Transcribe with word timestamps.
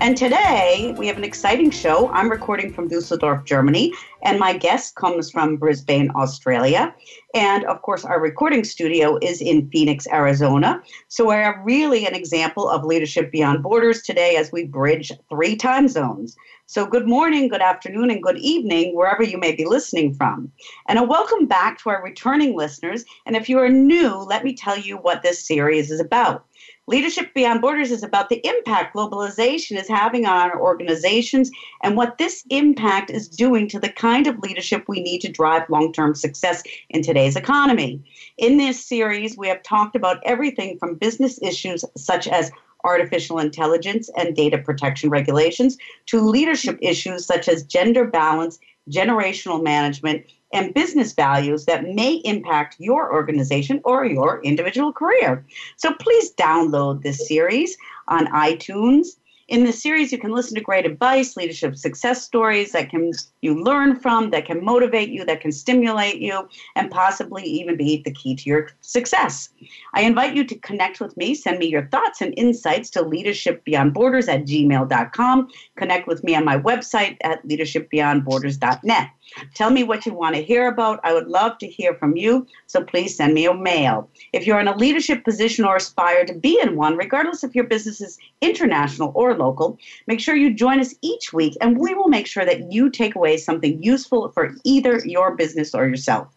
And 0.00 0.16
today 0.16 0.94
we 0.96 1.06
have 1.08 1.18
an 1.18 1.24
exciting 1.24 1.70
show. 1.70 2.08
I'm 2.08 2.30
recording 2.30 2.72
from 2.72 2.88
Dusseldorf, 2.88 3.44
Germany, 3.44 3.92
and 4.22 4.38
my 4.38 4.56
guest 4.56 4.94
comes 4.94 5.30
from 5.30 5.58
Brisbane, 5.58 6.10
Australia. 6.14 6.94
And 7.34 7.66
of 7.66 7.82
course, 7.82 8.02
our 8.02 8.18
recording 8.18 8.64
studio 8.64 9.18
is 9.20 9.42
in 9.42 9.68
Phoenix, 9.68 10.06
Arizona. 10.10 10.82
So 11.08 11.26
we're 11.26 11.62
really 11.62 12.06
an 12.06 12.14
example 12.14 12.66
of 12.66 12.82
leadership 12.82 13.30
beyond 13.30 13.62
borders 13.62 14.00
today 14.00 14.36
as 14.36 14.50
we 14.50 14.64
bridge 14.64 15.12
three 15.28 15.54
time 15.54 15.86
zones. 15.86 16.34
So, 16.64 16.86
good 16.86 17.08
morning, 17.08 17.48
good 17.48 17.60
afternoon, 17.60 18.10
and 18.10 18.22
good 18.22 18.38
evening, 18.38 18.94
wherever 18.94 19.24
you 19.24 19.38
may 19.38 19.56
be 19.56 19.64
listening 19.64 20.14
from. 20.14 20.52
And 20.86 21.00
a 21.00 21.02
welcome 21.02 21.46
back 21.46 21.78
to 21.78 21.90
our 21.90 22.00
returning 22.00 22.56
listeners. 22.56 23.04
And 23.26 23.34
if 23.34 23.48
you 23.48 23.58
are 23.58 23.68
new, 23.68 24.14
let 24.14 24.44
me 24.44 24.54
tell 24.54 24.78
you 24.78 24.96
what 24.96 25.22
this 25.22 25.44
series 25.44 25.90
is 25.90 25.98
about. 25.98 26.46
Leadership 26.90 27.32
Beyond 27.34 27.60
Borders 27.60 27.92
is 27.92 28.02
about 28.02 28.30
the 28.30 28.44
impact 28.44 28.96
globalization 28.96 29.78
is 29.78 29.86
having 29.86 30.26
on 30.26 30.50
our 30.50 30.60
organizations 30.60 31.48
and 31.84 31.96
what 31.96 32.18
this 32.18 32.44
impact 32.50 33.10
is 33.10 33.28
doing 33.28 33.68
to 33.68 33.78
the 33.78 33.92
kind 33.92 34.26
of 34.26 34.40
leadership 34.40 34.86
we 34.88 35.00
need 35.00 35.20
to 35.20 35.30
drive 35.30 35.70
long 35.70 35.92
term 35.92 36.16
success 36.16 36.64
in 36.88 37.00
today's 37.00 37.36
economy. 37.36 38.02
In 38.38 38.56
this 38.56 38.84
series, 38.84 39.38
we 39.38 39.46
have 39.46 39.62
talked 39.62 39.94
about 39.94 40.18
everything 40.24 40.78
from 40.80 40.96
business 40.96 41.40
issues 41.40 41.84
such 41.96 42.26
as 42.26 42.50
artificial 42.82 43.38
intelligence 43.38 44.10
and 44.16 44.34
data 44.34 44.58
protection 44.58 45.10
regulations 45.10 45.78
to 46.06 46.20
leadership 46.20 46.76
issues 46.82 47.24
such 47.24 47.48
as 47.48 47.62
gender 47.62 48.04
balance, 48.04 48.58
generational 48.90 49.62
management, 49.62 50.24
and 50.52 50.74
business 50.74 51.12
values 51.12 51.64
that 51.66 51.84
may 51.84 52.14
impact 52.24 52.76
your 52.78 53.12
organization 53.12 53.80
or 53.84 54.04
your 54.04 54.42
individual 54.42 54.92
career. 54.92 55.44
So 55.76 55.92
please 55.94 56.32
download 56.34 57.02
this 57.02 57.26
series 57.26 57.76
on 58.08 58.26
iTunes. 58.28 59.16
In 59.50 59.64
this 59.64 59.82
series, 59.82 60.12
you 60.12 60.18
can 60.18 60.30
listen 60.30 60.54
to 60.54 60.60
great 60.60 60.86
advice, 60.86 61.36
leadership 61.36 61.76
success 61.76 62.22
stories 62.22 62.70
that 62.70 62.88
can 62.88 63.10
you 63.42 63.60
learn 63.60 63.98
from, 63.98 64.30
that 64.30 64.46
can 64.46 64.64
motivate 64.64 65.08
you, 65.08 65.24
that 65.24 65.40
can 65.40 65.50
stimulate 65.50 66.20
you, 66.20 66.48
and 66.76 66.88
possibly 66.88 67.42
even 67.42 67.76
be 67.76 68.00
the 68.04 68.12
key 68.12 68.36
to 68.36 68.48
your 68.48 68.68
success. 68.80 69.48
I 69.92 70.02
invite 70.02 70.36
you 70.36 70.44
to 70.44 70.54
connect 70.60 71.00
with 71.00 71.16
me. 71.16 71.34
Send 71.34 71.58
me 71.58 71.66
your 71.66 71.88
thoughts 71.88 72.20
and 72.20 72.32
insights 72.36 72.90
to 72.90 73.02
leadershipbeyondborders 73.02 74.28
at 74.28 74.44
gmail.com. 74.44 75.48
Connect 75.74 76.06
with 76.06 76.22
me 76.22 76.36
on 76.36 76.44
my 76.44 76.56
website 76.56 77.16
at 77.22 77.44
leadershipbeyondborders.net. 77.44 79.10
Tell 79.54 79.70
me 79.70 79.84
what 79.84 80.06
you 80.06 80.12
want 80.12 80.34
to 80.34 80.42
hear 80.42 80.66
about. 80.68 81.00
I 81.04 81.12
would 81.12 81.28
love 81.28 81.58
to 81.58 81.66
hear 81.66 81.94
from 81.94 82.16
you, 82.16 82.46
so 82.66 82.82
please 82.82 83.16
send 83.16 83.34
me 83.34 83.46
a 83.46 83.54
mail. 83.54 84.08
If 84.32 84.46
you're 84.46 84.60
in 84.60 84.68
a 84.68 84.76
leadership 84.76 85.24
position 85.24 85.64
or 85.64 85.76
aspire 85.76 86.24
to 86.24 86.34
be 86.34 86.60
in 86.60 86.76
one, 86.76 86.96
regardless 86.96 87.44
if 87.44 87.54
your 87.54 87.64
business 87.64 88.00
is 88.00 88.18
international 88.40 89.12
or 89.14 89.36
local, 89.36 89.78
make 90.06 90.20
sure 90.20 90.34
you 90.34 90.52
join 90.52 90.80
us 90.80 90.94
each 91.02 91.32
week 91.32 91.56
and 91.60 91.78
we 91.78 91.94
will 91.94 92.08
make 92.08 92.26
sure 92.26 92.44
that 92.44 92.72
you 92.72 92.90
take 92.90 93.14
away 93.14 93.36
something 93.36 93.82
useful 93.82 94.30
for 94.30 94.54
either 94.64 95.00
your 95.04 95.36
business 95.36 95.74
or 95.74 95.86
yourself. 95.88 96.28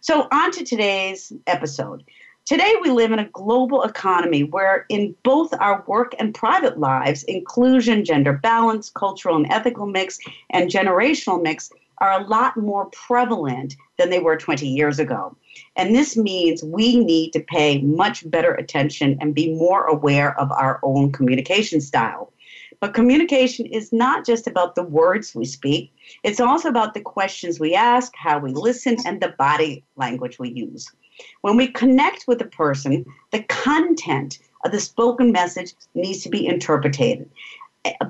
So, 0.00 0.28
on 0.30 0.52
to 0.52 0.64
today's 0.64 1.32
episode. 1.46 2.04
Today, 2.44 2.74
we 2.80 2.90
live 2.90 3.10
in 3.10 3.18
a 3.18 3.28
global 3.30 3.82
economy 3.82 4.44
where, 4.44 4.86
in 4.88 5.16
both 5.24 5.52
our 5.58 5.82
work 5.88 6.14
and 6.20 6.32
private 6.32 6.78
lives, 6.78 7.24
inclusion, 7.24 8.04
gender 8.04 8.34
balance, 8.34 8.88
cultural 8.88 9.34
and 9.34 9.50
ethical 9.50 9.86
mix, 9.86 10.20
and 10.50 10.70
generational 10.70 11.42
mix 11.42 11.72
are 11.98 12.20
a 12.20 12.26
lot 12.26 12.56
more 12.56 12.86
prevalent 12.86 13.76
than 13.98 14.10
they 14.10 14.18
were 14.18 14.36
20 14.36 14.66
years 14.66 14.98
ago. 14.98 15.36
And 15.76 15.94
this 15.94 16.16
means 16.16 16.62
we 16.62 17.02
need 17.02 17.32
to 17.32 17.40
pay 17.40 17.80
much 17.80 18.28
better 18.30 18.54
attention 18.54 19.16
and 19.20 19.34
be 19.34 19.54
more 19.54 19.86
aware 19.86 20.38
of 20.38 20.52
our 20.52 20.80
own 20.82 21.12
communication 21.12 21.80
style. 21.80 22.32
But 22.80 22.94
communication 22.94 23.66
is 23.66 23.92
not 23.92 24.26
just 24.26 24.46
about 24.46 24.74
the 24.74 24.82
words 24.82 25.34
we 25.34 25.46
speak, 25.46 25.92
it's 26.22 26.40
also 26.40 26.68
about 26.68 26.92
the 26.92 27.00
questions 27.00 27.58
we 27.58 27.74
ask, 27.74 28.12
how 28.16 28.38
we 28.38 28.52
listen, 28.52 28.98
and 29.06 29.20
the 29.20 29.34
body 29.38 29.82
language 29.96 30.38
we 30.38 30.50
use. 30.50 30.90
When 31.40 31.56
we 31.56 31.68
connect 31.68 32.28
with 32.28 32.40
a 32.42 32.46
person, 32.46 33.06
the 33.30 33.42
content 33.44 34.38
of 34.64 34.72
the 34.72 34.80
spoken 34.80 35.32
message 35.32 35.72
needs 35.94 36.22
to 36.24 36.28
be 36.28 36.46
interpreted. 36.46 37.30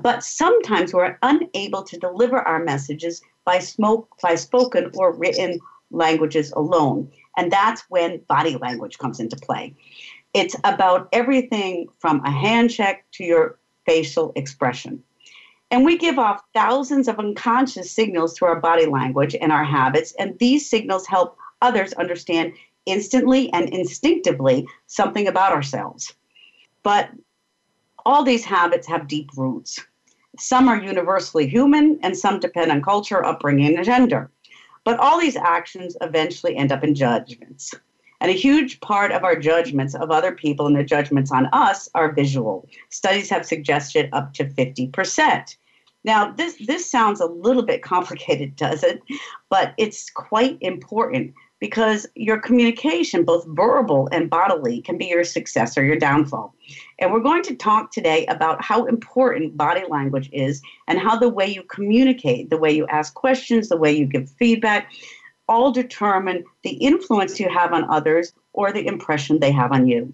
But 0.01 0.23
sometimes 0.23 0.93
we're 0.93 1.17
unable 1.21 1.83
to 1.83 1.97
deliver 1.97 2.39
our 2.39 2.63
messages 2.63 3.21
by, 3.47 3.59
smoke, 3.59 4.09
by 4.21 4.35
spoken 4.35 4.91
or 4.95 5.13
written 5.13 5.57
languages 5.89 6.51
alone. 6.51 7.09
And 7.37 7.49
that's 7.49 7.81
when 7.87 8.19
body 8.27 8.57
language 8.57 8.97
comes 8.97 9.21
into 9.21 9.37
play. 9.37 9.73
It's 10.33 10.57
about 10.65 11.07
everything 11.13 11.87
from 11.99 12.19
a 12.25 12.29
handshake 12.29 13.03
to 13.13 13.23
your 13.23 13.57
facial 13.85 14.33
expression. 14.35 15.01
And 15.71 15.85
we 15.85 15.97
give 15.97 16.19
off 16.19 16.41
thousands 16.53 17.07
of 17.07 17.19
unconscious 17.19 17.89
signals 17.89 18.37
through 18.37 18.49
our 18.49 18.59
body 18.59 18.85
language 18.85 19.33
and 19.39 19.51
our 19.53 19.63
habits, 19.63 20.13
and 20.19 20.37
these 20.39 20.69
signals 20.69 21.07
help 21.07 21.37
others 21.61 21.93
understand 21.93 22.51
instantly 22.85 23.51
and 23.53 23.69
instinctively 23.69 24.67
something 24.87 25.25
about 25.25 25.53
ourselves. 25.53 26.13
But 26.83 27.11
all 28.05 28.23
these 28.23 28.43
habits 28.43 28.87
have 28.87 29.07
deep 29.07 29.29
roots. 29.37 29.79
Some 30.39 30.67
are 30.67 30.81
universally 30.81 31.47
human, 31.47 31.99
and 32.03 32.17
some 32.17 32.39
depend 32.39 32.71
on 32.71 32.81
culture, 32.81 33.23
upbringing, 33.25 33.75
and 33.75 33.85
gender. 33.85 34.31
But 34.83 34.99
all 34.99 35.19
these 35.19 35.35
actions 35.35 35.97
eventually 36.01 36.55
end 36.55 36.71
up 36.71 36.83
in 36.83 36.95
judgments. 36.95 37.73
And 38.19 38.31
a 38.31 38.33
huge 38.33 38.79
part 38.79 39.11
of 39.11 39.23
our 39.23 39.35
judgments 39.35 39.93
of 39.93 40.09
other 40.09 40.31
people 40.31 40.65
and 40.65 40.75
their 40.75 40.83
judgments 40.83 41.31
on 41.31 41.47
us 41.53 41.87
are 41.93 42.11
visual. 42.11 42.67
Studies 42.89 43.29
have 43.29 43.45
suggested 43.45 44.09
up 44.13 44.33
to 44.35 44.45
50%. 44.45 45.55
Now, 46.03 46.31
this, 46.31 46.55
this 46.65 46.89
sounds 46.89 47.19
a 47.19 47.25
little 47.25 47.63
bit 47.63 47.83
complicated, 47.83 48.55
does 48.55 48.83
it? 48.83 49.01
But 49.49 49.73
it's 49.77 50.09
quite 50.09 50.57
important 50.61 51.33
because 51.59 52.05
your 52.15 52.39
communication, 52.39 53.23
both 53.23 53.45
verbal 53.49 54.07
and 54.11 54.29
bodily, 54.29 54.81
can 54.81 54.97
be 54.97 55.05
your 55.05 55.23
success 55.23 55.77
or 55.77 55.83
your 55.83 55.97
downfall. 55.97 56.53
And 56.99 57.11
we're 57.11 57.19
going 57.19 57.43
to 57.43 57.55
talk 57.55 57.91
today 57.91 58.25
about 58.27 58.63
how 58.63 58.85
important 58.85 59.57
body 59.57 59.83
language 59.89 60.29
is 60.31 60.61
and 60.87 60.99
how 60.99 61.17
the 61.17 61.29
way 61.29 61.47
you 61.47 61.63
communicate, 61.63 62.49
the 62.49 62.57
way 62.57 62.71
you 62.71 62.85
ask 62.87 63.13
questions, 63.13 63.69
the 63.69 63.77
way 63.77 63.91
you 63.91 64.05
give 64.05 64.29
feedback, 64.29 64.91
all 65.47 65.71
determine 65.71 66.43
the 66.63 66.71
influence 66.71 67.39
you 67.39 67.49
have 67.49 67.73
on 67.73 67.89
others 67.89 68.33
or 68.53 68.71
the 68.71 68.85
impression 68.85 69.39
they 69.39 69.51
have 69.51 69.71
on 69.71 69.87
you. 69.87 70.13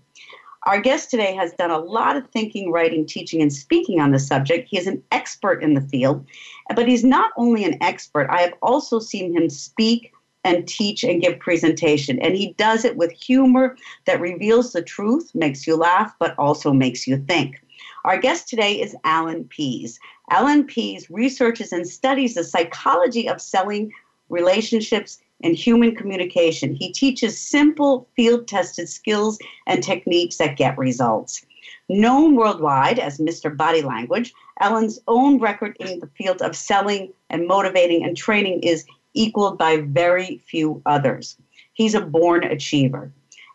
Our 0.66 0.80
guest 0.80 1.12
today 1.12 1.36
has 1.36 1.52
done 1.54 1.72
a 1.72 1.78
lot 1.78 2.16
of 2.16 2.30
thinking, 2.30 2.72
writing, 2.72 3.06
teaching, 3.06 3.42
and 3.42 3.52
speaking 3.52 4.00
on 4.00 4.12
the 4.12 4.20
subject. 4.20 4.70
He 4.70 4.78
is 4.78 4.88
an 4.88 5.04
expert 5.12 5.62
in 5.62 5.74
the 5.74 5.82
field, 5.82 6.26
but 6.74 6.88
he's 6.88 7.04
not 7.04 7.32
only 7.36 7.66
an 7.66 7.78
expert, 7.82 8.30
I 8.30 8.42
have 8.42 8.54
also 8.62 9.00
seen 9.00 9.36
him 9.36 9.50
speak 9.50 10.13
and 10.44 10.68
teach 10.68 11.04
and 11.04 11.22
give 11.22 11.40
presentation. 11.40 12.20
And 12.20 12.36
he 12.36 12.54
does 12.54 12.86
it 12.86 12.98
with 12.98 13.12
humor 13.12 13.78
that 14.06 14.20
reveals 14.20 14.74
the 14.74 14.82
truth, 14.82 15.32
makes 15.34 15.66
you 15.66 15.76
laugh, 15.76 16.14
but 16.20 16.38
also 16.38 16.74
makes 16.74 17.08
you 17.08 17.18
think. 17.18 17.62
Our 18.06 18.18
guest 18.18 18.50
today 18.50 18.82
is 18.82 18.96
Alan 19.04 19.46
Pease. 19.46 20.00
Alan 20.30 20.66
Pease 20.66 21.10
researches 21.10 21.72
and 21.72 21.88
studies 21.88 22.34
the 22.34 22.44
psychology 22.44 23.30
of 23.30 23.42
selling, 23.42 23.92
relationships, 24.30 25.22
and 25.44 25.56
human 25.56 25.96
communication. 25.96 26.74
He 26.74 26.92
teaches 26.92 27.40
simple, 27.40 28.08
field 28.16 28.48
tested 28.48 28.90
skills 28.90 29.38
and 29.68 29.84
techniques 29.84 30.38
that 30.38 30.58
get 30.58 30.78
results. 30.78 31.46
Known 31.90 32.36
worldwide 32.36 33.00
as 33.00 33.20
Mr. 33.20 33.56
Body 33.56 33.82
Language, 33.82 34.34
Alan's 34.60 35.00
own 35.08 35.40
record 35.40 35.76
in 35.80 36.00
the 36.00 36.10
field 36.18 36.42
of 36.42 36.56
selling 36.56 37.12
and 37.30 37.48
motivating 37.48 38.04
and 38.04 38.16
training 38.16 38.62
is 38.64 38.86
equaled 39.14 39.58
by 39.58 39.78
very 39.78 40.42
few 40.46 40.82
others. 40.86 41.38
He's 41.74 41.96
a 41.96 42.02
born 42.02 42.44
achiever. 42.44 43.12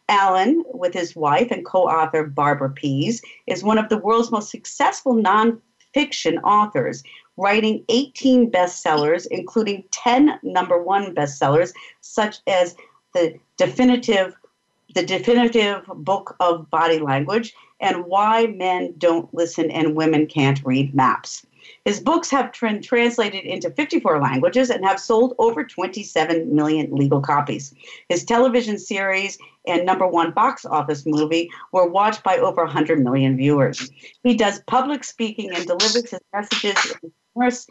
Alan, 0.09 0.65
with 0.73 0.95
his 0.95 1.15
wife 1.15 1.51
and 1.51 1.65
co 1.65 1.83
author 1.83 2.25
Barbara 2.25 2.71
Pease, 2.71 3.23
is 3.47 3.63
one 3.63 3.79
of 3.79 3.89
the 3.89 3.99
world's 3.99 4.31
most 4.31 4.51
successful 4.51 5.15
nonfiction 5.15 6.43
authors, 6.43 7.03
writing 7.37 7.85
18 7.89 8.51
bestsellers, 8.51 9.27
including 9.31 9.85
10 9.91 10.41
number 10.43 10.83
one 10.83 11.15
bestsellers, 11.15 11.73
such 12.01 12.39
as 12.47 12.75
the 13.15 13.39
definitive 13.57 14.35
the 14.95 15.05
definitive 15.05 15.85
book 15.97 16.35
of 16.41 16.71
body 16.71 16.99
language 16.99 17.55
and 17.79 18.07
why 18.07 18.47
men 18.47 18.95
don't 18.97 19.33
listen 19.35 19.71
and 19.71 19.95
women 19.95 20.27
can't 20.27 20.65
read 20.65 20.95
maps. 20.95 21.47
His 21.85 22.01
books 22.01 22.31
have 22.31 22.53
been 22.61 22.83
translated 22.83 23.45
into 23.45 23.71
54 23.71 24.21
languages 24.21 24.71
and 24.71 24.85
have 24.85 25.01
sold 25.01 25.35
over 25.39 25.65
27 25.65 26.55
million 26.55 26.95
legal 26.95 27.21
copies. 27.21 27.75
His 28.09 28.25
television 28.25 28.79
series 28.79 29.39
and 29.67 29.85
number 29.85 30.07
one 30.07 30.33
box 30.33 30.65
office 30.65 31.05
movie 31.07 31.51
were 31.73 31.89
watched 31.89 32.23
by 32.23 32.39
over 32.39 32.65
100 32.65 33.03
million 33.03 33.37
viewers. 33.37 33.91
He 34.23 34.35
does 34.35 34.61
public 34.67 35.05
speaking 35.05 35.51
and 35.55 35.67
delivers 35.67 36.11
his 36.11 36.21
messages 36.33 36.97
in 37.03 37.11
a 37.11 37.13
numerous 37.37 37.67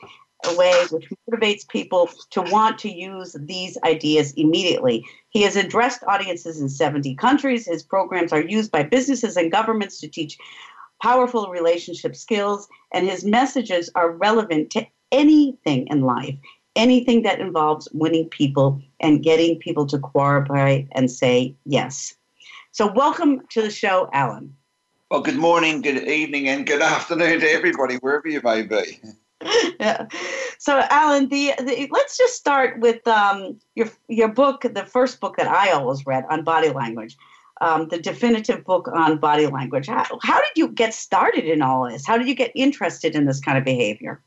ways, 0.56 0.92
which 0.92 1.10
motivates 1.30 1.68
people 1.68 2.10
to 2.32 2.42
want 2.42 2.78
to 2.80 2.90
use 2.90 3.36
these 3.40 3.78
ideas 3.84 4.34
immediately. 4.34 5.06
He 5.30 5.42
has 5.42 5.56
addressed 5.56 6.04
audiences 6.08 6.62
in 6.62 6.70
70 6.70 7.16
countries. 7.16 7.66
His 7.66 7.84
programs 7.84 8.32
are 8.32 8.42
used 8.42 8.72
by 8.72 8.84
businesses 8.84 9.38
and 9.38 9.52
governments 9.52 10.00
to 10.00 10.08
teach 10.08 10.38
powerful 11.02 11.50
relationship 11.50 12.16
skills, 12.16 12.68
and 12.94 13.08
his 13.08 13.24
messages 13.24 13.90
are 13.96 14.12
relevant 14.12 14.70
to 14.72 14.86
anything 15.12 15.88
in 15.88 16.02
life, 16.02 16.36
anything 16.76 17.24
that 17.24 17.40
involves 17.40 17.88
winning 17.94 18.30
people 18.30 18.82
and 19.00 19.24
getting 19.24 19.58
people 19.60 19.86
to 19.88 20.00
cooperate 20.00 20.88
and 20.94 21.10
say 21.10 21.56
yes. 21.66 22.16
So, 22.72 22.92
welcome 22.92 23.42
to 23.50 23.62
the 23.62 23.72
show, 23.72 24.10
Alan. 24.14 24.56
Well, 25.10 25.22
good 25.22 25.38
morning, 25.38 25.82
good 25.82 26.08
evening, 26.08 26.50
and 26.50 26.66
good 26.66 26.82
afternoon 26.82 27.40
to 27.40 27.50
everybody, 27.50 27.96
wherever 27.96 28.28
you 28.28 28.42
may 28.44 28.64
be. 28.64 29.00
yeah. 29.80 30.08
So, 30.60 30.82
Alan, 30.90 31.30
the, 31.30 31.54
the, 31.60 31.88
let's 31.92 32.18
just 32.18 32.34
start 32.34 32.80
with 32.80 33.08
um, 33.08 33.60
your 33.76 33.90
your 34.10 34.28
book, 34.28 34.64
the 34.64 34.84
first 34.86 35.20
book 35.20 35.38
that 35.38 35.48
I 35.48 35.70
always 35.72 36.04
read 36.08 36.26
on 36.32 36.44
body 36.44 36.70
language 36.70 37.16
um, 37.62 37.88
the 37.90 38.00
definitive 38.00 38.64
book 38.64 38.88
on 38.94 39.18
body 39.18 39.48
language. 39.48 39.88
How, 39.88 40.06
how 40.22 40.40
did 40.40 40.52
you 40.56 40.70
get 40.70 40.94
started 40.94 41.46
in 41.46 41.62
all 41.62 41.90
this? 41.90 42.06
How 42.06 42.18
did 42.18 42.28
you 42.28 42.36
get 42.36 42.52
interested 42.56 43.16
in 43.16 43.26
this 43.26 43.40
kind 43.40 43.58
of 43.58 43.64
behavior? 43.64 44.22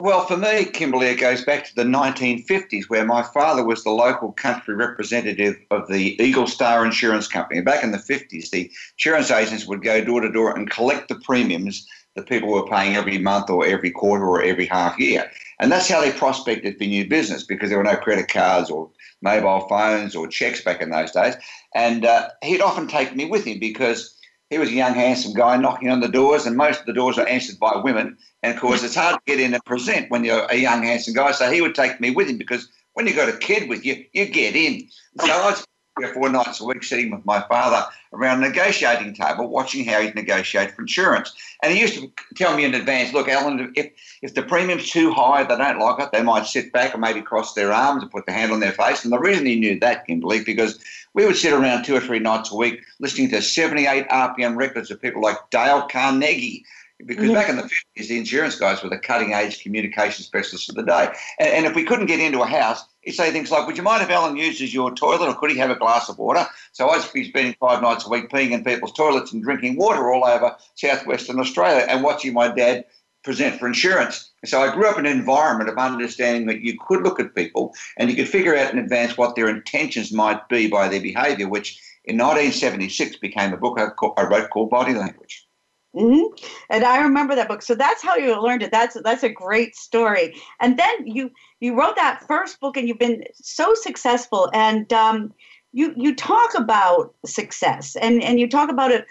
Well, 0.00 0.26
for 0.26 0.36
me, 0.36 0.64
Kimberly, 0.64 1.08
it 1.08 1.16
goes 1.16 1.44
back 1.44 1.64
to 1.64 1.74
the 1.74 1.82
1950s, 1.82 2.84
where 2.86 3.04
my 3.04 3.24
father 3.24 3.64
was 3.64 3.82
the 3.82 3.90
local 3.90 4.30
country 4.30 4.76
representative 4.76 5.56
of 5.72 5.88
the 5.88 6.16
Eagle 6.22 6.46
Star 6.46 6.84
Insurance 6.84 7.26
Company. 7.26 7.62
Back 7.62 7.82
in 7.82 7.90
the 7.90 7.98
50s, 7.98 8.50
the 8.50 8.70
insurance 8.92 9.32
agents 9.32 9.66
would 9.66 9.82
go 9.82 10.04
door 10.04 10.20
to 10.20 10.30
door 10.30 10.56
and 10.56 10.70
collect 10.70 11.08
the 11.08 11.16
premiums 11.16 11.84
that 12.18 12.28
people 12.28 12.50
were 12.50 12.66
paying 12.66 12.96
every 12.96 13.18
month 13.18 13.48
or 13.48 13.64
every 13.64 13.90
quarter 13.90 14.26
or 14.26 14.42
every 14.42 14.66
half 14.66 14.98
year. 14.98 15.30
And 15.60 15.70
that's 15.70 15.88
how 15.88 16.00
they 16.00 16.12
prospected 16.12 16.76
for 16.76 16.84
new 16.84 17.06
business 17.06 17.44
because 17.44 17.68
there 17.68 17.78
were 17.78 17.84
no 17.84 17.96
credit 17.96 18.28
cards 18.28 18.70
or 18.70 18.90
mobile 19.22 19.66
phones 19.68 20.14
or 20.14 20.26
checks 20.26 20.62
back 20.62 20.80
in 20.80 20.90
those 20.90 21.12
days. 21.12 21.34
And 21.74 22.04
uh, 22.04 22.30
he'd 22.42 22.60
often 22.60 22.88
take 22.88 23.14
me 23.14 23.24
with 23.24 23.44
him 23.44 23.58
because 23.58 24.14
he 24.50 24.58
was 24.58 24.70
a 24.70 24.72
young, 24.72 24.94
handsome 24.94 25.34
guy 25.34 25.56
knocking 25.56 25.90
on 25.90 26.00
the 26.00 26.08
doors, 26.08 26.46
and 26.46 26.56
most 26.56 26.80
of 26.80 26.86
the 26.86 26.92
doors 26.92 27.18
are 27.18 27.26
answered 27.26 27.58
by 27.58 27.76
women. 27.76 28.16
And 28.42 28.54
of 28.54 28.60
course, 28.60 28.82
it's 28.82 28.94
hard 28.94 29.14
to 29.14 29.20
get 29.26 29.40
in 29.40 29.54
and 29.54 29.64
present 29.64 30.10
when 30.10 30.24
you're 30.24 30.46
a 30.50 30.56
young, 30.56 30.82
handsome 30.82 31.14
guy. 31.14 31.32
So 31.32 31.50
he 31.50 31.60
would 31.60 31.74
take 31.74 32.00
me 32.00 32.10
with 32.10 32.28
him 32.28 32.38
because 32.38 32.68
when 32.94 33.06
you've 33.06 33.16
got 33.16 33.28
a 33.28 33.36
kid 33.36 33.68
with 33.68 33.84
you, 33.84 34.04
you 34.12 34.26
get 34.26 34.56
in. 34.56 34.88
So 35.20 35.30
I 35.30 35.50
was 35.50 35.64
three 35.98 36.08
or 36.08 36.14
four 36.14 36.28
nights 36.28 36.60
a 36.60 36.64
week 36.64 36.82
sitting 36.82 37.10
with 37.10 37.24
my 37.24 37.40
father 37.42 37.86
around 38.12 38.42
a 38.42 38.48
negotiating 38.48 39.14
table, 39.14 39.48
watching 39.48 39.84
how 39.84 40.00
he'd 40.00 40.14
negotiate 40.14 40.72
for 40.72 40.82
insurance. 40.82 41.34
And 41.62 41.72
he 41.72 41.80
used 41.80 41.94
to 41.94 42.10
tell 42.36 42.56
me 42.56 42.64
in 42.64 42.74
advance, 42.74 43.12
look, 43.12 43.28
Alan, 43.28 43.72
if, 43.76 43.90
if 44.22 44.34
the 44.34 44.42
premium's 44.42 44.90
too 44.90 45.12
high, 45.12 45.42
they 45.42 45.56
don't 45.56 45.78
like 45.78 46.00
it, 46.00 46.12
they 46.12 46.22
might 46.22 46.46
sit 46.46 46.72
back 46.72 46.92
and 46.92 47.00
maybe 47.00 47.20
cross 47.20 47.54
their 47.54 47.72
arms 47.72 48.02
and 48.02 48.10
put 48.10 48.26
their 48.26 48.34
hand 48.34 48.52
on 48.52 48.60
their 48.60 48.72
face. 48.72 49.04
And 49.04 49.12
the 49.12 49.18
reason 49.18 49.46
he 49.46 49.58
knew 49.58 49.78
that, 49.80 50.06
Kimberly, 50.06 50.42
because 50.42 50.78
we 51.14 51.26
would 51.26 51.36
sit 51.36 51.52
around 51.52 51.84
two 51.84 51.96
or 51.96 52.00
three 52.00 52.18
nights 52.18 52.52
a 52.52 52.56
week 52.56 52.80
listening 53.00 53.30
to 53.30 53.42
78 53.42 54.08
RPM 54.08 54.56
records 54.56 54.90
of 54.90 55.02
people 55.02 55.20
like 55.20 55.50
Dale 55.50 55.82
Carnegie, 55.82 56.64
because 57.06 57.24
mm-hmm. 57.24 57.34
back 57.34 57.48
in 57.48 57.56
the 57.56 57.62
50s, 57.62 58.08
the 58.08 58.18
insurance 58.18 58.56
guys 58.56 58.82
were 58.82 58.88
the 58.88 58.98
cutting 58.98 59.32
edge 59.32 59.62
communication 59.62 60.24
specialists 60.24 60.68
of 60.68 60.74
the 60.74 60.82
day. 60.82 61.08
And, 61.38 61.48
and, 61.48 61.66
if 61.66 61.74
we 61.74 61.84
couldn't 61.84 62.06
get 62.06 62.20
into 62.20 62.40
a 62.40 62.46
house, 62.46 62.84
he'd 63.02 63.12
say 63.12 63.30
things 63.30 63.50
like, 63.50 63.66
Would 63.66 63.76
you 63.76 63.82
mind 63.82 64.02
if 64.02 64.10
Alan 64.10 64.36
uses 64.36 64.74
your 64.74 64.94
toilet 64.94 65.28
or 65.28 65.34
could 65.34 65.50
he 65.50 65.58
have 65.58 65.70
a 65.70 65.76
glass 65.76 66.08
of 66.08 66.18
water? 66.18 66.46
So 66.72 66.88
I'd 66.88 67.08
be 67.12 67.28
spending 67.28 67.54
five 67.60 67.82
nights 67.82 68.06
a 68.06 68.10
week 68.10 68.30
peeing 68.30 68.50
in 68.50 68.64
people's 68.64 68.92
toilets 68.92 69.32
and 69.32 69.42
drinking 69.42 69.76
water 69.76 70.12
all 70.12 70.24
over 70.24 70.56
southwestern 70.74 71.38
Australia 71.38 71.86
and 71.88 72.02
watching 72.02 72.32
my 72.32 72.48
dad 72.48 72.84
present 73.22 73.58
for 73.58 73.66
insurance. 73.66 74.30
So 74.44 74.60
I 74.60 74.72
grew 74.72 74.88
up 74.88 74.98
in 74.98 75.06
an 75.06 75.16
environment 75.18 75.68
of 75.68 75.78
understanding 75.78 76.46
that 76.46 76.62
you 76.62 76.76
could 76.86 77.02
look 77.02 77.20
at 77.20 77.34
people 77.34 77.74
and 77.96 78.08
you 78.08 78.16
could 78.16 78.28
figure 78.28 78.56
out 78.56 78.72
in 78.72 78.78
advance 78.78 79.16
what 79.16 79.36
their 79.36 79.48
intentions 79.48 80.12
might 80.12 80.48
be 80.48 80.68
by 80.68 80.88
their 80.88 81.00
behavior, 81.00 81.48
which 81.48 81.80
in 82.04 82.16
1976 82.16 83.16
became 83.16 83.52
a 83.52 83.56
book 83.56 83.78
I 83.78 84.22
wrote 84.22 84.50
called 84.50 84.70
Body 84.70 84.94
Language. 84.94 85.47
Mm-hmm. 85.96 86.34
And 86.70 86.84
I 86.84 87.00
remember 87.00 87.34
that 87.34 87.48
book. 87.48 87.62
So 87.62 87.74
that's 87.74 88.02
how 88.02 88.16
you 88.16 88.40
learned 88.40 88.62
it. 88.62 88.70
That's 88.70 88.96
that's 89.02 89.22
a 89.22 89.28
great 89.28 89.74
story. 89.74 90.34
And 90.60 90.78
then 90.78 91.06
you 91.06 91.30
you 91.60 91.78
wrote 91.78 91.96
that 91.96 92.22
first 92.26 92.60
book, 92.60 92.76
and 92.76 92.86
you've 92.86 92.98
been 92.98 93.24
so 93.32 93.72
successful. 93.74 94.50
And 94.52 94.92
um, 94.92 95.32
you 95.72 95.94
you 95.96 96.14
talk 96.14 96.54
about 96.54 97.14
success, 97.24 97.96
and 97.96 98.22
and 98.22 98.38
you 98.38 98.48
talk 98.48 98.70
about 98.70 98.90
it 98.90 99.06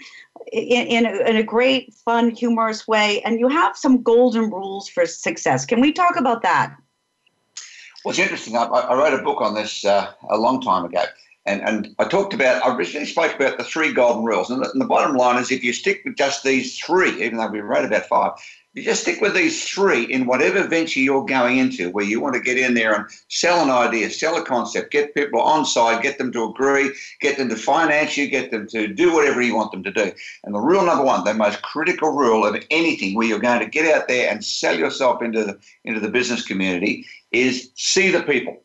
in 0.53 0.87
in 0.87 1.05
a, 1.07 1.29
in 1.29 1.35
a 1.35 1.43
great, 1.43 1.93
fun, 1.93 2.29
humorous 2.29 2.87
way. 2.87 3.21
And 3.23 3.39
you 3.39 3.47
have 3.47 3.75
some 3.75 4.03
golden 4.03 4.51
rules 4.51 4.87
for 4.87 5.05
success. 5.07 5.65
Can 5.65 5.81
we 5.81 5.91
talk 5.91 6.15
about 6.15 6.43
that? 6.43 6.75
Well, 8.05 8.11
it's 8.11 8.19
interesting. 8.19 8.55
I, 8.55 8.65
I 8.65 8.95
wrote 8.95 9.19
a 9.19 9.23
book 9.23 9.41
on 9.41 9.55
this 9.55 9.83
uh, 9.83 10.11
a 10.29 10.37
long 10.37 10.61
time 10.61 10.85
ago. 10.85 11.03
And, 11.47 11.61
and 11.61 11.95
I 11.97 12.05
talked 12.05 12.33
about, 12.33 12.63
I 12.63 12.75
originally 12.75 13.05
spoke 13.05 13.33
about 13.33 13.57
the 13.57 13.63
three 13.63 13.93
golden 13.93 14.25
rules. 14.25 14.49
And 14.49 14.61
the, 14.61 14.69
and 14.69 14.81
the 14.81 14.85
bottom 14.85 15.15
line 15.15 15.41
is 15.41 15.49
if 15.49 15.63
you 15.63 15.71
stick 15.71 16.01
with 16.03 16.17
just 16.17 16.43
these 16.43 16.77
three, 16.77 17.23
even 17.23 17.37
though 17.37 17.47
we 17.47 17.61
wrote 17.61 17.85
about 17.85 18.05
five, 18.05 18.33
you 18.73 18.83
just 18.83 19.01
stick 19.01 19.21
with 19.21 19.33
these 19.33 19.67
three 19.67 20.03
in 20.03 20.27
whatever 20.27 20.67
venture 20.67 20.99
you're 20.99 21.25
going 21.25 21.57
into, 21.57 21.89
where 21.89 22.05
you 22.05 22.19
want 22.19 22.35
to 22.35 22.41
get 22.41 22.59
in 22.59 22.75
there 22.75 22.93
and 22.93 23.05
sell 23.29 23.63
an 23.63 23.71
idea, 23.71 24.11
sell 24.11 24.37
a 24.37 24.45
concept, 24.45 24.91
get 24.91 25.15
people 25.15 25.41
on 25.41 25.65
side, 25.65 26.03
get 26.03 26.19
them 26.19 26.31
to 26.33 26.43
agree, 26.43 26.93
get 27.19 27.37
them 27.37 27.49
to 27.49 27.55
finance 27.55 28.17
you, 28.17 28.29
get 28.29 28.51
them 28.51 28.67
to 28.67 28.87
do 28.87 29.13
whatever 29.13 29.41
you 29.41 29.55
want 29.55 29.71
them 29.71 29.83
to 29.83 29.91
do. 29.91 30.11
And 30.43 30.53
the 30.53 30.59
rule 30.59 30.85
number 30.85 31.03
one, 31.03 31.23
the 31.23 31.33
most 31.33 31.63
critical 31.63 32.11
rule 32.11 32.45
of 32.45 32.61
anything 32.69 33.15
where 33.15 33.25
you're 33.25 33.39
going 33.39 33.61
to 33.61 33.65
get 33.65 33.91
out 33.95 34.07
there 34.07 34.29
and 34.29 34.45
sell 34.45 34.77
yourself 34.77 35.23
into 35.23 35.43
the, 35.43 35.57
into 35.85 35.99
the 35.99 36.11
business 36.11 36.45
community 36.45 37.05
is 37.31 37.71
see 37.75 38.11
the 38.11 38.21
people. 38.21 38.61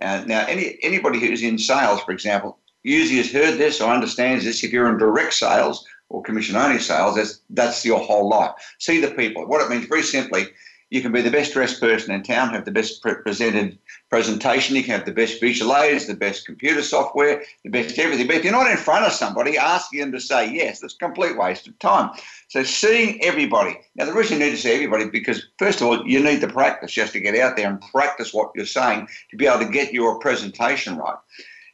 Uh, 0.00 0.24
now, 0.26 0.44
any 0.46 0.78
anybody 0.82 1.20
who's 1.20 1.42
in 1.42 1.58
sales, 1.58 2.00
for 2.02 2.12
example, 2.12 2.58
usually 2.82 3.18
has 3.18 3.32
heard 3.32 3.58
this 3.58 3.80
or 3.80 3.92
understands 3.92 4.44
this. 4.44 4.64
If 4.64 4.72
you're 4.72 4.90
in 4.90 4.98
direct 4.98 5.34
sales 5.34 5.86
or 6.08 6.22
commission 6.22 6.56
only 6.56 6.78
sales, 6.78 7.16
that's, 7.16 7.40
that's 7.50 7.84
your 7.84 7.98
whole 7.98 8.28
life. 8.28 8.52
See 8.78 9.00
the 9.00 9.10
people. 9.12 9.46
What 9.46 9.62
it 9.62 9.70
means, 9.70 9.86
very 9.86 10.02
simply, 10.02 10.46
you 10.94 11.02
can 11.02 11.10
be 11.10 11.20
the 11.20 11.30
best 11.30 11.52
dressed 11.52 11.80
person 11.80 12.14
in 12.14 12.22
town, 12.22 12.50
have 12.50 12.64
the 12.64 12.70
best 12.70 13.02
presented 13.02 13.76
presentation, 14.10 14.76
you 14.76 14.84
can 14.84 14.92
have 14.92 15.04
the 15.04 15.10
best 15.10 15.40
visual 15.40 15.76
aids, 15.76 16.06
the 16.06 16.14
best 16.14 16.46
computer 16.46 16.82
software, 16.82 17.42
the 17.64 17.70
best 17.70 17.98
everything. 17.98 18.28
But 18.28 18.36
if 18.36 18.44
you're 18.44 18.52
not 18.52 18.70
in 18.70 18.76
front 18.76 19.04
of 19.04 19.10
somebody 19.10 19.58
asking 19.58 19.98
them 19.98 20.12
to 20.12 20.20
say 20.20 20.54
yes, 20.54 20.78
that's 20.78 20.94
a 20.94 20.98
complete 20.98 21.36
waste 21.36 21.66
of 21.66 21.76
time. 21.80 22.10
So 22.46 22.62
seeing 22.62 23.20
everybody. 23.24 23.76
Now 23.96 24.04
the 24.04 24.12
reason 24.12 24.38
you 24.38 24.44
need 24.44 24.52
to 24.52 24.56
see 24.56 24.72
everybody 24.72 25.06
because 25.06 25.44
first 25.58 25.80
of 25.80 25.88
all, 25.88 26.06
you 26.06 26.22
need 26.22 26.40
the 26.40 26.46
practice 26.46 26.92
just 26.92 27.12
to 27.14 27.20
get 27.20 27.36
out 27.36 27.56
there 27.56 27.68
and 27.68 27.82
practice 27.90 28.32
what 28.32 28.52
you're 28.54 28.64
saying 28.64 29.08
to 29.32 29.36
be 29.36 29.48
able 29.48 29.66
to 29.66 29.72
get 29.72 29.92
your 29.92 30.20
presentation 30.20 30.96
right 30.96 31.18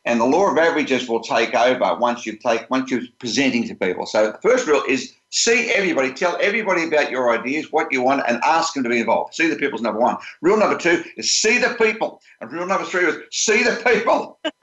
and 0.04 0.20
the 0.20 0.24
law 0.24 0.50
of 0.50 0.56
averages 0.56 1.08
will 1.08 1.20
take 1.20 1.54
over 1.54 1.94
once 1.96 2.24
you 2.24 2.36
take 2.36 2.68
once 2.70 2.90
you're 2.90 3.02
presenting 3.18 3.66
to 3.68 3.74
people. 3.74 4.06
So 4.06 4.32
the 4.32 4.38
first 4.38 4.66
rule 4.66 4.82
is 4.88 5.14
see 5.30 5.70
everybody, 5.70 6.12
tell 6.12 6.38
everybody 6.40 6.84
about 6.84 7.10
your 7.10 7.30
ideas, 7.30 7.70
what 7.70 7.92
you 7.92 8.02
want, 8.02 8.22
and 8.26 8.40
ask 8.44 8.74
them 8.74 8.82
to 8.84 8.88
be 8.88 9.00
involved. 9.00 9.34
See 9.34 9.48
the 9.48 9.56
people's 9.56 9.82
number 9.82 10.00
one. 10.00 10.16
Rule 10.40 10.58
number 10.58 10.78
two 10.78 11.04
is 11.16 11.30
see 11.30 11.58
the 11.58 11.74
people, 11.74 12.20
and 12.40 12.50
rule 12.50 12.66
number 12.66 12.84
three 12.84 13.06
is 13.06 13.16
see 13.30 13.62
the 13.62 13.76
people. 13.84 14.38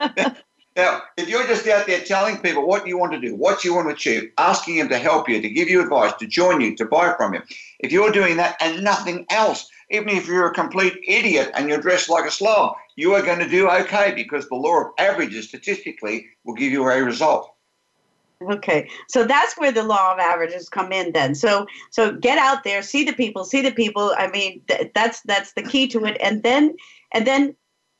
now, 0.76 1.02
if 1.16 1.28
you're 1.28 1.46
just 1.46 1.66
out 1.68 1.86
there 1.86 2.00
telling 2.00 2.38
people 2.38 2.66
what 2.66 2.86
you 2.86 2.98
want 2.98 3.12
to 3.12 3.20
do, 3.20 3.34
what 3.34 3.64
you 3.64 3.74
want 3.74 3.88
to 3.88 3.94
achieve, 3.94 4.30
asking 4.38 4.78
them 4.78 4.88
to 4.88 4.98
help 4.98 5.28
you, 5.28 5.40
to 5.40 5.48
give 5.48 5.68
you 5.68 5.82
advice, 5.82 6.12
to 6.14 6.26
join 6.26 6.60
you, 6.60 6.76
to 6.76 6.84
buy 6.84 7.14
from 7.16 7.34
you, 7.34 7.42
if 7.78 7.92
you're 7.92 8.12
doing 8.12 8.36
that 8.36 8.56
and 8.60 8.82
nothing 8.82 9.24
else, 9.30 9.70
even 9.90 10.08
if 10.08 10.26
you're 10.26 10.46
a 10.46 10.54
complete 10.54 10.94
idiot 11.06 11.50
and 11.54 11.68
you're 11.68 11.80
dressed 11.80 12.10
like 12.10 12.26
a 12.26 12.30
slob, 12.30 12.76
you 12.98 13.14
are 13.14 13.22
going 13.22 13.38
to 13.38 13.48
do 13.48 13.70
okay 13.70 14.12
because 14.12 14.48
the 14.48 14.56
law 14.56 14.80
of 14.80 14.86
averages 14.98 15.46
statistically 15.46 16.26
will 16.42 16.54
give 16.54 16.72
you 16.72 16.82
a 16.90 17.02
result. 17.04 17.54
Okay, 18.50 18.90
so 19.08 19.24
that's 19.24 19.56
where 19.56 19.70
the 19.70 19.84
law 19.84 20.12
of 20.12 20.18
averages 20.18 20.68
come 20.68 20.90
in. 20.92 21.12
Then, 21.12 21.36
so 21.36 21.66
so 21.90 22.12
get 22.12 22.38
out 22.38 22.64
there, 22.64 22.82
see 22.82 23.04
the 23.04 23.12
people, 23.12 23.44
see 23.44 23.62
the 23.62 23.70
people. 23.70 24.14
I 24.18 24.26
mean, 24.28 24.62
th- 24.68 24.90
that's 24.96 25.20
that's 25.22 25.52
the 25.52 25.62
key 25.62 25.86
to 25.88 26.04
it. 26.06 26.16
And 26.20 26.42
then 26.42 26.76
and 27.12 27.24
then 27.24 27.54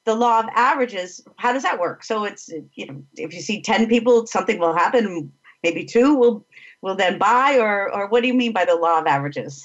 the 0.05 0.17
law 0.17 0.41
of 0.41 0.47
averages. 0.55 1.25
How 1.37 1.53
does 1.53 1.63
that 1.63 1.79
work? 1.79 2.03
So 2.03 2.25
it's 2.25 2.51
you 2.75 2.87
know, 2.87 3.03
if 3.15 3.33
you 3.33 3.41
see 3.41 3.63
ten 3.63 3.87
people, 3.87 4.27
something 4.27 4.59
will 4.59 4.75
happen. 4.75 5.33
Maybe 5.63 5.85
two 5.85 6.15
will 6.15 6.45
will 6.83 6.97
then 6.97 7.19
buy, 7.19 7.57
or 7.57 7.93
or 7.93 8.09
what 8.09 8.23
do 8.23 8.27
you 8.27 8.35
mean 8.35 8.53
by 8.53 8.65
the 8.65 8.75
law 8.77 8.99
of 8.99 9.07
averages? 9.07 9.65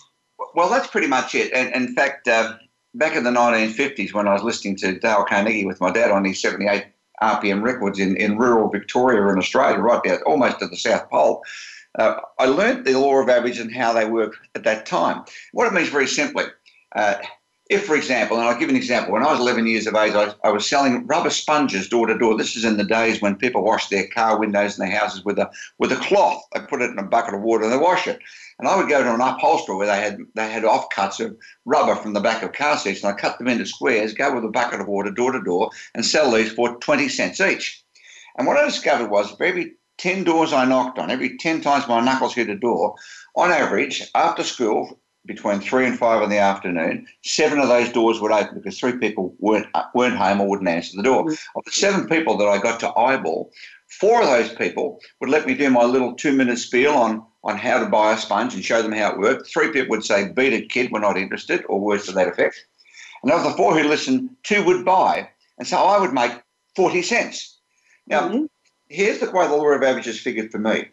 Well, 0.55 0.69
that's 0.69 0.87
pretty 0.87 1.07
much 1.07 1.33
it. 1.35 1.53
And, 1.53 1.73
in 1.73 1.95
fact, 1.95 2.27
uh, 2.27 2.57
back 2.93 3.15
in 3.15 3.23
the 3.23 3.31
1950s, 3.31 4.13
when 4.13 4.27
I 4.27 4.33
was 4.33 4.43
listening 4.43 4.75
to 4.77 4.99
Dale 4.99 5.25
Carnegie 5.27 5.65
with 5.65 5.81
my 5.81 5.91
dad 5.91 6.11
on 6.11 6.25
his 6.25 6.41
78 6.41 6.85
RPM 7.21 7.61
records 7.61 7.99
in, 7.99 8.17
in 8.17 8.37
rural 8.37 8.69
Victoria 8.69 9.27
in 9.31 9.37
Australia, 9.37 9.79
right 9.79 10.01
there, 10.03 10.21
almost 10.23 10.59
to 10.59 10.67
the 10.67 10.75
South 10.75 11.09
Pole, 11.09 11.43
uh, 11.99 12.15
I 12.39 12.45
learned 12.45 12.85
the 12.85 12.97
law 12.97 13.21
of 13.21 13.29
averages 13.29 13.59
and 13.59 13.73
how 13.73 13.93
they 13.93 14.05
work 14.05 14.35
at 14.55 14.63
that 14.63 14.85
time. 14.85 15.23
What 15.51 15.67
it 15.67 15.73
means 15.73 15.89
very 15.89 16.07
simply, 16.07 16.45
uh, 16.95 17.15
if, 17.69 17.85
for 17.85 17.95
example, 17.95 18.37
and 18.37 18.45
I'll 18.45 18.59
give 18.59 18.69
an 18.69 18.75
example, 18.75 19.13
when 19.13 19.23
I 19.23 19.31
was 19.31 19.39
11 19.39 19.67
years 19.67 19.87
of 19.87 19.95
age, 19.95 20.13
I, 20.13 20.33
I, 20.43 20.51
was 20.51 20.69
selling 20.69 21.07
rubber 21.07 21.29
sponges 21.29 21.87
door 21.87 22.07
to 22.07 22.17
door. 22.17 22.37
This 22.37 22.57
is 22.57 22.65
in 22.65 22.75
the 22.75 22.83
days 22.83 23.21
when 23.21 23.37
people 23.37 23.63
washed 23.63 23.89
their 23.89 24.07
car 24.07 24.37
windows 24.37 24.77
and 24.77 24.85
their 24.85 24.99
houses 24.99 25.23
with 25.23 25.39
a 25.39 25.49
with 25.77 25.91
a 25.93 25.95
cloth. 25.95 26.43
They 26.53 26.59
put 26.61 26.81
it 26.81 26.91
in 26.91 26.99
a 26.99 27.03
bucket 27.03 27.35
of 27.35 27.41
water 27.41 27.63
and 27.63 27.71
they 27.71 27.77
wash 27.77 28.05
it. 28.05 28.19
And 28.59 28.67
I 28.67 28.75
would 28.75 28.89
go 28.89 29.01
to 29.01 29.13
an 29.13 29.21
upholsterer 29.21 29.77
where 29.77 29.87
they 29.87 30.01
had 30.01 30.17
they 30.35 30.51
had 30.51 30.63
offcuts 30.63 31.23
of 31.23 31.37
rubber 31.63 31.95
from 31.95 32.11
the 32.11 32.19
back 32.19 32.43
of 32.43 32.51
car 32.51 32.77
seats, 32.77 33.01
and 33.01 33.13
I 33.13 33.17
cut 33.17 33.37
them 33.37 33.47
into 33.47 33.65
squares, 33.65 34.13
go 34.13 34.35
with 34.35 34.43
a 34.43 34.49
bucket 34.49 34.81
of 34.81 34.87
water 34.87 35.11
door 35.11 35.31
to 35.31 35.41
door, 35.41 35.71
and 35.95 36.05
sell 36.05 36.31
these 36.31 36.51
for 36.51 36.75
20 36.75 37.07
cents 37.07 37.39
each. 37.39 37.81
And 38.37 38.45
what 38.45 38.57
I 38.57 38.65
discovered 38.65 39.09
was 39.09 39.39
every 39.39 39.75
10 39.99 40.25
doors 40.25 40.51
I 40.51 40.65
knocked 40.65 40.99
on, 40.99 41.09
every 41.09 41.37
10 41.37 41.61
times 41.61 41.87
my 41.87 42.01
knuckles 42.01 42.33
hit 42.33 42.49
a 42.49 42.55
door, 42.55 42.95
on 43.35 43.51
average, 43.51 44.09
after 44.15 44.43
school, 44.43 44.99
between 45.25 45.59
three 45.59 45.85
and 45.85 45.97
five 45.97 46.21
in 46.21 46.29
the 46.29 46.37
afternoon, 46.37 47.07
seven 47.23 47.59
of 47.59 47.69
those 47.69 47.91
doors 47.91 48.19
would 48.19 48.31
open 48.31 48.55
because 48.55 48.79
three 48.79 48.97
people 48.97 49.33
weren't 49.39 49.67
weren't 49.93 50.17
home 50.17 50.41
or 50.41 50.49
wouldn't 50.49 50.69
answer 50.69 50.95
the 50.95 51.03
door. 51.03 51.23
Mm-hmm. 51.23 51.57
Of 51.57 51.65
the 51.65 51.71
seven 51.71 52.07
people 52.07 52.37
that 52.37 52.47
I 52.47 52.57
got 52.57 52.79
to 52.81 52.97
eyeball, 52.97 53.51
four 53.87 54.21
of 54.21 54.27
those 54.27 54.53
people 54.53 54.99
would 55.19 55.29
let 55.29 55.47
me 55.47 55.53
do 55.53 55.69
my 55.69 55.85
little 55.85 56.13
two 56.13 56.33
minute 56.33 56.57
spiel 56.57 56.91
on 56.91 57.25
on 57.43 57.57
how 57.57 57.79
to 57.79 57.89
buy 57.89 58.13
a 58.13 58.17
sponge 58.17 58.53
and 58.53 58.63
show 58.63 58.81
them 58.81 58.91
how 58.91 59.11
it 59.11 59.19
worked. 59.19 59.47
Three 59.47 59.71
people 59.71 59.89
would 59.89 60.05
say, 60.05 60.29
"Beat 60.29 60.53
it, 60.53 60.69
kid, 60.69 60.91
we're 60.91 60.99
not 60.99 61.17
interested," 61.17 61.63
or 61.67 61.79
words 61.79 62.05
to 62.07 62.11
that 62.13 62.27
effect. 62.27 62.65
And 63.23 63.31
of 63.31 63.43
the 63.43 63.51
four 63.51 63.77
who 63.77 63.87
listened, 63.87 64.29
two 64.43 64.63
would 64.65 64.83
buy, 64.83 65.29
and 65.57 65.67
so 65.67 65.77
I 65.77 65.99
would 65.99 66.13
make 66.13 66.33
forty 66.75 67.01
cents. 67.01 67.57
Now, 68.07 68.27
mm-hmm. 68.27 68.45
here's 68.89 69.19
the 69.19 69.31
way 69.31 69.47
the 69.47 69.55
law 69.55 69.69
of 69.69 69.83
averages 69.83 70.19
figured 70.19 70.51
for 70.51 70.59
me 70.59 70.89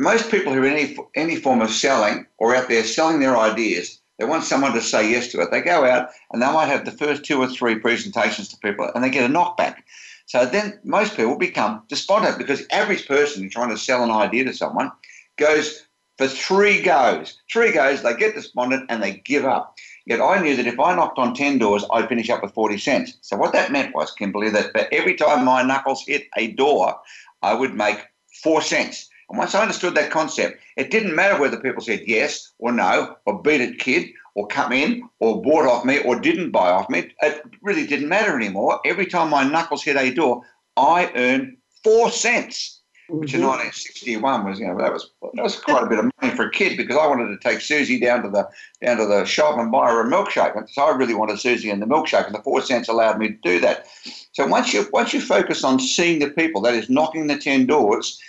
most 0.00 0.30
people 0.30 0.52
who 0.52 0.62
are 0.62 0.66
in 0.66 0.72
any, 0.72 0.96
any 1.14 1.36
form 1.36 1.60
of 1.60 1.70
selling 1.70 2.26
or 2.38 2.56
out 2.56 2.68
there 2.68 2.82
selling 2.82 3.20
their 3.20 3.36
ideas, 3.36 4.00
they 4.18 4.24
want 4.24 4.44
someone 4.44 4.72
to 4.72 4.80
say 4.80 5.10
yes 5.10 5.28
to 5.28 5.42
it. 5.42 5.50
They 5.50 5.60
go 5.60 5.84
out 5.84 6.08
and 6.32 6.40
they 6.40 6.50
might 6.50 6.66
have 6.68 6.86
the 6.86 6.90
first 6.90 7.22
two 7.22 7.38
or 7.38 7.46
three 7.46 7.78
presentations 7.78 8.48
to 8.48 8.56
people 8.56 8.90
and 8.94 9.04
they 9.04 9.10
get 9.10 9.28
a 9.28 9.32
knockback. 9.32 9.76
So 10.24 10.46
then 10.46 10.80
most 10.84 11.16
people 11.16 11.36
become 11.36 11.82
despondent 11.88 12.38
because 12.38 12.66
average 12.72 13.06
person 13.06 13.50
trying 13.50 13.68
to 13.68 13.76
sell 13.76 14.02
an 14.02 14.10
idea 14.10 14.44
to 14.44 14.54
someone 14.54 14.90
goes 15.36 15.86
for 16.16 16.28
three 16.28 16.80
goes. 16.80 17.38
Three 17.52 17.70
goes, 17.70 18.02
they 18.02 18.14
get 18.14 18.34
despondent 18.34 18.86
and 18.88 19.02
they 19.02 19.18
give 19.24 19.44
up. 19.44 19.76
Yet 20.06 20.22
I 20.22 20.40
knew 20.40 20.56
that 20.56 20.66
if 20.66 20.80
I 20.80 20.94
knocked 20.94 21.18
on 21.18 21.34
10 21.34 21.58
doors, 21.58 21.84
I'd 21.92 22.08
finish 22.08 22.30
up 22.30 22.42
with 22.42 22.54
40 22.54 22.78
cents. 22.78 23.18
So 23.20 23.36
what 23.36 23.52
that 23.52 23.70
meant 23.70 23.94
was, 23.94 24.12
Kimberly, 24.12 24.48
that 24.48 24.74
every 24.92 25.14
time 25.14 25.44
my 25.44 25.62
knuckles 25.62 26.04
hit 26.06 26.26
a 26.38 26.52
door, 26.52 26.98
I 27.42 27.52
would 27.52 27.74
make 27.74 28.00
four 28.42 28.62
cents. 28.62 29.09
And 29.30 29.38
once 29.38 29.54
I 29.54 29.62
understood 29.62 29.94
that 29.94 30.10
concept, 30.10 30.60
it 30.76 30.90
didn't 30.90 31.14
matter 31.14 31.40
whether 31.40 31.56
people 31.56 31.82
said 31.82 32.02
yes 32.06 32.50
or 32.58 32.72
no, 32.72 33.16
or 33.26 33.40
beat 33.40 33.60
it, 33.60 33.78
kid, 33.78 34.10
or 34.34 34.48
come 34.48 34.72
in, 34.72 35.08
or 35.20 35.40
bought 35.40 35.66
off 35.66 35.84
me, 35.84 36.00
or 36.02 36.18
didn't 36.18 36.50
buy 36.50 36.70
off 36.70 36.90
me. 36.90 37.12
It 37.22 37.42
really 37.62 37.86
didn't 37.86 38.08
matter 38.08 38.36
anymore. 38.36 38.80
Every 38.84 39.06
time 39.06 39.30
my 39.30 39.44
knuckles 39.44 39.84
hit 39.84 39.96
a 39.96 40.12
door, 40.12 40.42
I 40.76 41.12
earned 41.14 41.56
four 41.84 42.10
cents, 42.10 42.80
which 43.08 43.34
in 43.34 43.42
1961 43.42 44.40
mm-hmm. 44.40 44.48
was, 44.48 44.58
you 44.58 44.66
know, 44.66 44.78
that 44.78 44.92
was 44.92 45.10
that 45.34 45.42
was 45.42 45.60
quite 45.60 45.84
a 45.84 45.86
bit 45.86 46.00
of 46.00 46.10
money 46.20 46.34
for 46.34 46.46
a 46.46 46.50
kid 46.50 46.76
because 46.76 46.96
I 46.96 47.06
wanted 47.06 47.28
to 47.28 47.38
take 47.38 47.60
Susie 47.60 48.00
down 48.00 48.22
to 48.24 48.30
the 48.30 48.48
down 48.84 48.96
to 48.96 49.06
the 49.06 49.24
shop 49.24 49.58
and 49.58 49.70
buy 49.70 49.90
her 49.90 50.00
a 50.00 50.10
milkshake. 50.10 50.68
So 50.70 50.82
I 50.82 50.96
really 50.96 51.14
wanted 51.14 51.38
Susie 51.38 51.70
and 51.70 51.80
the 51.80 51.86
milkshake, 51.86 52.26
and 52.26 52.34
the 52.34 52.42
four 52.42 52.62
cents 52.62 52.88
allowed 52.88 53.18
me 53.18 53.28
to 53.28 53.38
do 53.42 53.60
that. 53.60 53.86
So 54.32 54.46
once 54.46 54.72
you 54.74 54.88
once 54.92 55.12
you 55.12 55.20
focus 55.20 55.62
on 55.62 55.78
seeing 55.78 56.18
the 56.18 56.30
people, 56.30 56.60
that 56.62 56.74
is 56.74 56.90
knocking 56.90 57.28
the 57.28 57.38
ten 57.38 57.66
doors 57.66 58.20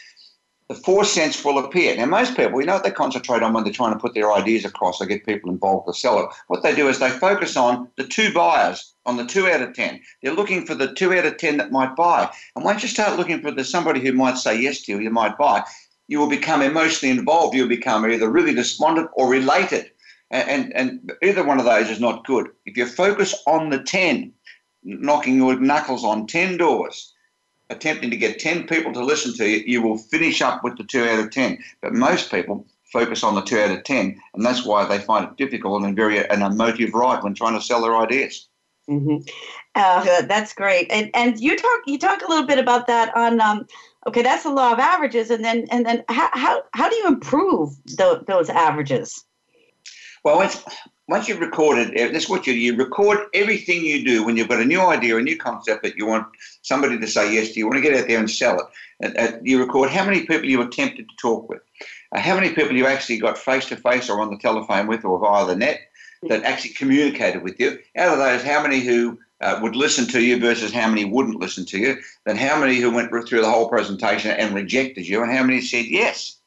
the 0.71 0.79
four 0.79 1.03
cents 1.03 1.43
will 1.43 1.57
appear. 1.57 1.97
Now, 1.97 2.05
most 2.05 2.37
people, 2.37 2.53
we 2.53 2.63
know 2.63 2.75
what 2.75 2.85
they 2.85 2.91
concentrate 2.91 3.43
on 3.43 3.51
when 3.51 3.65
they're 3.65 3.73
trying 3.73 3.91
to 3.91 3.99
put 3.99 4.13
their 4.13 4.31
ideas 4.31 4.63
across 4.63 4.99
They 4.99 5.05
get 5.05 5.25
people 5.25 5.49
involved 5.49 5.85
to 5.87 5.93
sell 5.93 6.19
it. 6.19 6.29
What 6.47 6.63
they 6.63 6.73
do 6.73 6.87
is 6.87 6.97
they 6.97 7.09
focus 7.09 7.57
on 7.57 7.89
the 7.97 8.05
two 8.05 8.33
buyers, 8.33 8.93
on 9.05 9.17
the 9.17 9.25
two 9.25 9.49
out 9.49 9.61
of 9.61 9.73
10. 9.73 9.99
They're 10.23 10.33
looking 10.33 10.65
for 10.65 10.73
the 10.73 10.93
two 10.93 11.13
out 11.13 11.25
of 11.25 11.35
10 11.35 11.57
that 11.57 11.73
might 11.73 11.97
buy. 11.97 12.31
And 12.55 12.63
once 12.63 12.83
you 12.83 12.87
start 12.87 13.17
looking 13.17 13.41
for 13.41 13.51
the 13.51 13.65
somebody 13.65 13.99
who 13.99 14.13
might 14.13 14.37
say 14.37 14.61
yes 14.61 14.83
to 14.83 14.93
you, 14.93 14.99
you 14.99 15.09
might 15.09 15.37
buy, 15.37 15.61
you 16.07 16.19
will 16.19 16.29
become 16.29 16.61
emotionally 16.61 17.17
involved. 17.17 17.53
You'll 17.53 17.67
become 17.67 18.09
either 18.09 18.31
really 18.31 18.53
despondent 18.53 19.09
or 19.15 19.29
related. 19.29 19.91
And, 20.29 20.49
and, 20.49 20.73
and 20.73 21.11
either 21.21 21.43
one 21.43 21.59
of 21.59 21.65
those 21.65 21.89
is 21.89 21.99
not 21.99 22.25
good. 22.25 22.47
If 22.65 22.77
you 22.77 22.85
focus 22.85 23.35
on 23.45 23.71
the 23.71 23.83
10, 23.83 24.31
knocking 24.83 25.35
your 25.35 25.59
knuckles 25.59 26.05
on 26.05 26.27
10 26.27 26.55
doors, 26.55 27.10
attempting 27.71 28.09
to 28.09 28.17
get 28.17 28.39
10 28.39 28.67
people 28.67 28.93
to 28.93 29.03
listen 29.03 29.33
to 29.35 29.47
you, 29.47 29.63
you 29.65 29.81
will 29.81 29.97
finish 29.97 30.41
up 30.41 30.63
with 30.63 30.77
the 30.77 30.83
2 30.83 31.03
out 31.03 31.19
of 31.19 31.31
10. 31.31 31.57
But 31.81 31.93
most 31.93 32.29
people 32.29 32.65
focus 32.91 33.23
on 33.23 33.35
the 33.35 33.41
2 33.41 33.59
out 33.59 33.71
of 33.71 33.83
10, 33.83 34.21
and 34.33 34.45
that's 34.45 34.65
why 34.65 34.85
they 34.85 34.99
find 34.99 35.25
it 35.25 35.37
difficult 35.37 35.83
and 35.83 35.95
very 35.95 36.19
an 36.29 36.41
emotive 36.41 36.93
ride 36.93 37.23
when 37.23 37.33
trying 37.33 37.57
to 37.57 37.65
sell 37.65 37.81
their 37.81 37.97
ideas. 37.97 38.47
Mm-hmm. 38.89 39.17
Uh, 39.75 40.21
that's 40.23 40.53
great, 40.53 40.91
and 40.91 41.09
and 41.13 41.39
you 41.39 41.55
talk 41.55 41.81
you 41.85 41.97
talk 41.97 42.21
a 42.21 42.27
little 42.27 42.45
bit 42.45 42.59
about 42.59 42.87
that 42.87 43.15
on 43.15 43.39
um, 43.39 43.65
okay, 44.07 44.21
that's 44.21 44.43
the 44.43 44.49
law 44.49 44.73
of 44.73 44.79
averages, 44.79 45.29
and 45.29 45.45
then 45.45 45.65
and 45.71 45.85
then 45.85 46.03
how 46.09 46.29
how, 46.33 46.63
how 46.73 46.89
do 46.89 46.95
you 46.95 47.07
improve 47.07 47.69
the, 47.85 48.23
those 48.27 48.49
averages? 48.49 49.23
Well, 50.23 50.41
it's 50.41 50.63
once 51.11 51.27
you've 51.27 51.41
recorded, 51.41 51.91
that's 52.13 52.29
what 52.29 52.47
you 52.47 52.53
do. 52.53 52.59
You 52.59 52.75
record 52.77 53.19
everything 53.33 53.83
you 53.83 54.05
do 54.05 54.23
when 54.23 54.37
you've 54.37 54.47
got 54.47 54.61
a 54.61 54.65
new 54.65 54.79
idea, 54.79 55.17
a 55.17 55.21
new 55.21 55.35
concept 55.35 55.83
that 55.83 55.97
you 55.97 56.05
want 56.05 56.25
somebody 56.61 56.97
to 56.97 57.05
say 57.05 57.33
yes 57.33 57.51
to. 57.51 57.59
You 57.59 57.67
want 57.67 57.75
to 57.75 57.81
get 57.81 57.99
out 57.99 58.07
there 58.07 58.17
and 58.17 58.31
sell 58.31 58.57
it. 58.61 58.65
And, 59.01 59.17
and 59.17 59.45
you 59.45 59.59
record 59.59 59.89
how 59.89 60.05
many 60.05 60.21
people 60.21 60.45
you 60.45 60.61
attempted 60.61 61.09
to 61.09 61.15
talk 61.17 61.49
with, 61.49 61.59
uh, 62.13 62.19
how 62.21 62.35
many 62.35 62.53
people 62.53 62.77
you 62.77 62.87
actually 62.87 63.17
got 63.17 63.37
face 63.37 63.65
to 63.65 63.75
face 63.75 64.09
or 64.09 64.21
on 64.21 64.31
the 64.31 64.37
telephone 64.37 64.87
with 64.87 65.03
or 65.03 65.19
via 65.19 65.45
the 65.45 65.55
net 65.57 65.81
that 66.29 66.43
actually 66.43 66.75
communicated 66.75 67.43
with 67.43 67.59
you. 67.59 67.77
Out 67.97 68.13
of 68.13 68.19
those, 68.19 68.41
how 68.41 68.63
many 68.63 68.79
who 68.79 69.19
uh, 69.41 69.59
would 69.61 69.75
listen 69.75 70.07
to 70.07 70.21
you 70.21 70.39
versus 70.39 70.71
how 70.71 70.87
many 70.87 71.03
wouldn't 71.03 71.41
listen 71.41 71.65
to 71.65 71.77
you, 71.77 71.97
then 72.25 72.37
how 72.37 72.57
many 72.57 72.77
who 72.77 72.89
went 72.89 73.11
through 73.27 73.41
the 73.41 73.51
whole 73.51 73.67
presentation 73.67 74.31
and 74.31 74.55
rejected 74.55 75.05
you, 75.05 75.21
and 75.21 75.31
how 75.31 75.43
many 75.43 75.59
said 75.59 75.87
yes. 75.87 76.37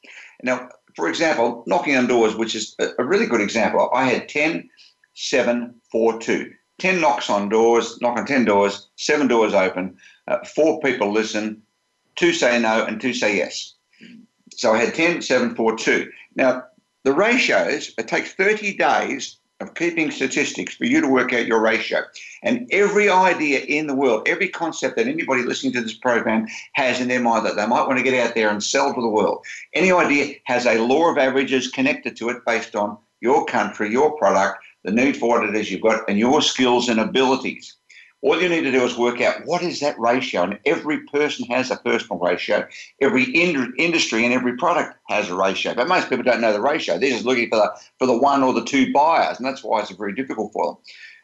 Now, 0.43 0.71
for 0.97 1.09
example, 1.09 1.65
knocking 1.67 1.97
on 1.97 2.07
doors, 2.07 2.37
which 2.37 2.55
is 2.55 2.77
a 2.79 3.05
really 3.05 3.27
good 3.27 3.41
example. 3.41 3.91
I 3.93 4.05
had 4.05 4.29
10, 4.29 4.69
7, 5.15 5.75
4, 5.91 6.21
2. 6.21 6.53
10 6.79 7.01
knocks 7.01 7.31
on 7.31 7.49
doors, 7.49 8.01
knock 8.01 8.19
on 8.19 8.27
10 8.27 8.45
doors, 8.45 8.89
seven 8.97 9.29
doors 9.29 9.55
open, 9.55 9.97
uh, 10.27 10.45
four 10.45 10.81
people 10.81 11.13
listen, 11.13 11.63
two 12.17 12.33
say 12.33 12.59
no, 12.59 12.85
and 12.85 13.01
two 13.01 13.15
say 13.15 13.37
yes. 13.37 13.75
So 14.57 14.73
I 14.73 14.79
had 14.79 14.95
10, 14.95 15.23
7, 15.23 15.55
4, 15.55 15.77
2. 15.77 16.11
Now, 16.37 16.65
the 17.05 17.13
ratios, 17.13 17.93
it 17.97 18.09
takes 18.09 18.33
30 18.33 18.77
days 18.77 19.39
of 19.65 19.75
keeping 19.75 20.11
statistics 20.11 20.75
for 20.75 20.85
you 20.85 21.01
to 21.01 21.09
work 21.09 21.33
out 21.33 21.47
your 21.47 21.61
ratio. 21.61 22.03
And 22.43 22.69
every 22.71 23.09
idea 23.09 23.61
in 23.61 23.87
the 23.87 23.95
world, 23.95 24.29
every 24.29 24.49
concept 24.49 24.97
that 24.97 25.09
anybody 25.09 25.43
listening 25.43 25.73
to 25.73 25.81
this 25.81 25.95
program 25.95 26.47
has 26.75 27.01
in 27.01 27.09
their 27.09 27.21
mind 27.21 27.47
that 27.47 27.57
they 27.57 27.67
might 27.67 27.87
want 27.87 27.99
to 27.99 28.05
get 28.05 28.27
out 28.27 28.35
there 28.35 28.51
and 28.51 28.63
sell 28.63 28.95
to 28.95 29.01
the 29.01 29.09
world, 29.09 29.45
any 29.73 29.91
idea 29.91 30.37
has 30.45 30.67
a 30.67 30.79
law 30.79 31.11
of 31.11 31.19
averages 31.19 31.69
connected 31.69 32.17
to 32.17 32.29
it 32.29 32.45
based 32.47 32.77
on 32.77 32.99
your 33.21 33.47
country, 33.47 33.91
your 33.91 34.17
product, 34.19 34.59
the 34.85 34.93
need 34.93 35.17
for 35.17 35.31
what 35.31 35.49
it 35.49 35.55
is 35.55 35.71
you've 35.71 35.81
got, 35.81 36.09
and 36.09 36.19
your 36.19 36.43
skills 36.43 36.89
and 36.89 37.01
abilities. 37.01 37.75
All 38.25 38.41
you 38.41 38.49
need 38.49 38.63
to 38.63 38.73
do 38.73 38.83
is 38.83 38.97
work 38.97 39.21
out 39.21 39.45
what 39.45 39.63
is 39.63 39.81
that 39.81 40.01
ratio, 40.01 40.45
and 40.45 40.59
every 40.65 41.01
person 41.01 41.45
has 41.51 41.71
a 41.71 41.77
personal 41.77 42.19
ratio. 42.19 42.67
Every 43.03 43.25
in- 43.25 43.75
industry 43.77 44.25
and 44.25 44.33
every 44.33 44.57
product 44.57 44.97
has 45.11 45.29
a 45.29 45.35
ratio, 45.35 45.75
but 45.75 45.89
most 45.89 46.09
people 46.09 46.25
don't 46.25 46.41
know 46.41 46.55
the 46.55 46.61
ratio. 46.63 46.97
They're 46.97 47.11
just 47.11 47.27
looking 47.27 47.51
for 47.51 47.57
the 47.57 47.71
for 47.99 48.07
the 48.07 48.17
one 48.17 48.43
or 48.43 48.55
the 48.55 48.65
two 48.65 48.91
buyers, 48.95 49.37
and 49.37 49.45
that's 49.45 49.63
why 49.63 49.81
it's 49.81 49.91
very 49.91 50.15
difficult 50.15 50.55
for 50.55 50.65
them. 50.65 50.77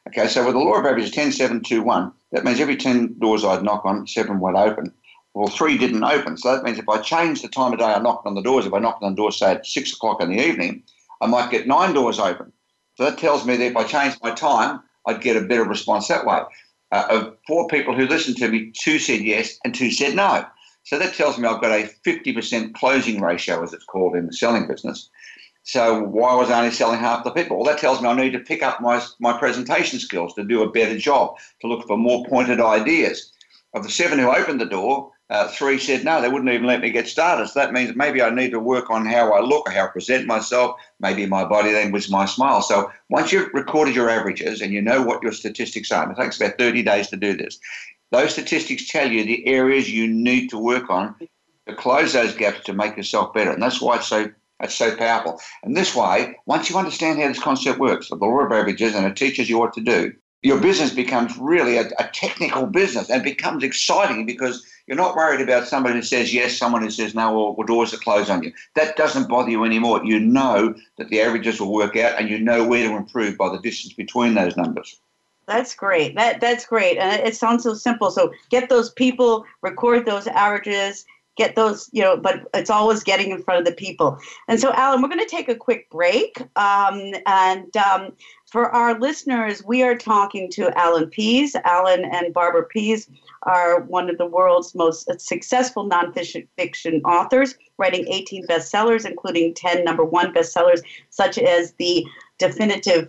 Okay, 0.09 0.29
so 0.29 0.45
with 0.45 0.53
the 0.53 0.61
law 0.61 0.75
of 0.75 0.85
averages 0.85 1.11
10, 1.11 1.33
7, 1.33 1.63
2, 1.63 1.83
1, 1.83 2.13
that 2.33 2.45
means 2.45 2.61
every 2.61 2.77
10 2.77 3.19
doors 3.19 3.47
I'd 3.47 3.63
knock 3.63 3.87
on, 3.87 4.07
seven 4.07 4.39
would 4.39 4.55
open. 4.55 4.93
Well, 5.33 5.49
three 5.49 5.79
didn't 5.79 6.05
open. 6.05 6.37
So 6.37 6.55
that 6.55 6.65
means 6.65 6.79
if 6.79 6.89
I 6.89 7.01
change 7.01 7.41
the 7.41 7.49
time 7.49 7.73
of 7.73 7.79
day 7.79 7.87
I 7.87 7.99
knocked 7.99 8.27
on 8.27 8.35
the 8.35 8.43
doors, 8.43 8.67
if 8.67 8.75
I 8.75 8.79
knocked 8.79 9.03
on 9.03 9.13
the 9.13 9.17
door, 9.17 9.33
say 9.33 9.53
at 9.53 9.65
six 9.65 9.95
o'clock 9.95 10.21
in 10.21 10.29
the 10.29 10.47
evening, 10.47 10.83
I 11.23 11.27
might 11.29 11.51
get 11.51 11.67
nine 11.67 11.95
doors 11.95 12.19
open. 12.19 12.53
So 12.97 13.05
that 13.05 13.17
tells 13.17 13.47
me 13.47 13.57
that 13.57 13.65
if 13.65 13.77
I 13.77 13.85
change 13.85 14.19
my 14.23 14.33
time, 14.33 14.81
I'd 15.07 15.23
get 15.23 15.39
a 15.39 15.41
better 15.41 15.65
response 15.65 16.09
that 16.09 16.27
way 16.27 16.41
uh, 16.93 17.07
of 17.11 17.37
four 17.47 17.69
people 17.69 17.95
who 17.95 18.07
listened 18.07 18.37
to 18.39 18.49
me, 18.49 18.73
two 18.79 18.99
said 18.99 19.21
yes 19.21 19.59
and 19.65 19.75
two 19.75 19.91
said 19.91 20.15
no. 20.15 20.45
So 20.85 20.99
that 20.99 21.15
tells 21.15 21.39
me 21.39 21.47
I've 21.47 21.61
got 21.61 21.73
a 21.73 21.91
50% 22.07 22.75
closing 22.75 23.21
ratio, 23.21 23.63
as 23.63 23.73
it's 23.73 23.85
called 23.85 24.17
in 24.17 24.27
the 24.27 24.33
selling 24.33 24.67
business. 24.67 25.09
So 25.63 26.03
why 26.03 26.35
was 26.35 26.51
I 26.51 26.59
only 26.59 26.73
selling 26.73 26.99
half 26.99 27.23
the 27.23 27.31
people? 27.31 27.57
Well, 27.57 27.67
that 27.67 27.79
tells 27.79 28.01
me 28.01 28.09
I 28.09 28.15
need 28.15 28.33
to 28.33 28.41
pick 28.41 28.63
up 28.63 28.81
my, 28.81 29.03
my 29.21 29.39
presentation 29.39 29.99
skills 29.99 30.35
to 30.35 30.45
do 30.45 30.63
a 30.63 30.71
better 30.71 30.99
job, 30.99 31.37
to 31.61 31.69
look 31.69 31.87
for 31.87 31.97
more 31.97 32.27
pointed 32.27 32.61
ideas. 32.61 33.33
Of 33.73 33.85
the 33.85 33.91
seven 33.91 34.19
who 34.19 34.35
opened 34.35 34.61
the 34.61 34.67
door, 34.67 35.13
uh, 35.31 35.47
three 35.49 35.79
said 35.79 36.05
no, 36.05 36.21
they 36.21 36.29
wouldn't 36.29 36.51
even 36.51 36.67
let 36.67 36.81
me 36.81 36.91
get 36.91 37.07
started. 37.07 37.47
So 37.49 37.61
that 37.61 37.73
means 37.73 37.95
maybe 37.95 38.21
I 38.21 38.31
need 38.31 38.51
to 38.51 38.59
work 38.59 38.91
on 38.91 39.07
how 39.07 39.33
I 39.33 39.41
look, 39.41 39.69
how 39.69 39.85
I 39.85 39.89
present 39.89 40.27
myself, 40.27 40.81
maybe 40.99 41.25
my 41.25 41.45
body 41.45 41.73
language, 41.73 42.11
my 42.11 42.27
smile. 42.27 42.63
So 42.63 42.91
once 43.09 43.31
you've 43.31 43.55
recorded 43.55 43.95
your 43.95 44.11
averages 44.11 44.61
and 44.61 44.73
you 44.73 44.83
know 44.83 45.03
what 45.03 45.23
your 45.23 45.33
statistics 45.33 45.93
are, 45.93 46.11
it 46.11 46.17
takes 46.17 46.41
about 46.41 46.59
30 46.59 46.83
days 46.83 47.09
to 47.09 47.17
do 47.17 47.37
this. 47.37 47.61
Those 48.11 48.33
statistics 48.33 48.91
tell 48.91 49.09
you 49.09 49.25
the 49.25 49.47
areas 49.47 49.89
you 49.89 50.09
need 50.09 50.49
to 50.49 50.59
work 50.59 50.91
on 50.91 51.15
to 51.69 51.77
close 51.77 52.13
those 52.13 52.35
gaps 52.35 52.65
to 52.65 52.73
make 52.73 52.97
yourself 52.97 53.33
better. 53.33 53.53
And 53.53 53.63
that's 53.63 53.81
why 53.81 53.97
it's 53.97 54.09
so 54.09 54.31
that's 54.59 54.75
so 54.75 54.95
powerful. 54.95 55.41
And 55.63 55.77
this 55.77 55.95
way, 55.95 56.37
once 56.45 56.69
you 56.69 56.77
understand 56.77 57.19
how 57.19 57.29
this 57.29 57.43
concept 57.43 57.79
works, 57.79 58.09
the 58.09 58.17
law 58.17 58.41
of 58.41 58.53
averages, 58.53 58.95
and 58.95 59.07
it 59.07 59.17
teaches 59.17 59.49
you 59.49 59.59
what 59.59 59.73
to 59.75 59.81
do, 59.81 60.13
your 60.43 60.61
business 60.61 60.93
becomes 60.93 61.37
really 61.39 61.77
a, 61.77 61.91
a 61.99 62.09
technical 62.13 62.67
business 62.67 63.11
and 63.11 63.23
becomes 63.23 63.63
exciting 63.63 64.25
because 64.25 64.65
you're 64.87 64.97
not 64.97 65.15
worried 65.15 65.41
about 65.41 65.69
somebody 65.69 65.95
who 65.95 66.03
says 66.03 66.33
yes, 66.33 66.57
someone 66.57 66.83
who 66.83 66.91
says 66.91 67.15
no, 67.15 67.35
or, 67.37 67.55
or 67.57 67.65
doors 67.65 67.93
are 67.93 67.99
closed 67.99 68.31
on 68.31 68.43
you. 68.43 68.53
That 68.75 68.97
doesn't 68.97 69.29
bother 69.29 69.51
you 69.51 69.65
anymore. 69.65 70.05
You 70.05 70.19
know 70.19 70.75
that 70.97 71.11
the 71.11 71.21
averages 71.21 71.61
will 71.61 71.73
work 71.73 71.97
out 71.97 72.19
and 72.19 72.29
you 72.29 72.39
know 72.39 72.67
where 72.67 72.89
to 72.89 72.97
improve 72.97 73.37
by 73.37 73.51
the 73.51 73.61
distance 73.61 73.93
between 73.93 74.35
those 74.35 74.57
numbers. 74.57 74.99
That's 75.47 75.75
great. 75.75 76.15
That 76.15 76.41
that's 76.41 76.65
great, 76.65 76.97
and 76.97 77.21
it 77.27 77.35
sounds 77.35 77.65
so 77.65 77.75
simple. 77.75 78.11
So 78.13 78.33
get 78.51 78.69
those 78.69 78.91
people, 78.91 79.45
record 79.63 80.07
those 80.07 80.29
averages, 80.29 81.05
get 81.41 81.57
those, 81.57 81.89
you 81.93 82.03
know, 82.03 82.17
but 82.17 82.49
it's 82.53 82.69
always 82.69 83.03
getting 83.03 83.31
in 83.31 83.43
front 83.43 83.59
of 83.59 83.65
the 83.65 83.73
people. 83.73 84.19
And 84.47 84.61
so, 84.61 84.73
Alan, 84.75 85.01
we're 85.01 85.09
going 85.09 85.25
to 85.25 85.27
take 85.27 85.49
a 85.49 85.55
quick 85.55 85.89
break. 85.91 86.41
Um, 86.57 87.15
and 87.27 87.75
um, 87.77 88.13
for 88.51 88.69
our 88.71 88.99
listeners, 88.99 89.65
we 89.65 89.83
are 89.83 89.97
talking 89.97 90.51
to 90.51 90.77
Alan 90.77 91.09
Pease. 91.09 91.55
Alan 91.65 92.05
and 92.05 92.35
Barbara 92.35 92.65
Pease 92.65 93.09
are 93.45 93.83
one 93.83 94.11
of 94.11 94.19
the 94.19 94.27
world's 94.27 94.75
most 94.75 95.09
successful 95.21 95.89
nonfiction 95.89 96.47
fiction 96.57 97.01
authors, 97.05 97.55
writing 97.79 98.09
18 98.09 98.47
bestsellers, 98.49 99.07
including 99.09 99.55
10 99.55 99.85
number 99.85 100.05
one 100.05 100.35
bestsellers, 100.35 100.83
such 101.11 101.39
as 101.39 101.73
the 101.75 102.05
definitive 102.39 103.09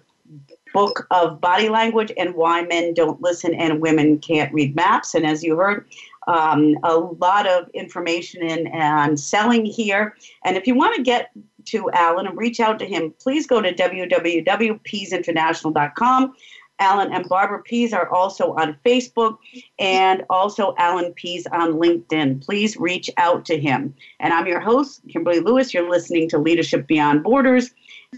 book 0.73 1.07
of 1.11 1.41
body 1.41 1.69
language 1.69 2.11
and 2.17 2.35
why 2.35 2.61
men 2.61 2.93
don't 2.93 3.21
listen 3.21 3.53
and 3.53 3.81
women 3.81 4.19
can't 4.19 4.53
read 4.53 4.75
maps. 4.75 5.15
And 5.15 5.25
as 5.25 5.43
you 5.43 5.57
heard, 5.57 5.85
um, 6.27 6.77
a 6.83 6.97
lot 6.97 7.47
of 7.47 7.67
information 7.69 8.43
in 8.43 8.67
and 8.67 9.19
selling 9.19 9.65
here. 9.65 10.15
And 10.45 10.55
if 10.55 10.67
you 10.67 10.75
want 10.75 10.95
to 10.95 11.01
get 11.01 11.31
to 11.65 11.89
Alan 11.91 12.27
and 12.27 12.37
reach 12.37 12.59
out 12.59 12.77
to 12.79 12.85
him, 12.85 13.13
please 13.19 13.47
go 13.47 13.61
to 13.61 13.73
www.peaseinternational.com. 13.73 16.33
Alan 16.79 17.13
and 17.13 17.29
Barbara 17.29 17.61
Pease 17.61 17.93
are 17.93 18.09
also 18.09 18.53
on 18.53 18.75
Facebook 18.83 19.37
and 19.77 20.25
also 20.31 20.73
Alan 20.79 21.13
Pease 21.13 21.45
on 21.47 21.73
LinkedIn. 21.73 22.43
Please 22.43 22.75
reach 22.75 23.07
out 23.17 23.45
to 23.45 23.59
him. 23.59 23.93
And 24.19 24.33
I'm 24.33 24.47
your 24.47 24.59
host, 24.59 25.01
Kimberly 25.07 25.41
Lewis. 25.41 25.71
You're 25.73 25.89
listening 25.89 26.27
to 26.29 26.39
Leadership 26.39 26.87
Beyond 26.87 27.23
Borders. 27.23 27.69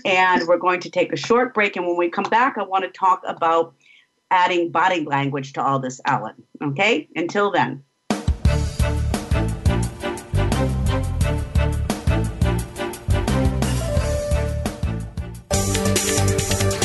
And 0.06 0.48
we're 0.48 0.58
going 0.58 0.80
to 0.80 0.90
take 0.90 1.12
a 1.12 1.18
short 1.18 1.54
break. 1.54 1.76
And 1.76 1.86
when 1.86 1.98
we 1.98 2.10
come 2.10 2.24
back, 2.24 2.58
I 2.58 2.64
want 2.64 2.86
to 2.86 2.90
talk 2.90 3.22
about 3.28 3.76
adding 4.32 4.72
body 4.72 5.02
language 5.02 5.52
to 5.54 5.62
all 5.62 5.80
this, 5.80 6.00
Alan. 6.06 6.36
Okay? 6.62 7.10
Until 7.16 7.52
then. 7.52 7.84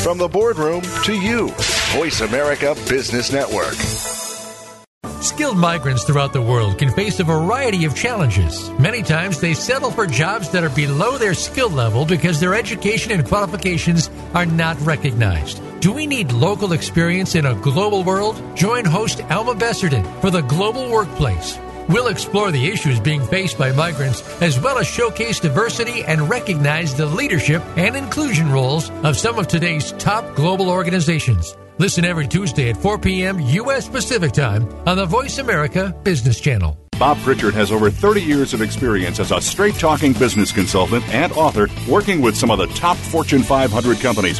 From 0.09 0.17
the 0.17 0.27
boardroom 0.27 0.81
to 1.03 1.13
you, 1.13 1.49
Voice 1.91 2.21
America 2.21 2.73
Business 2.89 3.31
Network. 3.31 3.75
Skilled 5.21 5.55
migrants 5.55 6.03
throughout 6.03 6.33
the 6.33 6.41
world 6.41 6.79
can 6.79 6.89
face 6.89 7.19
a 7.19 7.23
variety 7.23 7.85
of 7.85 7.95
challenges. 7.95 8.71
Many 8.79 9.03
times 9.03 9.39
they 9.39 9.53
settle 9.53 9.91
for 9.91 10.07
jobs 10.07 10.49
that 10.49 10.63
are 10.63 10.71
below 10.71 11.19
their 11.19 11.35
skill 11.35 11.69
level 11.69 12.07
because 12.07 12.39
their 12.39 12.55
education 12.55 13.11
and 13.11 13.23
qualifications 13.23 14.09
are 14.33 14.47
not 14.47 14.81
recognized. 14.81 15.61
Do 15.79 15.93
we 15.93 16.07
need 16.07 16.31
local 16.31 16.73
experience 16.73 17.35
in 17.35 17.45
a 17.45 17.53
global 17.53 18.03
world? 18.03 18.41
Join 18.57 18.85
host 18.85 19.21
Alma 19.29 19.53
Besserton 19.53 20.03
for 20.21 20.31
the 20.31 20.41
Global 20.41 20.89
Workplace 20.89 21.59
We'll 21.89 22.07
explore 22.07 22.51
the 22.51 22.67
issues 22.67 22.99
being 22.99 23.25
faced 23.25 23.57
by 23.57 23.71
migrants 23.71 24.21
as 24.43 24.59
well 24.59 24.77
as 24.77 24.85
showcase 24.85 25.39
diversity 25.39 26.03
and 26.03 26.29
recognize 26.29 26.93
the 26.93 27.07
leadership 27.07 27.63
and 27.77 27.95
inclusion 27.95 28.51
roles 28.51 28.91
of 29.03 29.17
some 29.17 29.39
of 29.39 29.47
today's 29.47 29.91
top 29.93 30.35
global 30.35 30.69
organizations. 30.69 31.57
Listen 31.79 32.05
every 32.05 32.27
Tuesday 32.27 32.69
at 32.69 32.77
4 32.77 32.99
p.m. 32.99 33.39
U.S. 33.39 33.89
Pacific 33.89 34.33
Time 34.33 34.69
on 34.85 34.97
the 34.97 35.05
Voice 35.05 35.39
America 35.39 35.95
Business 36.03 36.39
Channel. 36.39 36.77
Bob 36.99 37.17
Pritchard 37.19 37.53
has 37.55 37.71
over 37.71 37.89
30 37.89 38.21
years 38.21 38.53
of 38.53 38.61
experience 38.61 39.19
as 39.19 39.31
a 39.31 39.41
straight 39.41 39.75
talking 39.75 40.13
business 40.13 40.51
consultant 40.51 41.07
and 41.07 41.31
author 41.31 41.69
working 41.89 42.21
with 42.21 42.35
some 42.35 42.51
of 42.51 42.59
the 42.59 42.67
top 42.67 42.97
Fortune 42.97 43.41
500 43.41 43.99
companies. 43.99 44.39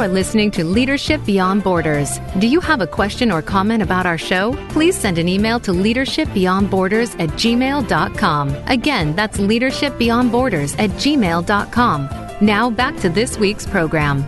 You 0.00 0.06
are 0.06 0.08
listening 0.08 0.50
to 0.52 0.64
Leadership 0.64 1.22
Beyond 1.26 1.62
Borders. 1.62 2.20
Do 2.38 2.46
you 2.46 2.58
have 2.60 2.80
a 2.80 2.86
question 2.86 3.30
or 3.30 3.42
comment 3.42 3.82
about 3.82 4.06
our 4.06 4.16
show? 4.16 4.54
Please 4.70 4.96
send 4.96 5.18
an 5.18 5.28
email 5.28 5.60
to 5.60 5.72
leadershipbeyondborders 5.72 7.20
at 7.20 7.28
gmail.com. 7.36 8.48
Again, 8.66 9.14
that's 9.14 9.36
leadershipbeyondborders 9.36 10.78
at 10.78 10.88
gmail.com. 10.92 12.08
Now 12.40 12.70
back 12.70 12.96
to 13.00 13.10
this 13.10 13.36
week's 13.36 13.66
program. 13.66 14.24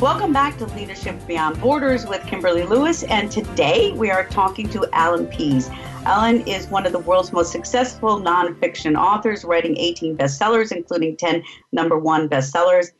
Welcome 0.00 0.32
back 0.32 0.58
to 0.58 0.66
Leadership 0.74 1.24
Beyond 1.28 1.60
Borders 1.60 2.04
with 2.04 2.26
Kimberly 2.26 2.64
Lewis, 2.64 3.04
and 3.04 3.30
today 3.30 3.92
we 3.92 4.10
are 4.10 4.26
talking 4.26 4.68
to 4.70 4.88
Alan 4.92 5.28
Pease. 5.28 5.70
Alan 6.04 6.40
is 6.48 6.66
one 6.66 6.84
of 6.84 6.90
the 6.90 6.98
world's 6.98 7.32
most 7.32 7.52
successful 7.52 8.20
nonfiction 8.20 8.98
authors, 8.98 9.44
writing 9.44 9.76
18 9.76 10.16
bestsellers, 10.16 10.72
including 10.72 11.16
10 11.16 11.44
number 11.70 11.96
one 11.96 12.28
bestsellers 12.28 12.90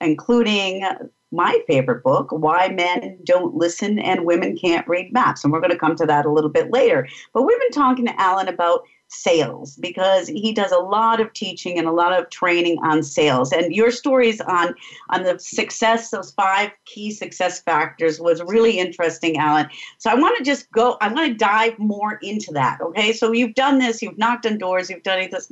including 0.00 0.84
my 1.32 1.60
favorite 1.66 2.02
book, 2.02 2.28
Why 2.30 2.68
Men 2.68 3.18
Don't 3.24 3.54
Listen 3.54 3.98
and 3.98 4.24
Women 4.24 4.56
Can't 4.56 4.86
Read 4.88 5.12
Maps. 5.12 5.44
And 5.44 5.52
we're 5.52 5.60
going 5.60 5.70
to 5.70 5.78
come 5.78 5.94
to 5.96 6.06
that 6.06 6.26
a 6.26 6.32
little 6.32 6.50
bit 6.50 6.70
later. 6.72 7.08
But 7.32 7.42
we've 7.42 7.60
been 7.60 7.70
talking 7.70 8.06
to 8.06 8.20
Alan 8.20 8.48
about 8.48 8.82
sales 9.12 9.76
because 9.76 10.28
he 10.28 10.52
does 10.52 10.70
a 10.70 10.78
lot 10.78 11.20
of 11.20 11.32
teaching 11.32 11.78
and 11.78 11.88
a 11.88 11.92
lot 11.92 12.12
of 12.12 12.30
training 12.30 12.78
on 12.84 13.02
sales. 13.02 13.52
And 13.52 13.74
your 13.74 13.90
stories 13.90 14.40
on 14.40 14.74
on 15.10 15.24
the 15.24 15.38
success 15.38 16.10
those 16.10 16.30
five 16.32 16.70
key 16.84 17.10
success 17.10 17.60
factors 17.60 18.20
was 18.20 18.40
really 18.42 18.78
interesting 18.78 19.36
alan. 19.36 19.68
So 19.98 20.10
i 20.10 20.14
want 20.14 20.38
to 20.38 20.44
just 20.44 20.70
go 20.70 20.96
i 21.00 21.08
want 21.08 21.26
to 21.26 21.34
dive 21.34 21.76
more 21.78 22.20
into 22.22 22.52
that 22.52 22.80
okay? 22.80 23.12
So 23.12 23.32
you've 23.32 23.54
done 23.54 23.80
this 23.80 24.00
you've 24.00 24.16
knocked 24.16 24.46
on 24.46 24.58
doors 24.58 24.88
you've 24.88 25.02
done 25.02 25.28
this. 25.30 25.50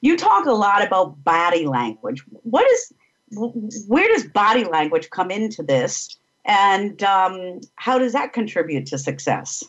You 0.00 0.16
talk 0.16 0.46
a 0.46 0.52
lot 0.52 0.84
about 0.84 1.22
body 1.24 1.66
language. 1.66 2.24
What 2.42 2.70
is 2.70 2.92
where 3.34 4.08
does 4.08 4.24
body 4.24 4.64
language 4.64 5.10
come 5.10 5.30
into 5.30 5.62
this, 5.62 6.16
and 6.44 7.02
um, 7.02 7.60
how 7.76 7.98
does 7.98 8.12
that 8.12 8.32
contribute 8.32 8.86
to 8.86 8.98
success? 8.98 9.64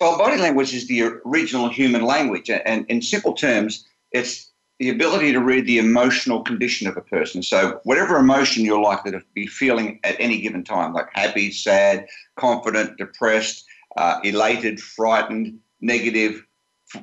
Well, 0.00 0.16
body 0.16 0.40
language 0.40 0.72
is 0.72 0.88
the 0.88 1.02
original 1.26 1.68
human 1.68 2.02
language, 2.02 2.50
and 2.50 2.86
in 2.88 3.02
simple 3.02 3.34
terms, 3.34 3.86
it's 4.12 4.50
the 4.78 4.88
ability 4.88 5.30
to 5.32 5.40
read 5.40 5.66
the 5.66 5.78
emotional 5.78 6.42
condition 6.42 6.88
of 6.88 6.96
a 6.96 7.02
person. 7.02 7.42
So, 7.42 7.80
whatever 7.84 8.16
emotion 8.16 8.64
you're 8.64 8.80
likely 8.80 9.12
to 9.12 9.20
be 9.34 9.46
feeling 9.46 10.00
at 10.04 10.16
any 10.18 10.40
given 10.40 10.64
time, 10.64 10.94
like 10.94 11.08
happy, 11.12 11.50
sad, 11.50 12.06
confident, 12.36 12.96
depressed, 12.96 13.66
uh, 13.98 14.20
elated, 14.24 14.80
frightened, 14.80 15.58
negative, 15.82 16.46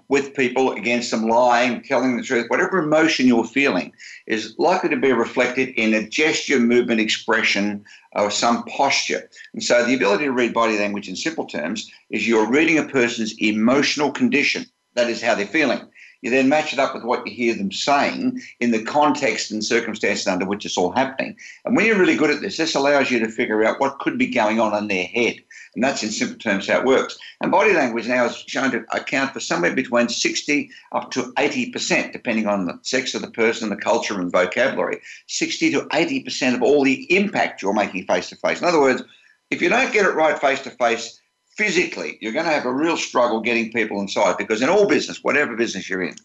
with 0.08 0.34
people, 0.36 0.72
against 0.74 1.12
them, 1.12 1.28
lying, 1.28 1.82
telling 1.82 2.18
the 2.18 2.24
truth, 2.24 2.50
whatever 2.50 2.80
emotion 2.80 3.28
you're 3.28 3.46
feeling 3.46 3.94
is 4.26 4.56
likely 4.58 4.90
to 4.90 4.98
be 4.98 5.12
reflected 5.12 5.70
in 5.70 5.94
a 5.94 6.08
gesture, 6.08 6.60
movement, 6.60 7.00
expression, 7.00 7.84
or 8.14 8.32
some 8.32 8.64
posture. 8.66 9.30
And 9.54 9.64
so 9.64 9.86
the 9.86 9.96
ability 9.96 10.26
to 10.26 10.32
read 10.32 10.54
body 10.54 10.78
language 10.78 11.08
in 11.08 11.16
simple 11.16 11.46
terms 11.46 11.92
is 12.10 12.28
you're 12.28 12.50
reading 12.50 12.78
a 12.78 12.84
person's 12.84 13.36
emotional 13.42 14.12
condition. 14.12 14.66
That 14.96 15.10
is 15.10 15.22
how 15.22 15.36
they're 15.36 15.46
feeling. 15.46 15.82
You 16.22 16.32
then 16.32 16.50
match 16.50 16.74
it 16.74 16.80
up 16.80 16.94
with 16.94 17.04
what 17.04 17.26
you 17.26 17.34
hear 17.34 17.54
them 17.56 17.72
saying 17.72 18.42
in 18.60 18.72
the 18.72 18.84
context 18.84 19.52
and 19.52 19.64
circumstances 19.64 20.28
under 20.28 20.46
which 20.46 20.66
it's 20.66 20.78
all 20.78 20.92
happening. 20.92 21.36
And 21.66 21.76
when 21.76 21.86
you're 21.86 22.00
really 22.00 22.16
good 22.16 22.32
at 22.32 22.42
this, 22.42 22.58
this 22.58 22.76
allows 22.76 23.12
you 23.12 23.20
to 23.20 23.30
figure 23.30 23.64
out 23.64 23.80
what 23.80 24.00
could 24.00 24.18
be 24.18 24.28
going 24.28 24.60
on 24.60 24.76
in 24.78 24.88
their 24.88 25.06
head. 25.06 25.38
And 25.76 25.84
that's 25.84 26.04
in 26.04 26.10
simple 26.10 26.38
terms 26.38 26.68
how 26.68 26.80
it 26.80 26.86
works. 26.86 27.18
And 27.42 27.52
body 27.52 27.74
language 27.74 28.08
now 28.08 28.26
is 28.26 28.44
shown 28.48 28.72
to 28.72 28.86
account 28.92 29.34
for 29.34 29.40
somewhere 29.40 29.76
between 29.76 30.10
60 30.10 30.72
up 30.92 31.12
to 31.12 31.34
80%, 31.34 32.12
depending 32.14 32.48
on 32.48 32.66
the 32.66 32.80
sex 32.82 33.14
of 33.14 33.22
the 33.22 33.32
person, 33.32 33.70
the 33.70 33.76
culture, 33.76 34.20
and 34.20 34.32
vocabulary. 34.32 35.00
60 35.28 35.72
to 35.72 35.82
80% 35.82 36.56
of 36.56 36.64
all 36.64 36.84
the 36.84 37.16
impact 37.16 37.62
you're 37.62 37.74
making 37.74 38.06
face 38.06 38.30
to 38.30 38.36
face. 38.38 38.60
In 38.60 38.68
other 38.68 38.82
words, 38.82 39.04
if 39.52 39.62
you 39.62 39.70
don't 39.70 39.94
get 39.94 40.06
it 40.06 40.16
right 40.16 40.40
face 40.40 40.62
to 40.62 40.72
face, 40.72 41.22
physically, 41.58 42.18
you're 42.22 42.34
going 42.34 42.46
to 42.46 42.52
have 42.52 42.66
a 42.66 42.74
real 42.74 42.96
struggle 42.96 43.42
getting 43.42 43.72
people 43.72 44.00
inside 44.00 44.38
because 44.38 44.62
in 44.62 44.70
all 44.70 44.88
business, 44.88 45.24
whatever 45.24 45.56
business 45.56 45.90
you're 45.90 46.04
in, 46.04 46.16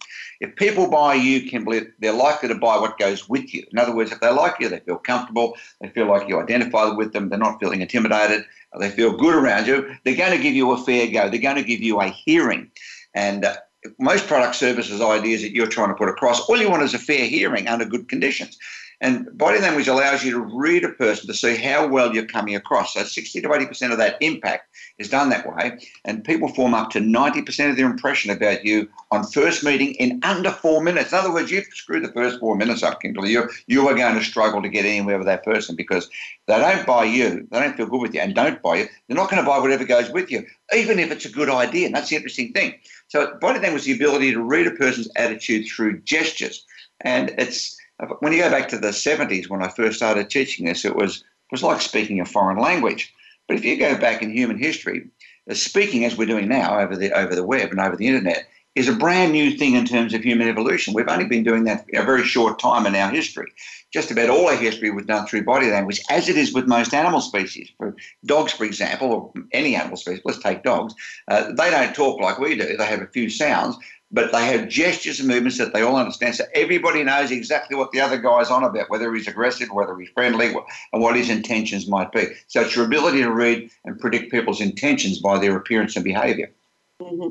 if 0.40 0.54
people 0.56 0.90
buy 0.90 1.14
you, 1.14 1.48
Kimberly, 1.48 1.86
they're 1.98 2.12
likely 2.12 2.48
to 2.48 2.54
buy 2.54 2.76
what 2.76 2.98
goes 2.98 3.28
with 3.28 3.52
you. 3.54 3.64
In 3.72 3.78
other 3.78 3.94
words, 3.94 4.12
if 4.12 4.20
they 4.20 4.30
like 4.30 4.56
you, 4.60 4.68
they 4.68 4.80
feel 4.80 4.98
comfortable, 4.98 5.56
they 5.80 5.88
feel 5.88 6.06
like 6.06 6.28
you 6.28 6.38
identify 6.38 6.90
with 6.90 7.12
them, 7.12 7.28
they're 7.28 7.38
not 7.38 7.58
feeling 7.60 7.80
intimidated, 7.80 8.44
they 8.78 8.90
feel 8.90 9.16
good 9.16 9.34
around 9.34 9.66
you, 9.66 9.94
they're 10.04 10.16
going 10.16 10.36
to 10.36 10.42
give 10.42 10.54
you 10.54 10.70
a 10.72 10.76
fair 10.76 11.10
go, 11.10 11.30
they're 11.30 11.40
going 11.40 11.56
to 11.56 11.64
give 11.64 11.80
you 11.80 12.00
a 12.00 12.08
hearing. 12.08 12.70
And 13.14 13.44
uh, 13.44 13.56
most 13.98 14.26
product 14.26 14.54
services 14.54 15.00
ideas 15.00 15.42
that 15.42 15.52
you're 15.52 15.66
trying 15.66 15.88
to 15.88 15.94
put 15.94 16.08
across, 16.08 16.40
all 16.48 16.58
you 16.58 16.70
want 16.70 16.82
is 16.82 16.94
a 16.94 16.98
fair 16.98 17.26
hearing 17.26 17.68
under 17.68 17.84
good 17.84 18.08
conditions. 18.08 18.58
And 19.02 19.36
body 19.36 19.58
language 19.58 19.88
allows 19.88 20.24
you 20.24 20.30
to 20.30 20.38
read 20.38 20.84
a 20.84 20.90
person 20.90 21.26
to 21.26 21.34
see 21.34 21.56
how 21.56 21.88
well 21.88 22.14
you're 22.14 22.24
coming 22.24 22.54
across. 22.54 22.94
So 22.94 23.02
60 23.02 23.40
to 23.40 23.48
80% 23.48 23.90
of 23.90 23.98
that 23.98 24.16
impact 24.20 24.72
is 24.96 25.08
done 25.08 25.28
that 25.30 25.44
way. 25.44 25.80
And 26.04 26.22
people 26.22 26.46
form 26.46 26.72
up 26.72 26.90
to 26.90 27.00
90% 27.00 27.70
of 27.70 27.76
their 27.76 27.90
impression 27.90 28.30
about 28.30 28.64
you 28.64 28.88
on 29.10 29.24
first 29.24 29.64
meeting 29.64 29.94
in 29.94 30.20
under 30.22 30.52
four 30.52 30.84
minutes. 30.84 31.10
In 31.10 31.18
other 31.18 31.32
words, 31.32 31.50
you've 31.50 31.66
screwed 31.74 32.04
the 32.04 32.12
first 32.12 32.38
four 32.38 32.54
minutes 32.54 32.84
up, 32.84 33.00
Kimberly. 33.00 33.32
You, 33.32 33.50
you 33.66 33.88
are 33.88 33.94
going 33.94 34.14
to 34.16 34.24
struggle 34.24 34.62
to 34.62 34.68
get 34.68 34.84
anywhere 34.84 35.18
with 35.18 35.26
that 35.26 35.44
person 35.44 35.74
because 35.74 36.08
they 36.46 36.56
don't 36.56 36.86
buy 36.86 37.04
you, 37.04 37.48
they 37.50 37.58
don't 37.58 37.76
feel 37.76 37.86
good 37.86 38.00
with 38.00 38.14
you, 38.14 38.20
and 38.20 38.36
don't 38.36 38.62
buy 38.62 38.76
you. 38.76 38.88
They're 39.08 39.16
not 39.16 39.30
going 39.30 39.42
to 39.42 39.48
buy 39.48 39.58
whatever 39.58 39.84
goes 39.84 40.10
with 40.10 40.30
you, 40.30 40.46
even 40.72 41.00
if 41.00 41.10
it's 41.10 41.24
a 41.24 41.32
good 41.32 41.50
idea. 41.50 41.86
And 41.86 41.94
that's 41.94 42.08
the 42.08 42.16
interesting 42.16 42.52
thing. 42.52 42.74
So 43.08 43.34
body 43.40 43.58
language 43.58 43.80
is 43.80 43.86
the 43.86 44.04
ability 44.04 44.32
to 44.32 44.40
read 44.40 44.68
a 44.68 44.72
person's 44.72 45.10
attitude 45.16 45.66
through 45.66 46.02
gestures. 46.02 46.64
And 47.00 47.34
it's 47.36 47.76
when 48.20 48.32
you 48.32 48.40
go 48.40 48.50
back 48.50 48.68
to 48.68 48.78
the 48.78 48.88
70s 48.88 49.48
when 49.48 49.62
I 49.62 49.68
first 49.68 49.96
started 49.96 50.30
teaching 50.30 50.66
this, 50.66 50.84
it 50.84 50.96
was, 50.96 51.18
it 51.18 51.52
was 51.52 51.62
like 51.62 51.80
speaking 51.80 52.20
a 52.20 52.24
foreign 52.24 52.58
language. 52.58 53.12
But 53.48 53.56
if 53.56 53.64
you 53.64 53.76
go 53.76 53.96
back 53.96 54.22
in 54.22 54.30
human 54.30 54.58
history, 54.58 55.08
uh, 55.50 55.54
speaking 55.54 56.04
as 56.04 56.16
we're 56.16 56.26
doing 56.26 56.48
now 56.48 56.78
over 56.78 56.96
the, 56.96 57.12
over 57.12 57.34
the 57.34 57.44
web 57.44 57.70
and 57.70 57.80
over 57.80 57.96
the 57.96 58.06
internet 58.06 58.46
is 58.74 58.88
a 58.88 58.94
brand 58.94 59.32
new 59.32 59.50
thing 59.56 59.74
in 59.74 59.84
terms 59.84 60.14
of 60.14 60.22
human 60.22 60.48
evolution. 60.48 60.94
We've 60.94 61.08
only 61.08 61.26
been 61.26 61.42
doing 61.42 61.64
that 61.64 61.84
a 61.94 62.02
very 62.02 62.24
short 62.24 62.58
time 62.58 62.86
in 62.86 62.94
our 62.94 63.10
history. 63.10 63.52
Just 63.92 64.10
about 64.10 64.30
all 64.30 64.48
our 64.48 64.56
history 64.56 64.90
was 64.90 65.04
done 65.04 65.26
through 65.26 65.44
body 65.44 65.70
language, 65.70 66.00
as 66.08 66.30
it 66.30 66.38
is 66.38 66.54
with 66.54 66.66
most 66.66 66.94
animal 66.94 67.20
species. 67.20 67.70
For 67.76 67.94
dogs, 68.24 68.52
for 68.52 68.64
example, 68.64 69.12
or 69.12 69.32
any 69.52 69.76
animal 69.76 69.98
species, 69.98 70.22
let's 70.24 70.38
take 70.38 70.62
dogs, 70.62 70.94
uh, 71.28 71.52
they 71.52 71.70
don't 71.70 71.94
talk 71.94 72.18
like 72.20 72.38
we 72.38 72.56
do. 72.56 72.76
They 72.76 72.86
have 72.86 73.02
a 73.02 73.08
few 73.08 73.28
sounds, 73.28 73.76
but 74.12 74.30
they 74.30 74.44
have 74.46 74.68
gestures 74.68 75.20
and 75.20 75.28
movements 75.28 75.58
that 75.58 75.72
they 75.72 75.82
all 75.82 75.96
understand. 75.96 76.34
So 76.34 76.44
everybody 76.54 77.02
knows 77.02 77.30
exactly 77.30 77.76
what 77.76 77.92
the 77.92 78.00
other 78.00 78.18
guy's 78.18 78.50
on 78.50 78.62
about, 78.62 78.90
whether 78.90 79.12
he's 79.14 79.26
aggressive, 79.26 79.68
whether 79.72 79.98
he's 79.98 80.10
friendly, 80.10 80.54
and 80.92 81.02
what 81.02 81.16
his 81.16 81.30
intentions 81.30 81.88
might 81.88 82.12
be. 82.12 82.26
So 82.46 82.60
it's 82.60 82.76
your 82.76 82.84
ability 82.84 83.22
to 83.22 83.32
read 83.32 83.70
and 83.84 83.98
predict 83.98 84.30
people's 84.30 84.60
intentions 84.60 85.18
by 85.18 85.38
their 85.38 85.56
appearance 85.56 85.96
and 85.96 86.04
behavior. 86.04 86.52
Mm-hmm. 87.00 87.28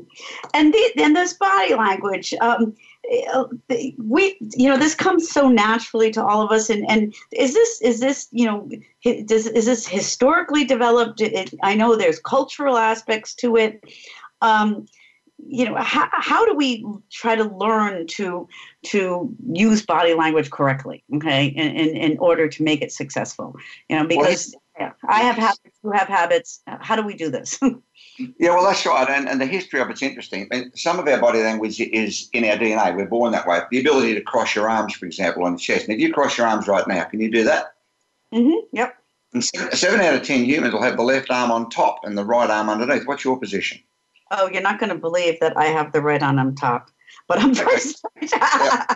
And 0.54 0.74
the, 0.74 0.92
and 0.98 1.16
this 1.16 1.34
body 1.34 1.74
language, 1.74 2.34
um, 2.40 2.74
we 3.98 4.36
you 4.40 4.68
know 4.68 4.76
this 4.76 4.94
comes 4.94 5.28
so 5.28 5.48
naturally 5.48 6.10
to 6.12 6.24
all 6.24 6.42
of 6.42 6.50
us. 6.50 6.68
And, 6.68 6.88
and 6.90 7.14
is 7.32 7.54
this 7.54 7.80
is 7.80 8.00
this 8.00 8.28
you 8.32 8.46
know 8.46 8.68
does, 9.24 9.46
is 9.46 9.66
this 9.66 9.86
historically 9.86 10.64
developed? 10.64 11.20
It, 11.20 11.54
I 11.62 11.74
know 11.74 11.96
there's 11.96 12.18
cultural 12.18 12.76
aspects 12.76 13.34
to 13.36 13.56
it. 13.56 13.82
Um, 14.40 14.86
you 15.46 15.64
know 15.64 15.76
how, 15.76 16.08
how 16.12 16.46
do 16.46 16.54
we 16.54 16.84
try 17.10 17.34
to 17.34 17.44
learn 17.44 18.06
to 18.06 18.48
to 18.84 19.34
use 19.52 19.84
body 19.84 20.14
language 20.14 20.50
correctly 20.50 21.02
okay 21.14 21.46
in, 21.46 21.76
in, 21.76 21.96
in 21.96 22.18
order 22.18 22.48
to 22.48 22.62
make 22.62 22.82
it 22.82 22.92
successful? 22.92 23.56
You 23.88 23.96
know 23.96 24.06
because 24.06 24.54
yeah, 24.78 24.92
i 25.08 25.20
have 25.20 25.36
habits 25.36 25.78
you 25.84 25.90
have 25.90 26.08
habits. 26.08 26.62
How 26.66 26.96
do 26.96 27.02
we 27.02 27.14
do 27.14 27.30
this? 27.30 27.58
Yeah 28.38 28.50
well 28.50 28.64
that's 28.64 28.84
right 28.84 29.08
and, 29.08 29.26
and 29.26 29.40
the 29.40 29.46
history 29.46 29.80
of 29.80 29.88
it's 29.88 30.02
interesting. 30.02 30.46
I 30.52 30.56
mean, 30.56 30.72
some 30.76 30.98
of 30.98 31.08
our 31.08 31.18
body 31.18 31.40
language 31.40 31.80
is 31.80 32.28
in 32.34 32.44
our 32.44 32.56
dna 32.56 32.94
we're 32.94 33.06
born 33.06 33.32
that 33.32 33.46
way. 33.46 33.60
The 33.70 33.80
ability 33.80 34.14
to 34.14 34.20
cross 34.20 34.54
your 34.54 34.68
arms 34.68 34.94
for 34.94 35.06
example 35.06 35.44
on 35.44 35.52
the 35.52 35.58
chest. 35.58 35.86
And 35.86 35.94
if 35.94 36.00
you 36.00 36.12
cross 36.12 36.36
your 36.36 36.46
arms 36.46 36.68
right 36.68 36.86
now 36.86 37.04
can 37.04 37.20
you 37.20 37.30
do 37.30 37.44
that? 37.44 37.74
Mm-hmm 38.32 38.66
yep. 38.72 38.96
And 39.32 39.42
seven 39.42 40.00
out 40.00 40.14
of 40.14 40.22
ten 40.24 40.44
humans 40.44 40.74
will 40.74 40.82
have 40.82 40.98
the 40.98 41.02
left 41.02 41.30
arm 41.30 41.50
on 41.50 41.70
top 41.70 42.00
and 42.04 42.16
the 42.16 42.24
right 42.24 42.50
arm 42.50 42.68
underneath. 42.68 43.06
What's 43.06 43.24
your 43.24 43.38
position 43.38 43.80
Oh, 44.32 44.48
you're 44.52 44.62
not 44.62 44.80
going 44.80 44.90
to 44.90 44.98
believe 44.98 45.38
that 45.40 45.56
I 45.56 45.66
have 45.66 45.92
the 45.92 46.02
red 46.02 46.22
on 46.22 46.38
on 46.38 46.54
top. 46.54 46.90
But 47.28 47.38
I'm 47.38 47.54
very 47.54 47.78
yeah. 48.20 48.86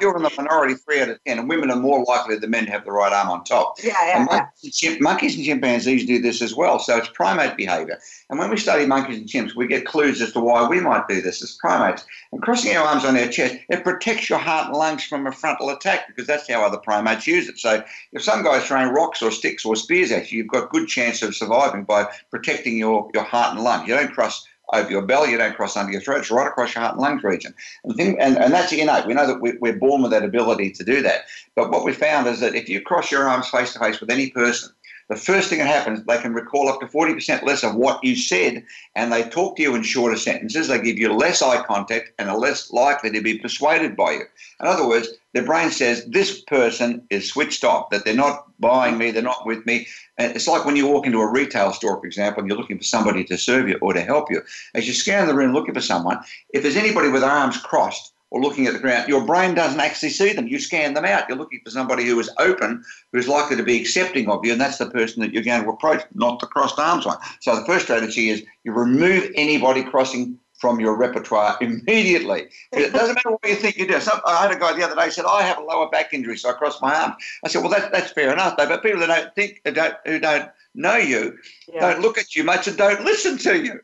You're 0.00 0.16
in 0.16 0.22
the 0.22 0.32
minority, 0.36 0.74
three 0.74 1.00
out 1.00 1.08
of 1.08 1.18
ten, 1.24 1.38
and 1.38 1.48
women 1.48 1.70
are 1.70 1.76
more 1.76 2.04
likely 2.04 2.36
than 2.36 2.50
men 2.50 2.66
to 2.66 2.72
have 2.72 2.84
the 2.84 2.92
right 2.92 3.12
arm 3.12 3.30
on 3.30 3.44
top. 3.44 3.76
Yeah, 3.82 3.94
yeah, 4.04 4.18
and 4.18 4.26
monkeys, 4.26 4.82
yeah. 4.82 4.90
And 4.90 5.00
monkeys 5.00 5.36
and 5.36 5.44
chimpanzees 5.44 6.06
do 6.06 6.20
this 6.20 6.42
as 6.42 6.54
well. 6.54 6.78
So 6.78 6.96
it's 6.96 7.08
primate 7.08 7.56
behavior. 7.56 7.98
And 8.28 8.38
when 8.38 8.50
we 8.50 8.56
study 8.56 8.84
monkeys 8.84 9.18
and 9.18 9.28
chimps, 9.28 9.54
we 9.54 9.66
get 9.66 9.86
clues 9.86 10.20
as 10.20 10.32
to 10.32 10.40
why 10.40 10.68
we 10.68 10.80
might 10.80 11.08
do 11.08 11.22
this 11.22 11.42
as 11.42 11.52
primates. 11.52 12.04
And 12.32 12.42
crossing 12.42 12.76
our 12.76 12.86
arms 12.86 13.04
on 13.04 13.16
our 13.16 13.28
chest, 13.28 13.56
it 13.68 13.84
protects 13.84 14.28
your 14.28 14.38
heart 14.38 14.68
and 14.68 14.76
lungs 14.76 15.04
from 15.04 15.26
a 15.26 15.32
frontal 15.32 15.70
attack 15.70 16.08
because 16.08 16.26
that's 16.26 16.50
how 16.50 16.64
other 16.64 16.78
primates 16.78 17.26
use 17.26 17.48
it. 17.48 17.58
So 17.58 17.82
if 18.12 18.22
some 18.22 18.42
guy's 18.42 18.66
throwing 18.66 18.88
rocks 18.88 19.22
or 19.22 19.30
sticks 19.30 19.64
or 19.64 19.76
spears 19.76 20.12
at 20.12 20.30
you, 20.30 20.38
you've 20.38 20.48
got 20.48 20.64
a 20.64 20.68
good 20.68 20.88
chance 20.88 21.22
of 21.22 21.34
surviving 21.34 21.84
by 21.84 22.08
protecting 22.30 22.76
your, 22.76 23.10
your 23.14 23.24
heart 23.24 23.54
and 23.54 23.64
lungs. 23.64 23.88
You 23.88 23.94
don't 23.94 24.12
cross 24.12 24.46
over 24.72 24.90
your 24.90 25.02
belly, 25.02 25.30
you 25.30 25.38
don't 25.38 25.54
cross 25.54 25.76
under 25.76 25.92
your 25.92 26.00
throat, 26.00 26.20
it's 26.20 26.30
right 26.30 26.46
across 26.46 26.74
your 26.74 26.82
heart 26.82 26.94
and 26.94 27.02
lungs 27.02 27.22
region. 27.22 27.54
And, 27.84 27.96
thing, 27.96 28.18
and, 28.18 28.36
and 28.38 28.52
that's 28.52 28.72
innate. 28.72 29.06
We 29.06 29.14
know 29.14 29.26
that 29.26 29.40
we, 29.40 29.52
we're 29.60 29.78
born 29.78 30.02
with 30.02 30.10
that 30.12 30.24
ability 30.24 30.72
to 30.72 30.84
do 30.84 31.02
that. 31.02 31.22
But 31.54 31.70
what 31.70 31.84
we 31.84 31.92
found 31.92 32.26
is 32.26 32.40
that 32.40 32.54
if 32.54 32.68
you 32.68 32.80
cross 32.80 33.10
your 33.10 33.28
arms 33.28 33.48
face 33.48 33.72
to 33.74 33.78
face 33.78 34.00
with 34.00 34.10
any 34.10 34.30
person, 34.30 34.70
the 35.08 35.16
first 35.16 35.50
thing 35.50 35.58
that 35.58 35.66
happens, 35.66 36.02
they 36.04 36.18
can 36.18 36.32
recall 36.32 36.68
up 36.68 36.80
to 36.80 36.86
40% 36.86 37.42
less 37.42 37.62
of 37.62 37.74
what 37.74 38.02
you 38.02 38.16
said, 38.16 38.64
and 38.94 39.12
they 39.12 39.28
talk 39.28 39.56
to 39.56 39.62
you 39.62 39.74
in 39.74 39.82
shorter 39.82 40.16
sentences. 40.16 40.68
They 40.68 40.80
give 40.80 40.98
you 40.98 41.12
less 41.12 41.42
eye 41.42 41.62
contact 41.64 42.12
and 42.18 42.30
are 42.30 42.38
less 42.38 42.72
likely 42.72 43.10
to 43.10 43.20
be 43.20 43.38
persuaded 43.38 43.94
by 43.94 44.12
you. 44.12 44.24
In 44.60 44.66
other 44.66 44.88
words, 44.88 45.08
their 45.32 45.44
brain 45.44 45.70
says, 45.70 46.04
This 46.06 46.40
person 46.42 47.06
is 47.10 47.28
switched 47.28 47.64
off, 47.64 47.90
that 47.90 48.04
they're 48.04 48.14
not 48.14 48.46
buying 48.60 48.98
me, 48.98 49.10
they're 49.10 49.22
not 49.22 49.46
with 49.46 49.64
me. 49.66 49.86
And 50.18 50.34
it's 50.34 50.48
like 50.48 50.64
when 50.64 50.76
you 50.76 50.86
walk 50.86 51.06
into 51.06 51.20
a 51.20 51.30
retail 51.30 51.72
store, 51.72 51.98
for 51.98 52.06
example, 52.06 52.40
and 52.40 52.48
you're 52.48 52.58
looking 52.58 52.78
for 52.78 52.84
somebody 52.84 53.24
to 53.24 53.38
serve 53.38 53.68
you 53.68 53.78
or 53.80 53.92
to 53.92 54.02
help 54.02 54.30
you. 54.30 54.42
As 54.74 54.86
you 54.86 54.94
scan 54.94 55.26
the 55.26 55.34
room 55.34 55.52
looking 55.52 55.74
for 55.74 55.80
someone, 55.80 56.18
if 56.50 56.62
there's 56.62 56.76
anybody 56.76 57.08
with 57.08 57.24
arms 57.24 57.56
crossed, 57.56 58.12
or 58.32 58.40
looking 58.40 58.66
at 58.66 58.72
the 58.72 58.78
ground, 58.78 59.06
your 59.10 59.26
brain 59.26 59.54
doesn't 59.54 59.78
actually 59.78 60.08
see 60.08 60.32
them. 60.32 60.48
You 60.48 60.58
scan 60.58 60.94
them 60.94 61.04
out. 61.04 61.28
You're 61.28 61.36
looking 61.36 61.60
for 61.62 61.70
somebody 61.70 62.06
who 62.06 62.18
is 62.18 62.30
open, 62.38 62.82
who's 63.12 63.28
likely 63.28 63.56
to 63.56 63.62
be 63.62 63.78
accepting 63.78 64.26
of 64.30 64.42
you, 64.42 64.52
and 64.52 64.60
that's 64.60 64.78
the 64.78 64.88
person 64.88 65.20
that 65.20 65.34
you're 65.34 65.42
going 65.42 65.62
to 65.62 65.68
approach, 65.68 66.02
not 66.14 66.40
the 66.40 66.46
crossed 66.46 66.78
arms 66.78 67.04
one. 67.04 67.18
So 67.40 67.54
the 67.54 67.66
first 67.66 67.84
strategy 67.84 68.30
is 68.30 68.42
you 68.64 68.72
remove 68.72 69.30
anybody 69.34 69.82
crossing 69.82 70.38
from 70.62 70.78
your 70.78 70.96
repertoire 70.96 71.58
immediately. 71.60 72.46
It 72.70 72.92
doesn't 72.92 73.16
matter 73.16 73.32
what 73.32 73.44
you 73.44 73.56
think 73.56 73.76
you 73.76 73.88
do. 73.88 73.98
Some, 73.98 74.20
I 74.24 74.42
had 74.42 74.52
a 74.52 74.58
guy 74.58 74.72
the 74.72 74.84
other 74.84 74.94
day 74.94 75.10
said, 75.10 75.24
"I 75.24 75.42
have 75.42 75.58
a 75.58 75.62
lower 75.62 75.90
back 75.90 76.14
injury, 76.14 76.38
so 76.38 76.50
I 76.50 76.52
crossed 76.52 76.80
my 76.80 76.94
arm." 76.94 77.14
I 77.44 77.48
said, 77.48 77.62
"Well, 77.62 77.70
that, 77.72 77.90
that's 77.92 78.12
fair 78.12 78.32
enough, 78.32 78.56
though. 78.56 78.68
But 78.68 78.80
people 78.84 79.00
that 79.00 79.08
don't 79.08 79.34
think, 79.34 79.60
who 79.64 79.72
don't, 79.72 79.96
who 80.06 80.20
don't 80.20 80.48
know 80.76 80.96
you, 80.96 81.36
yeah. 81.66 81.80
don't 81.80 82.00
look 82.00 82.16
at 82.16 82.36
you 82.36 82.44
much 82.44 82.68
and 82.68 82.76
don't 82.76 83.04
listen 83.04 83.36
to 83.38 83.60
you." 83.60 83.80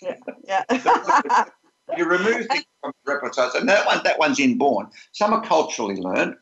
Yeah. 0.00 0.16
yeah. 0.48 1.44
you 1.98 2.06
remove 2.06 2.46
things 2.46 2.64
from 2.80 2.92
repertoire. 3.04 3.50
So 3.50 3.60
that 3.60 3.86
one, 3.86 4.00
that 4.02 4.18
one's 4.18 4.40
inborn. 4.40 4.88
Some 5.12 5.34
are 5.34 5.44
culturally 5.44 5.96
learned, 5.96 6.36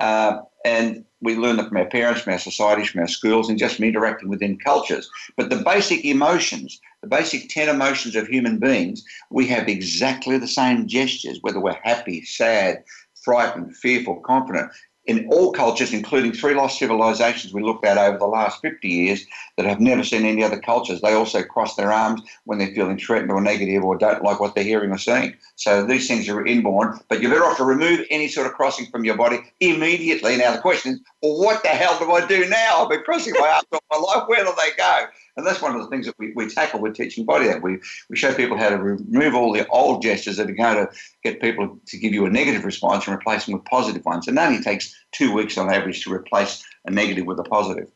uh, 0.00 0.38
and 0.64 1.04
we 1.20 1.36
learn 1.36 1.56
them 1.58 1.68
from 1.68 1.76
our 1.76 1.86
parents, 1.86 2.22
from 2.22 2.32
our 2.32 2.38
societies, 2.38 2.88
from 2.88 3.02
our 3.02 3.08
schools, 3.08 3.50
and 3.50 3.58
just 3.58 3.76
from 3.76 3.84
interacting 3.84 4.30
within 4.30 4.58
cultures. 4.58 5.10
But 5.36 5.50
the 5.50 5.56
basic 5.56 6.02
emotions, 6.06 6.80
the 7.04 7.16
basic 7.16 7.50
10 7.50 7.68
emotions 7.68 8.16
of 8.16 8.26
human 8.26 8.58
beings, 8.58 9.04
we 9.28 9.46
have 9.48 9.68
exactly 9.68 10.38
the 10.38 10.48
same 10.48 10.86
gestures, 10.86 11.38
whether 11.42 11.60
we're 11.60 11.78
happy, 11.82 12.24
sad, 12.24 12.82
frightened, 13.14 13.76
fearful, 13.76 14.16
confident 14.20 14.70
in 15.06 15.28
all 15.28 15.52
cultures, 15.52 15.92
including 15.92 16.32
three 16.32 16.54
lost 16.54 16.78
civilizations 16.78 17.52
we 17.52 17.62
looked 17.62 17.84
at 17.84 17.98
over 17.98 18.16
the 18.16 18.26
last 18.26 18.60
50 18.62 18.88
years 18.88 19.26
that 19.56 19.66
have 19.66 19.80
never 19.80 20.02
seen 20.02 20.24
any 20.24 20.42
other 20.42 20.58
cultures, 20.58 21.00
they 21.00 21.12
also 21.12 21.42
cross 21.42 21.76
their 21.76 21.92
arms 21.92 22.22
when 22.44 22.58
they're 22.58 22.74
feeling 22.74 22.98
threatened 22.98 23.30
or 23.30 23.40
negative 23.40 23.84
or 23.84 23.98
don't 23.98 24.22
like 24.22 24.40
what 24.40 24.54
they're 24.54 24.64
hearing 24.64 24.90
or 24.90 24.98
seeing. 24.98 25.34
So 25.56 25.84
these 25.84 26.08
things 26.08 26.28
are 26.28 26.46
inborn, 26.46 26.98
but 27.08 27.20
you're 27.20 27.30
better 27.30 27.44
off 27.44 27.58
to 27.58 27.64
remove 27.64 28.06
any 28.10 28.28
sort 28.28 28.46
of 28.46 28.54
crossing 28.54 28.86
from 28.86 29.04
your 29.04 29.16
body 29.16 29.40
immediately. 29.60 30.38
Now, 30.38 30.52
the 30.52 30.62
question 30.62 30.92
is, 30.92 31.00
well, 31.22 31.38
what 31.38 31.62
the 31.62 31.68
hell 31.68 31.98
do 31.98 32.10
I 32.12 32.26
do 32.26 32.48
now? 32.48 32.82
I've 32.82 32.88
been 32.88 33.02
crossing 33.02 33.34
my 33.34 33.48
arms 33.48 33.66
all 33.72 33.80
my 33.90 33.98
life. 33.98 34.28
Where 34.28 34.44
do 34.44 34.52
they 34.56 34.74
go? 34.76 35.06
And 35.36 35.46
that's 35.46 35.60
one 35.60 35.74
of 35.74 35.82
the 35.82 35.88
things 35.88 36.06
that 36.06 36.14
we, 36.18 36.32
we 36.34 36.48
tackle 36.48 36.80
with 36.80 36.94
teaching 36.94 37.24
body 37.24 37.46
that 37.46 37.62
we, 37.62 37.80
we 38.08 38.16
show 38.16 38.32
people 38.32 38.56
how 38.56 38.70
to 38.70 38.78
remove 38.78 39.34
all 39.34 39.52
the 39.52 39.66
old 39.68 40.02
gestures 40.02 40.36
that 40.36 40.48
are 40.48 40.54
going 40.54 40.86
to 40.86 40.92
get 41.24 41.40
people 41.40 41.78
to 41.86 41.98
give 41.98 42.12
you 42.12 42.24
a 42.26 42.30
negative 42.30 42.64
response 42.64 43.06
and 43.06 43.16
replace 43.16 43.46
them 43.46 43.54
with 43.54 43.64
positive 43.64 44.04
ones. 44.04 44.28
And 44.28 44.36
that 44.38 44.48
only 44.48 44.62
takes 44.62 44.94
two 45.12 45.32
weeks 45.32 45.58
on 45.58 45.72
average 45.72 46.04
to 46.04 46.12
replace 46.12 46.62
a 46.84 46.90
negative 46.90 47.26
with 47.26 47.38
a 47.40 47.44
positive. 47.44 47.90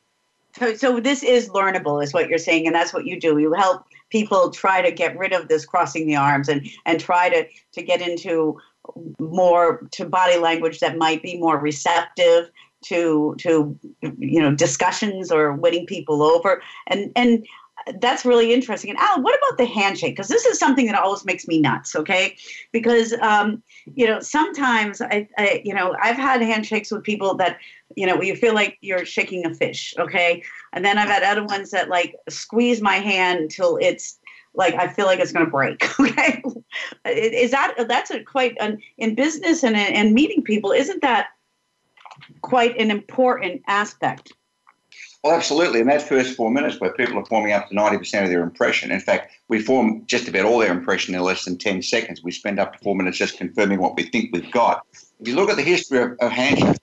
So, 0.58 0.74
so 0.74 1.00
this 1.00 1.22
is 1.22 1.48
learnable, 1.50 2.02
is 2.02 2.12
what 2.12 2.28
you're 2.28 2.38
saying, 2.38 2.66
and 2.66 2.74
that's 2.74 2.92
what 2.92 3.06
you 3.06 3.20
do. 3.20 3.38
You 3.38 3.52
help 3.52 3.84
people 4.10 4.50
try 4.50 4.82
to 4.82 4.90
get 4.90 5.16
rid 5.16 5.32
of 5.32 5.48
this 5.48 5.64
crossing 5.64 6.06
the 6.06 6.16
arms 6.16 6.48
and 6.48 6.66
and 6.86 6.98
try 6.98 7.28
to 7.28 7.46
to 7.72 7.82
get 7.82 8.00
into 8.00 8.58
more 9.18 9.86
to 9.92 10.06
body 10.06 10.38
language 10.38 10.80
that 10.80 10.96
might 10.96 11.22
be 11.22 11.38
more 11.38 11.58
receptive 11.58 12.50
to 12.84 13.34
to 13.38 13.78
you 14.18 14.40
know 14.40 14.54
discussions 14.54 15.32
or 15.32 15.52
winning 15.52 15.86
people 15.86 16.22
over 16.22 16.62
and 16.86 17.10
and 17.16 17.46
that's 18.00 18.24
really 18.24 18.52
interesting. 18.52 18.90
And 18.90 18.98
Alan, 18.98 19.22
what 19.22 19.38
about 19.38 19.58
the 19.58 19.64
handshake? 19.64 20.16
Because 20.16 20.28
this 20.28 20.44
is 20.44 20.58
something 20.58 20.86
that 20.86 20.94
always 20.94 21.24
makes 21.24 21.46
me 21.46 21.60
nuts. 21.60 21.94
Okay, 21.94 22.36
because 22.72 23.12
um, 23.14 23.62
you 23.94 24.06
know 24.06 24.20
sometimes 24.20 25.00
I, 25.00 25.28
I, 25.38 25.62
you 25.64 25.74
know 25.74 25.96
I've 26.02 26.16
had 26.16 26.42
handshakes 26.42 26.90
with 26.90 27.02
people 27.02 27.34
that 27.36 27.58
you 27.96 28.06
know 28.06 28.20
you 28.20 28.36
feel 28.36 28.54
like 28.54 28.78
you're 28.80 29.04
shaking 29.04 29.46
a 29.46 29.54
fish. 29.54 29.94
Okay, 29.98 30.42
and 30.72 30.84
then 30.84 30.98
I've 30.98 31.08
had 31.08 31.22
other 31.22 31.44
ones 31.44 31.70
that 31.70 31.88
like 31.88 32.14
squeeze 32.28 32.80
my 32.80 32.96
hand 32.96 33.40
until 33.40 33.78
it's 33.80 34.18
like 34.54 34.74
I 34.74 34.88
feel 34.88 35.06
like 35.06 35.20
it's 35.20 35.32
going 35.32 35.46
to 35.46 35.50
break. 35.50 35.84
Okay, 36.00 36.42
is 37.06 37.50
that 37.50 37.74
that's 37.88 38.10
a 38.10 38.22
quite 38.22 38.56
an, 38.60 38.78
in 38.98 39.14
business 39.14 39.62
and 39.64 39.76
and 39.76 40.14
meeting 40.14 40.42
people? 40.42 40.72
Isn't 40.72 41.02
that 41.02 41.28
quite 42.42 42.76
an 42.78 42.90
important 42.90 43.62
aspect. 43.66 44.32
Well, 45.24 45.34
absolutely. 45.34 45.80
In 45.80 45.88
that 45.88 46.02
first 46.02 46.36
four 46.36 46.50
minutes 46.50 46.80
where 46.80 46.92
people 46.92 47.18
are 47.18 47.24
forming 47.24 47.52
up 47.52 47.68
to 47.68 47.74
90% 47.74 48.22
of 48.22 48.28
their 48.30 48.42
impression, 48.42 48.92
in 48.92 49.00
fact, 49.00 49.32
we 49.48 49.60
form 49.60 50.04
just 50.06 50.28
about 50.28 50.44
all 50.44 50.58
their 50.58 50.70
impression 50.70 51.14
in 51.14 51.20
less 51.22 51.44
than 51.44 51.58
10 51.58 51.82
seconds. 51.82 52.22
We 52.22 52.30
spend 52.30 52.60
up 52.60 52.72
to 52.72 52.78
four 52.78 52.94
minutes 52.94 53.18
just 53.18 53.36
confirming 53.36 53.80
what 53.80 53.96
we 53.96 54.04
think 54.04 54.30
we've 54.32 54.50
got. 54.52 54.86
If 55.20 55.26
you 55.26 55.34
look 55.34 55.50
at 55.50 55.56
the 55.56 55.62
history 55.62 55.98
of, 55.98 56.12
of 56.20 56.30
handshakes, 56.30 56.78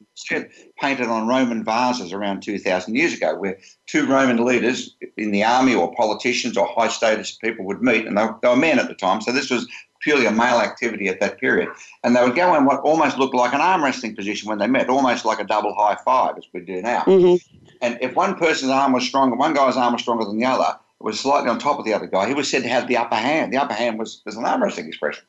painted 0.79 1.07
on 1.07 1.27
Roman 1.27 1.63
vases 1.63 2.11
around 2.11 2.41
2,000 2.41 2.95
years 2.95 3.13
ago, 3.13 3.35
where 3.35 3.57
two 3.85 4.05
Roman 4.05 4.43
leaders 4.43 4.95
in 5.17 5.31
the 5.31 5.43
army 5.43 5.75
or 5.75 5.93
politicians 5.95 6.57
or 6.57 6.67
high 6.67 6.87
status 6.87 7.31
people 7.31 7.65
would 7.65 7.81
meet, 7.81 8.05
and 8.05 8.17
they, 8.17 8.27
they 8.41 8.49
were 8.49 8.55
men 8.55 8.79
at 8.79 8.87
the 8.87 8.95
time, 8.95 9.21
so 9.21 9.31
this 9.31 9.49
was 9.49 9.67
purely 10.05 10.27
a 10.27 10.31
male 10.31 10.59
activity 10.59 11.07
at 11.07 11.19
that 11.19 11.39
period. 11.39 11.67
And 12.03 12.15
they 12.15 12.23
would 12.23 12.35
go 12.35 12.55
in 12.55 12.63
what 12.63 12.79
almost 12.81 13.17
looked 13.17 13.33
like 13.33 13.53
an 13.53 13.59
arm 13.59 13.83
wrestling 13.83 14.15
position 14.15 14.47
when 14.47 14.59
they 14.59 14.67
met, 14.67 14.87
almost 14.87 15.25
like 15.25 15.39
a 15.39 15.43
double 15.43 15.73
high 15.73 15.97
five, 16.05 16.37
as 16.37 16.45
we 16.53 16.61
do 16.61 16.79
now. 16.79 17.01
Mm-hmm. 17.01 17.37
And 17.81 17.97
if 18.01 18.15
one 18.15 18.35
person's 18.35 18.69
arm 18.69 18.93
was 18.93 19.03
stronger, 19.03 19.35
one 19.35 19.55
guy's 19.55 19.75
arm 19.75 19.93
was 19.93 20.03
stronger 20.03 20.23
than 20.23 20.37
the 20.37 20.45
other, 20.45 20.77
it 21.01 21.03
was 21.03 21.19
slightly 21.19 21.49
on 21.49 21.57
top 21.57 21.79
of 21.79 21.85
the 21.85 21.93
other 21.93 22.05
guy, 22.05 22.27
he 22.27 22.35
was 22.35 22.49
said 22.49 22.61
to 22.61 22.69
have 22.69 22.87
the 22.87 22.97
upper 22.97 23.15
hand. 23.15 23.51
The 23.51 23.57
upper 23.57 23.73
hand 23.73 23.97
was, 23.97 24.21
was 24.27 24.37
an 24.37 24.45
arm 24.45 24.61
wrestling 24.61 24.87
expression. 24.87 25.25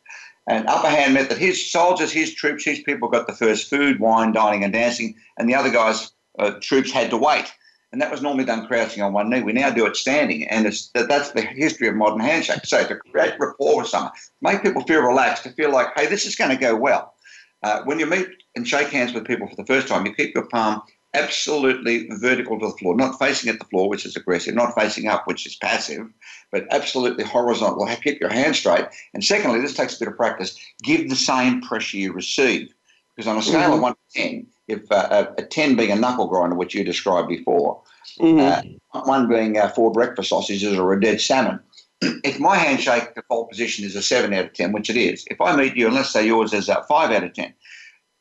And 0.46 0.68
upper 0.68 0.90
hand 0.90 1.14
meant 1.14 1.30
that 1.30 1.38
his 1.38 1.72
soldiers, 1.72 2.12
his 2.12 2.34
troops, 2.34 2.62
his 2.62 2.80
people 2.80 3.08
got 3.08 3.26
the 3.26 3.32
first 3.32 3.70
food, 3.70 3.98
wine, 3.98 4.32
dining, 4.32 4.62
and 4.62 4.74
dancing, 4.74 5.16
and 5.38 5.48
the 5.48 5.54
other 5.54 5.70
guys' 5.70 6.12
uh, 6.38 6.52
troops 6.60 6.92
had 6.92 7.08
to 7.10 7.16
wait 7.16 7.50
and 7.92 8.00
that 8.00 8.10
was 8.10 8.22
normally 8.22 8.44
done 8.44 8.66
crouching 8.66 9.02
on 9.02 9.12
one 9.12 9.30
knee. 9.30 9.42
We 9.42 9.52
now 9.52 9.70
do 9.70 9.86
it 9.86 9.96
standing, 9.96 10.46
and 10.48 10.66
that, 10.66 11.08
that's 11.08 11.30
the 11.30 11.42
history 11.42 11.88
of 11.88 11.94
modern 11.94 12.20
handshake. 12.20 12.64
So 12.64 12.86
to 12.86 12.96
create 12.96 13.34
rapport 13.38 13.78
with 13.78 13.88
someone, 13.88 14.12
make 14.42 14.62
people 14.62 14.82
feel 14.82 15.02
relaxed, 15.02 15.44
to 15.44 15.50
feel 15.50 15.72
like, 15.72 15.88
hey, 15.96 16.06
this 16.06 16.26
is 16.26 16.36
going 16.36 16.50
to 16.50 16.56
go 16.56 16.74
well. 16.76 17.14
Uh, 17.62 17.82
when 17.84 17.98
you 17.98 18.06
meet 18.06 18.28
and 18.54 18.66
shake 18.66 18.88
hands 18.88 19.12
with 19.12 19.26
people 19.26 19.48
for 19.48 19.56
the 19.56 19.64
first 19.64 19.88
time, 19.88 20.04
you 20.04 20.14
keep 20.14 20.34
your 20.34 20.46
palm 20.48 20.82
absolutely 21.14 22.06
vertical 22.20 22.58
to 22.58 22.66
the 22.66 22.76
floor, 22.76 22.94
not 22.94 23.18
facing 23.18 23.50
at 23.50 23.58
the 23.58 23.64
floor, 23.66 23.88
which 23.88 24.04
is 24.04 24.16
aggressive, 24.16 24.54
not 24.54 24.74
facing 24.74 25.08
up, 25.08 25.26
which 25.26 25.46
is 25.46 25.56
passive, 25.56 26.06
but 26.52 26.66
absolutely 26.70 27.24
horizontal. 27.24 27.86
Keep 28.02 28.20
your 28.20 28.30
hand 28.30 28.54
straight. 28.54 28.84
And 29.14 29.24
secondly, 29.24 29.60
this 29.60 29.74
takes 29.74 29.96
a 29.96 29.98
bit 29.98 30.08
of 30.08 30.16
practice. 30.16 30.58
Give 30.82 31.08
the 31.08 31.16
same 31.16 31.62
pressure 31.62 31.96
you 31.96 32.12
receive. 32.12 32.72
Because 33.14 33.28
on 33.28 33.38
a 33.38 33.42
scale 33.42 33.60
mm-hmm. 33.60 33.72
of 33.72 33.80
1 33.80 33.94
to 33.94 34.20
10, 34.20 34.46
if 34.68 34.90
uh, 34.90 35.30
a, 35.38 35.42
10 35.42 35.76
being 35.76 35.92
a 35.92 35.96
knuckle 35.96 36.26
grinder, 36.26 36.56
which 36.56 36.74
you 36.74 36.84
described 36.84 37.28
before, 37.28 37.82
mm-hmm. 38.18 38.70
uh, 38.94 39.04
one 39.04 39.28
being 39.28 39.58
uh, 39.58 39.68
four 39.68 39.92
breakfast 39.92 40.30
sausages 40.30 40.78
or 40.78 40.92
a 40.92 41.00
dead 41.00 41.20
salmon, 41.20 41.60
if 42.00 42.38
my 42.38 42.56
handshake 42.56 43.14
default 43.14 43.50
position 43.50 43.84
is 43.84 43.96
a 43.96 44.02
7 44.02 44.32
out 44.32 44.46
of 44.46 44.52
10, 44.52 44.72
which 44.72 44.90
it 44.90 44.96
is, 44.96 45.24
if 45.30 45.40
I 45.40 45.56
meet 45.56 45.76
you 45.76 45.86
and 45.86 45.94
let's 45.94 46.10
say 46.10 46.26
yours 46.26 46.52
is 46.52 46.68
a 46.68 46.82
5 46.88 47.10
out 47.10 47.24
of 47.24 47.32
10, 47.32 47.54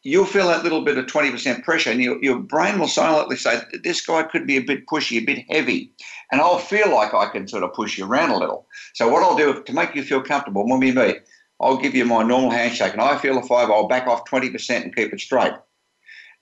you'll 0.04 0.26
feel 0.26 0.48
that 0.48 0.64
little 0.64 0.82
bit 0.82 1.00
of 1.00 1.08
20% 1.08 1.64
pressure 1.64 1.90
and 1.90 2.02
you, 2.02 2.20
your 2.22 2.38
brain 2.38 2.80
will 2.80 2.88
silently 2.88 3.36
say, 3.36 3.60
this 3.84 4.06
guy 4.06 4.24
could 4.24 4.46
be 4.46 4.56
a 4.56 4.62
bit 4.62 4.86
pushy, 4.86 5.18
a 5.18 5.26
bit 5.26 5.44
heavy. 5.50 5.92
And 6.32 6.40
I'll 6.40 6.60
feel 6.60 6.94
like 6.94 7.14
I 7.14 7.28
can 7.30 7.48
sort 7.48 7.64
of 7.64 7.74
push 7.74 7.98
you 7.98 8.06
around 8.06 8.30
a 8.30 8.38
little. 8.38 8.68
So 8.94 9.10
what 9.10 9.24
I'll 9.24 9.36
do 9.36 9.64
to 9.64 9.74
make 9.74 9.96
you 9.96 10.04
feel 10.04 10.22
comfortable 10.22 10.68
when 10.68 10.80
we 10.80 10.92
meet, 10.92 11.18
I'll 11.60 11.78
give 11.78 11.96
you 11.96 12.06
my 12.06 12.22
normal 12.22 12.52
handshake 12.52 12.94
and 12.94 13.02
I 13.02 13.18
feel 13.18 13.38
a 13.38 13.42
5, 13.42 13.70
I'll 13.70 13.88
back 13.88 14.08
off 14.08 14.26
20% 14.26 14.84
and 14.84 14.96
keep 14.96 15.12
it 15.12 15.20
straight. 15.20 15.54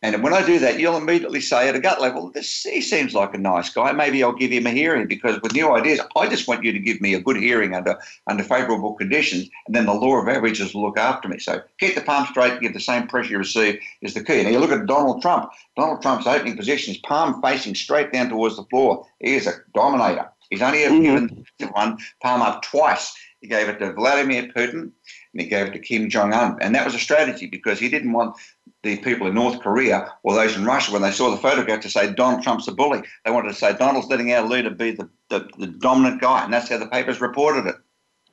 And 0.04 0.22
when 0.22 0.34
I 0.34 0.46
do 0.46 0.60
that, 0.60 0.80
you'll 0.80 0.98
immediately 0.98 1.40
say 1.40 1.70
at 1.70 1.76
a 1.76 1.80
gut 1.80 2.02
level, 2.02 2.30
this 2.30 2.64
he 2.64 2.82
seems 2.82 3.16
like 3.16 3.34
a 3.34 3.38
nice 3.38 3.70
guy. 3.70 3.94
Maybe 3.94 4.22
I'll 4.22 4.34
give 4.34 4.52
him 4.52 4.68
a 4.68 4.72
hearing 4.72 5.08
because 5.08 5.42
with 5.42 5.54
new 5.54 5.74
ideas, 5.74 6.02
I 6.18 6.28
just 6.28 6.46
want 6.46 6.62
you 6.62 6.74
to 6.74 6.80
give 6.80 7.00
me 7.00 7.14
a 7.14 7.22
good 7.22 7.38
hearing 7.38 7.74
under 7.74 7.98
under 8.28 8.44
favourable 8.44 8.96
conditions, 8.96 9.50
and 9.66 9.74
then 9.74 9.86
the 9.86 9.94
law 9.94 10.18
of 10.18 10.28
averages 10.28 10.74
will 10.74 10.82
look 10.82 10.98
after 10.98 11.30
me. 11.30 11.40
So 11.40 11.62
keep 11.80 11.96
the 11.96 12.02
palm 12.02 12.28
straight, 12.28 12.60
give 12.60 12.74
the 12.74 12.82
same 12.82 13.08
pressure 13.08 13.32
you 13.32 13.38
receive 13.38 13.80
is 14.02 14.14
the 14.14 14.24
key. 14.24 14.44
Now 14.44 14.50
you 14.50 14.60
look 14.60 14.74
at 14.74 14.86
Donald 14.88 15.22
Trump. 15.22 15.50
Donald 15.78 16.02
Trump's 16.02 16.28
opening 16.28 16.58
position 16.58 16.94
is 16.94 17.00
palm 17.00 17.42
facing 17.42 17.74
straight 17.74 18.12
down 18.12 18.28
towards 18.28 18.58
the 18.58 18.66
floor. 18.66 19.08
He 19.22 19.36
is 19.36 19.48
a 19.48 19.54
dominator. 19.74 20.30
He's 20.50 20.62
only 20.62 20.84
ever 20.84 20.96
mm-hmm. 20.96 21.42
given 21.58 21.74
one 21.74 21.98
palm 22.22 22.42
up 22.42 22.62
twice. 22.62 23.16
He 23.40 23.48
gave 23.48 23.70
it 23.70 23.80
to 23.80 23.94
Vladimir 23.94 24.52
Putin 24.56 24.92
and 25.34 25.42
he 25.42 25.48
gave 25.48 25.68
it 25.68 25.74
to 25.74 25.80
Kim 25.80 26.10
Jong 26.10 26.34
Un. 26.34 26.58
And 26.62 26.74
that 26.76 26.86
was 26.86 26.96
a 26.96 27.00
strategy 27.00 27.48
because 27.48 27.80
he 27.80 27.90
didn't 27.90 28.14
want 28.14 28.38
the 28.84 28.98
people 28.98 29.28
in 29.28 29.34
North 29.34 29.60
Korea 29.62 30.14
or 30.24 30.36
those 30.36 30.56
in 30.56 30.66
Russia, 30.66 30.92
when 30.92 31.02
they 31.02 31.12
saw 31.12 31.32
the 31.32 31.38
photograph, 31.38 31.82
to 31.82 31.90
say 31.90 32.14
Donald 32.14 32.44
Trump's 32.44 32.68
a 32.68 32.72
bully. 32.72 33.02
They 33.26 33.32
wanted 33.32 33.50
to 33.50 33.56
say 33.56 33.76
Donald's 33.76 34.10
letting 34.10 34.32
our 34.34 34.48
leader 34.48 34.70
be 34.70 34.92
the, 34.92 35.10
the, 35.30 35.50
the 35.58 35.68
dominant 35.68 36.22
guy. 36.22 36.44
And 36.44 36.54
that's 36.54 36.70
how 36.70 36.78
the 36.78 36.88
papers 36.88 37.22
reported 37.22 37.66
it. 37.68 37.76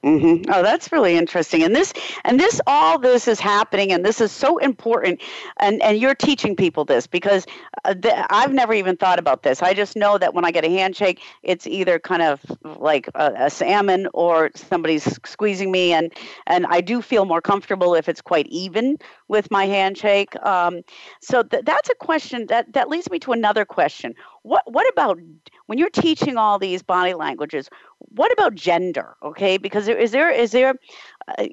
Mm-hmm. 0.02 0.50
Oh, 0.50 0.62
that's 0.62 0.90
really 0.92 1.14
interesting. 1.14 1.62
And 1.62 1.76
this, 1.76 1.92
and 2.24 2.40
this, 2.40 2.58
all 2.66 2.98
this 2.98 3.28
is 3.28 3.38
happening, 3.38 3.92
and 3.92 4.02
this 4.02 4.18
is 4.22 4.32
so 4.32 4.56
important. 4.56 5.20
And 5.58 5.82
and 5.82 5.98
you're 5.98 6.14
teaching 6.14 6.56
people 6.56 6.86
this 6.86 7.06
because 7.06 7.44
uh, 7.84 7.94
I've 8.30 8.54
never 8.54 8.72
even 8.72 8.96
thought 8.96 9.18
about 9.18 9.42
this. 9.42 9.62
I 9.62 9.74
just 9.74 9.96
know 9.96 10.16
that 10.16 10.32
when 10.32 10.46
I 10.46 10.52
get 10.52 10.64
a 10.64 10.70
handshake, 10.70 11.20
it's 11.42 11.66
either 11.66 11.98
kind 11.98 12.22
of 12.22 12.40
like 12.64 13.08
a, 13.14 13.32
a 13.40 13.50
salmon 13.50 14.08
or 14.14 14.50
somebody's 14.54 15.04
squeezing 15.28 15.70
me, 15.70 15.92
and 15.92 16.10
and 16.46 16.64
I 16.70 16.80
do 16.80 17.02
feel 17.02 17.26
more 17.26 17.42
comfortable 17.42 17.94
if 17.94 18.08
it's 18.08 18.22
quite 18.22 18.46
even 18.46 18.96
with 19.28 19.50
my 19.50 19.66
handshake. 19.66 20.34
Um, 20.46 20.80
so 21.20 21.42
th- 21.42 21.64
that's 21.66 21.90
a 21.90 21.94
question 21.96 22.46
that 22.46 22.72
that 22.72 22.88
leads 22.88 23.10
me 23.10 23.18
to 23.18 23.32
another 23.32 23.66
question. 23.66 24.14
What 24.44 24.62
what 24.66 24.88
about 24.88 25.18
when 25.66 25.78
you're 25.78 25.90
teaching 25.90 26.36
all 26.38 26.58
these 26.58 26.82
body 26.82 27.12
languages? 27.14 27.68
What 28.08 28.32
about 28.32 28.54
gender? 28.54 29.16
Okay, 29.22 29.56
because 29.56 29.86
there, 29.86 29.96
is 29.96 30.10
there 30.10 30.30
is 30.30 30.52
there 30.52 30.74
uh, 31.38 31.46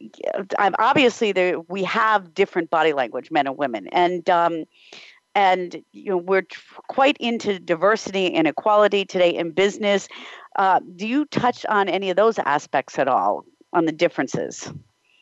obviously 0.79 1.31
there 1.31 1.59
we 1.61 1.83
have 1.83 2.33
different 2.33 2.69
body 2.69 2.93
language, 2.93 3.31
men 3.31 3.47
and 3.47 3.57
women, 3.57 3.87
and 3.91 4.29
um, 4.29 4.65
and 5.35 5.83
you 5.91 6.11
know 6.11 6.17
we're 6.17 6.47
quite 6.87 7.17
into 7.19 7.59
diversity 7.59 8.33
and 8.33 8.47
equality 8.47 9.05
today 9.05 9.29
in 9.29 9.51
business. 9.51 10.07
Uh, 10.57 10.79
do 10.95 11.07
you 11.07 11.25
touch 11.25 11.65
on 11.67 11.87
any 11.87 12.09
of 12.09 12.15
those 12.15 12.39
aspects 12.39 12.97
at 12.97 13.07
all 13.07 13.45
on 13.73 13.85
the 13.85 13.91
differences? 13.91 14.71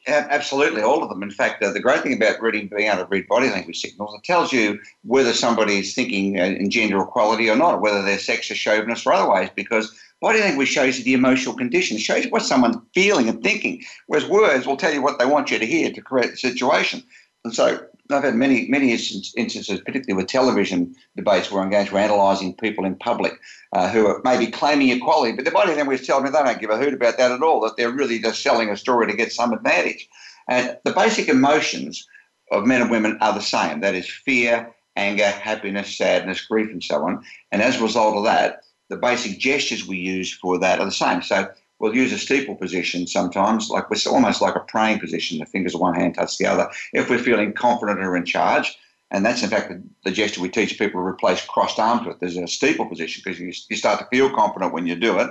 Absolutely, 0.08 0.84
all 0.84 1.02
of 1.02 1.10
them. 1.10 1.24
In 1.24 1.32
fact, 1.32 1.64
uh, 1.64 1.72
the 1.72 1.80
great 1.80 2.04
thing 2.04 2.14
about 2.14 2.40
reading, 2.40 2.68
being 2.68 2.90
able 2.90 3.00
to 3.04 3.06
read 3.10 3.28
body 3.28 3.50
language 3.50 3.82
signals, 3.82 4.14
it 4.14 4.24
tells 4.24 4.54
you 4.54 4.80
whether 5.04 5.34
somebody 5.34 5.80
is 5.80 5.96
thinking 5.96 6.40
uh, 6.40 6.44
in 6.44 6.70
gender 6.70 7.02
equality 7.02 7.50
or 7.50 7.56
not, 7.56 7.82
whether 7.82 8.04
they're 8.04 8.18
sexist, 8.18 8.56
chauvinist, 8.56 9.08
or 9.08 9.14
otherwise, 9.14 9.50
because 9.56 10.00
Body 10.22 10.40
language 10.40 10.70
shows 10.70 10.98
you 10.98 11.04
the 11.04 11.14
emotional 11.14 11.56
condition, 11.56 11.98
it 11.98 12.02
shows 12.02 12.26
you 12.26 12.32
what 12.32 12.42
someone's 12.42 12.78
feeling 12.94 13.30
and 13.30 13.44
thinking, 13.44 13.84
whereas 14.08 14.28
words 14.28 14.66
will 14.66 14.78
tell 14.78 14.94
you 14.94 15.02
what 15.02 15.20
they 15.20 15.26
want 15.26 15.52
you 15.52 15.60
to 15.60 15.66
hear 15.66 15.92
to 15.92 16.02
create 16.02 16.32
the 16.32 16.38
situation. 16.38 17.04
And 17.44 17.54
so 17.54 17.86
I've 18.10 18.24
had 18.24 18.36
many, 18.36 18.68
many 18.68 18.92
instances, 18.92 19.82
particularly 19.82 20.14
with 20.14 20.28
television 20.28 20.96
debates, 21.16 21.52
where 21.52 21.62
I'm 21.62 21.70
going 21.70 21.88
to 21.88 21.96
analysing 21.96 22.56
people 22.56 22.86
in 22.86 22.96
public 22.96 23.34
uh, 23.74 23.90
who 23.90 24.08
are 24.08 24.22
maybe 24.24 24.48
claiming 24.48 24.90
equality, 24.90 25.34
but 25.36 25.44
their 25.44 25.54
body 25.54 25.76
language 25.76 26.06
tells 26.06 26.24
me 26.24 26.30
they 26.30 26.44
don't 26.44 26.60
give 26.60 26.70
a 26.70 26.78
hoot 26.78 26.94
about 26.94 27.18
that 27.18 27.32
at 27.32 27.42
all, 27.42 27.62
that 27.62 27.78
they're 27.78 27.92
really 27.92 28.20
just 28.20 28.42
selling 28.42 28.70
a 28.70 28.78
story 28.78 29.08
to 29.08 29.18
get 29.18 29.32
some 29.32 29.54
advantage. 29.54 30.08
And 30.48 30.78
the 30.86 30.92
basic 30.92 31.28
emotions 31.28 32.08
of 32.52 32.66
men 32.66 32.82
and 32.82 32.92
women 32.92 33.18
are 33.22 33.34
the 33.34 33.42
same. 33.42 33.82
That 33.82 33.96
is 33.96 34.08
fear, 34.08 34.74
anger, 34.96 35.26
happiness, 35.26 35.98
sadness, 35.98 36.46
grief, 36.46 36.70
and 36.70 36.84
so 36.84 37.06
on. 37.08 37.24
And 37.52 37.62
as 37.62 37.80
a 37.80 37.84
result 37.84 38.16
of 38.16 38.24
that, 38.26 38.62
the 38.90 38.98
basic 38.98 39.40
gestures 39.40 39.88
we 39.88 39.98
use 39.98 40.34
for 40.34 40.60
that 40.60 40.80
are 40.80 40.86
the 40.86 40.92
same. 40.92 41.22
So 41.22 41.50
we'll 41.80 41.96
use 41.96 42.14
a 42.14 42.18
steeple 42.18 42.56
position 42.56 43.08
sometimes, 43.08 43.70
like 43.70 43.90
we're 43.90 43.98
almost 44.12 44.42
like 44.42 44.56
a 44.56 44.62
praying 44.62 45.00
position. 45.00 45.40
The 45.40 45.46
fingers 45.46 45.76
of 45.76 45.82
one 45.82 45.96
hand 45.96 46.16
touch 46.16 46.38
the 46.38 46.46
other. 46.46 46.70
If 46.94 47.10
we're 47.10 47.18
feeling 47.20 47.54
confident 47.54 48.00
or 48.00 48.16
in 48.16 48.26
charge, 48.26 48.78
and 49.12 49.26
that's 49.26 49.44
in 49.44 49.50
fact 49.50 49.70
the, 49.70 49.84
the 50.04 50.12
gesture 50.12 50.42
we 50.42 50.50
teach 50.50 50.78
people 50.78 51.02
to 51.02 51.06
replace 51.06 51.46
crossed 51.46 51.80
arms 51.80 52.08
with. 52.08 52.20
There's 52.20 52.38
a 52.38 52.48
steeple 52.48 52.88
position 52.88 53.22
because 53.24 53.40
you, 53.40 53.52
you 53.70 53.78
start 53.78 54.00
to 54.00 54.08
feel 54.08 54.34
confident 54.34 54.74
when 54.74 54.88
you 54.88 54.96
do 54.96 55.20
it. 55.20 55.30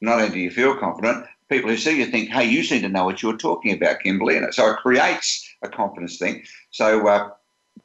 Not 0.00 0.20
only 0.20 0.30
do 0.30 0.38
you 0.38 0.50
feel 0.50 0.76
confident, 0.76 1.26
people 1.48 1.70
who 1.70 1.76
see 1.76 1.98
you 1.98 2.06
think, 2.06 2.30
hey, 2.30 2.44
you 2.44 2.62
seem 2.62 2.82
to 2.82 2.88
know 2.88 3.04
what 3.04 3.22
you're 3.22 3.36
talking 3.36 3.72
about, 3.72 4.00
Kimberly. 4.00 4.36
And 4.36 4.54
so 4.54 4.70
it 4.70 4.76
creates 4.76 5.48
a 5.62 5.68
confidence 5.68 6.18
thing. 6.18 6.44
So 6.70 7.06
uh, 7.08 7.30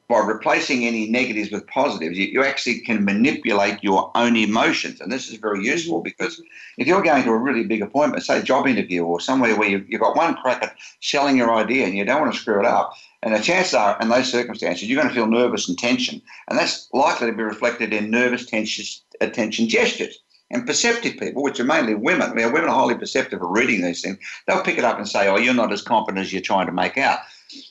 by 0.08 0.18
replacing 0.18 0.84
any 0.84 1.08
negatives 1.08 1.50
with 1.50 1.66
positives, 1.66 2.16
you, 2.16 2.26
you, 2.26 2.44
actually 2.44 2.80
can 2.80 3.04
manipulate 3.04 3.82
your 3.82 4.10
own 4.14 4.36
emotions. 4.36 5.00
And 5.00 5.10
this 5.10 5.28
is 5.28 5.36
very 5.36 5.64
useful 5.64 5.98
mm-hmm. 5.98 6.04
because 6.04 6.40
if 6.78 6.86
you're 6.86 7.02
going 7.02 7.24
to 7.24 7.30
a 7.30 7.38
really 7.38 7.64
big 7.64 7.82
appointment, 7.82 8.22
say 8.22 8.38
a 8.38 8.42
job 8.42 8.66
interview 8.66 9.04
or 9.04 9.20
somewhere 9.20 9.56
where 9.56 9.68
you've, 9.68 9.88
you've 9.88 10.00
got 10.00 10.16
one 10.16 10.34
crack 10.36 10.62
at 10.62 10.76
selling 11.00 11.36
your 11.36 11.54
idea 11.54 11.86
and 11.86 11.96
you 11.96 12.04
don't 12.04 12.20
want 12.20 12.34
to 12.34 12.40
screw 12.40 12.60
it 12.60 12.66
up, 12.66 12.92
and 13.22 13.34
the 13.34 13.40
chances 13.40 13.74
are, 13.74 13.96
in 14.00 14.08
those 14.10 14.30
circumstances, 14.30 14.88
you're 14.88 15.00
going 15.00 15.08
to 15.08 15.14
feel 15.14 15.26
nervous 15.26 15.68
and 15.68 15.78
tension. 15.78 16.20
And 16.48 16.58
that's 16.58 16.88
likely 16.92 17.30
to 17.30 17.36
be 17.36 17.42
reflected 17.42 17.94
in 17.94 18.10
nervous 18.10 18.44
tension, 18.44 18.84
attention 19.20 19.68
gestures. 19.68 20.18
And 20.50 20.66
perceptive 20.66 21.16
people, 21.16 21.42
which 21.42 21.58
are 21.58 21.64
mainly 21.64 21.94
women, 21.94 22.30
I 22.30 22.34
mean, 22.34 22.52
women 22.52 22.68
are 22.68 22.74
highly 22.74 22.96
perceptive 22.96 23.42
of 23.42 23.48
reading 23.48 23.82
these 23.82 24.02
things, 24.02 24.18
they'll 24.46 24.62
pick 24.62 24.76
it 24.76 24.84
up 24.84 24.98
and 24.98 25.08
say, 25.08 25.26
oh, 25.26 25.38
you're 25.38 25.54
not 25.54 25.72
as 25.72 25.80
confident 25.80 26.24
as 26.24 26.32
you're 26.32 26.42
trying 26.42 26.66
to 26.66 26.72
make 26.72 26.98
out. 26.98 27.20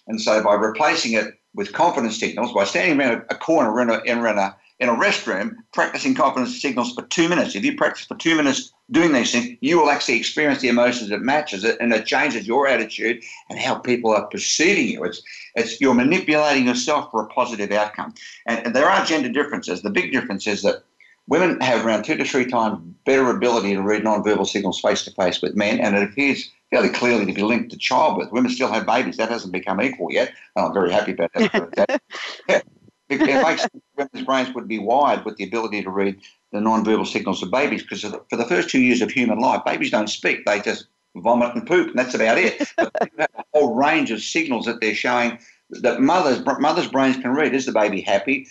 And 0.07 0.19
so 0.19 0.43
by 0.43 0.55
replacing 0.55 1.13
it 1.13 1.39
with 1.55 1.73
confidence 1.73 2.19
signals, 2.19 2.53
by 2.53 2.63
standing 2.63 2.99
around 2.99 3.23
a 3.29 3.35
corner 3.35 3.81
in 3.81 3.89
a, 3.89 3.99
in 4.01 4.17
a, 4.19 4.55
in 4.79 4.89
a 4.89 4.95
restroom 4.95 5.55
practicing 5.73 6.15
confidence 6.15 6.61
signals 6.61 6.93
for 6.93 7.03
two 7.03 7.29
minutes, 7.29 7.55
if 7.55 7.63
you 7.63 7.75
practice 7.75 8.05
for 8.05 8.15
two 8.15 8.35
minutes 8.35 8.71
doing 8.91 9.13
these 9.13 9.31
things, 9.31 9.57
you 9.61 9.79
will 9.79 9.89
actually 9.89 10.17
experience 10.17 10.61
the 10.61 10.67
emotions 10.67 11.09
that 11.09 11.21
matches 11.21 11.63
it 11.63 11.77
and 11.79 11.93
it 11.93 12.05
changes 12.05 12.47
your 12.47 12.67
attitude 12.67 13.23
and 13.49 13.59
how 13.59 13.75
people 13.75 14.11
are 14.11 14.27
perceiving 14.27 14.87
you. 14.87 15.03
It's, 15.03 15.21
it's 15.55 15.79
you're 15.79 15.93
manipulating 15.93 16.67
yourself 16.67 17.11
for 17.11 17.23
a 17.23 17.27
positive 17.27 17.71
outcome. 17.71 18.13
And, 18.45 18.65
and 18.65 18.75
there 18.75 18.89
are 18.89 19.05
gender 19.05 19.29
differences. 19.29 19.81
The 19.81 19.89
big 19.89 20.11
difference 20.11 20.47
is 20.47 20.63
that 20.63 20.83
Women 21.27 21.61
have 21.61 21.85
around 21.85 22.03
two 22.03 22.17
to 22.17 22.25
three 22.25 22.45
times 22.45 22.79
better 23.05 23.29
ability 23.29 23.73
to 23.73 23.81
read 23.81 24.03
non-verbal 24.03 24.45
signals 24.45 24.81
face 24.81 25.05
to 25.05 25.11
face 25.11 25.41
with 25.41 25.55
men, 25.55 25.79
and 25.79 25.95
it 25.95 26.03
appears 26.03 26.51
fairly 26.73 26.89
clearly 26.89 27.25
to 27.27 27.33
be 27.33 27.43
linked 27.43 27.69
to 27.69 27.77
childbirth. 27.77 28.31
Women 28.31 28.51
still 28.51 28.71
have 28.71 28.87
babies. 28.87 29.17
That 29.17 29.29
hasn't 29.29 29.53
become 29.53 29.79
equal 29.79 30.11
yet. 30.11 30.33
I'm 30.55 30.73
very 30.73 30.91
happy 30.91 31.11
about 31.11 31.31
that. 31.33 32.01
yeah. 32.49 32.61
It, 33.09 33.19
makes 33.19 33.67
women's 33.95 34.25
brains 34.25 34.55
would 34.55 34.67
be 34.67 34.79
wired 34.79 35.23
with 35.23 35.37
the 35.37 35.43
ability 35.43 35.83
to 35.83 35.91
read 35.91 36.19
the 36.51 36.59
non-verbal 36.59 37.05
signals 37.05 37.43
of 37.43 37.51
babies 37.51 37.83
because 37.83 38.01
for 38.01 38.37
the 38.37 38.45
first 38.45 38.69
two 38.69 38.81
years 38.81 39.01
of 39.01 39.11
human 39.11 39.37
life, 39.37 39.63
babies 39.63 39.91
don't 39.91 40.09
speak. 40.09 40.45
They 40.45 40.61
just 40.61 40.87
vomit 41.15 41.53
and 41.53 41.67
poop, 41.67 41.89
and 41.89 41.99
that's 41.99 42.15
about 42.15 42.39
it. 42.39 42.67
But 42.75 42.91
they 42.99 43.09
have 43.19 43.29
a 43.37 43.43
whole 43.53 43.75
range 43.75 44.09
of 44.09 44.21
signals 44.21 44.65
that 44.65 44.81
they're 44.81 44.95
showing 44.95 45.37
that 45.69 46.01
mothers 46.01 46.43
mothers' 46.59 46.87
brains 46.87 47.17
can 47.17 47.31
read. 47.31 47.53
Is 47.53 47.67
the 47.67 47.71
baby 47.71 48.01
happy, 48.01 48.47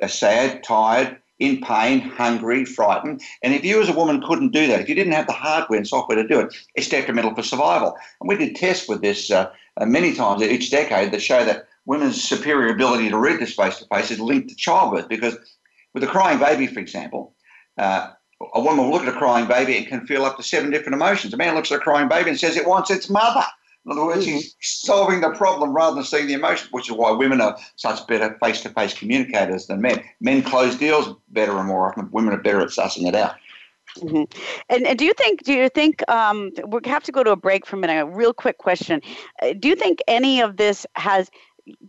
uh, 0.00 0.06
sad, 0.06 0.62
tired, 0.62 1.18
in 1.38 1.60
pain, 1.60 2.00
hungry, 2.00 2.64
frightened. 2.64 3.20
And 3.42 3.54
if 3.54 3.64
you 3.64 3.80
as 3.82 3.88
a 3.88 3.92
woman 3.92 4.22
couldn't 4.22 4.52
do 4.52 4.66
that, 4.68 4.80
if 4.80 4.88
you 4.88 4.94
didn't 4.94 5.14
have 5.14 5.26
the 5.26 5.32
hardware 5.32 5.78
and 5.78 5.86
software 5.86 6.20
to 6.20 6.26
do 6.26 6.40
it, 6.40 6.54
it's 6.74 6.88
detrimental 6.88 7.34
for 7.34 7.42
survival. 7.42 7.96
And 8.20 8.28
we 8.28 8.36
did 8.36 8.56
tests 8.56 8.88
with 8.88 9.02
this 9.02 9.30
uh, 9.30 9.50
uh, 9.76 9.86
many 9.86 10.14
times 10.14 10.42
each 10.42 10.70
decade 10.70 11.12
that 11.12 11.22
show 11.22 11.44
that 11.44 11.66
women's 11.86 12.22
superior 12.22 12.72
ability 12.72 13.10
to 13.10 13.18
read 13.18 13.40
this 13.40 13.54
face 13.54 13.78
to 13.78 13.86
face 13.86 14.10
is 14.10 14.20
linked 14.20 14.48
to 14.48 14.54
childbirth 14.54 15.08
because 15.08 15.36
with 15.92 16.04
a 16.04 16.08
crying 16.08 16.38
baby, 16.38 16.66
for 16.66 16.80
example, 16.80 17.34
uh, 17.78 18.10
a 18.54 18.60
woman 18.60 18.84
will 18.84 18.92
look 18.92 19.02
at 19.02 19.14
a 19.14 19.18
crying 19.18 19.46
baby 19.46 19.76
and 19.76 19.86
can 19.86 20.06
feel 20.06 20.24
up 20.24 20.36
to 20.36 20.42
seven 20.42 20.70
different 20.70 20.94
emotions. 20.94 21.32
A 21.34 21.36
man 21.36 21.54
looks 21.54 21.70
at 21.72 21.78
a 21.78 21.80
crying 21.80 22.08
baby 22.08 22.30
and 22.30 22.38
says 22.38 22.56
it 22.56 22.66
wants 22.66 22.90
its 22.90 23.10
mother. 23.10 23.44
In 23.86 23.92
other 23.92 24.04
words, 24.06 24.24
he's 24.24 24.56
solving 24.62 25.20
the 25.20 25.30
problem 25.30 25.74
rather 25.74 25.96
than 25.96 26.04
seeing 26.04 26.26
the 26.26 26.32
emotion, 26.34 26.68
which 26.70 26.88
is 26.88 26.96
why 26.96 27.10
women 27.10 27.40
are 27.40 27.56
such 27.76 28.06
better 28.06 28.38
face 28.42 28.62
to 28.62 28.70
face 28.70 28.94
communicators 28.94 29.66
than 29.66 29.82
men. 29.82 30.02
Men 30.20 30.42
close 30.42 30.76
deals 30.76 31.14
better 31.28 31.58
and 31.58 31.68
more 31.68 31.90
often. 31.90 32.08
Women 32.10 32.32
are 32.32 32.42
better 32.42 32.60
at 32.60 32.68
sussing 32.68 33.06
it 33.06 33.14
out. 33.14 33.34
Mm-hmm. 33.98 34.24
And, 34.70 34.86
and, 34.86 34.98
do 34.98 35.04
you 35.04 35.12
think? 35.12 35.44
Do 35.44 35.52
you 35.52 35.68
think 35.68 36.08
um, 36.10 36.50
we 36.66 36.80
have 36.86 37.04
to 37.04 37.12
go 37.12 37.22
to 37.22 37.30
a 37.32 37.36
break 37.36 37.66
for 37.66 37.76
a 37.76 37.78
minute? 37.78 38.00
A 38.00 38.06
real 38.06 38.32
quick 38.32 38.58
question: 38.58 39.00
uh, 39.42 39.52
Do 39.58 39.68
you 39.68 39.76
think 39.76 40.00
any 40.08 40.40
of 40.40 40.56
this 40.56 40.84
has, 40.96 41.30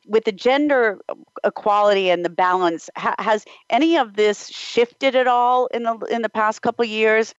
with 0.05 0.25
the 0.25 0.31
gender 0.31 0.99
equality 1.43 2.11
and 2.11 2.23
the 2.23 2.29
balance, 2.29 2.89
ha- 2.95 3.15
has 3.17 3.45
any 3.71 3.97
of 3.97 4.17
this 4.17 4.49
shifted 4.49 5.15
at 5.15 5.27
all 5.27 5.65
in 5.67 5.83
the 5.83 5.95
in 6.11 6.21
the 6.21 6.29
past 6.29 6.61
couple 6.61 6.85
years? 6.85 7.33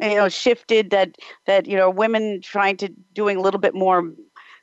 You 0.00 0.16
know 0.16 0.28
shifted 0.28 0.90
that 0.90 1.16
that 1.46 1.66
you 1.66 1.76
know 1.76 1.90
women 1.90 2.40
trying 2.40 2.76
to 2.78 2.88
doing 3.12 3.36
a 3.36 3.40
little 3.40 3.60
bit 3.60 3.74
more 3.74 4.12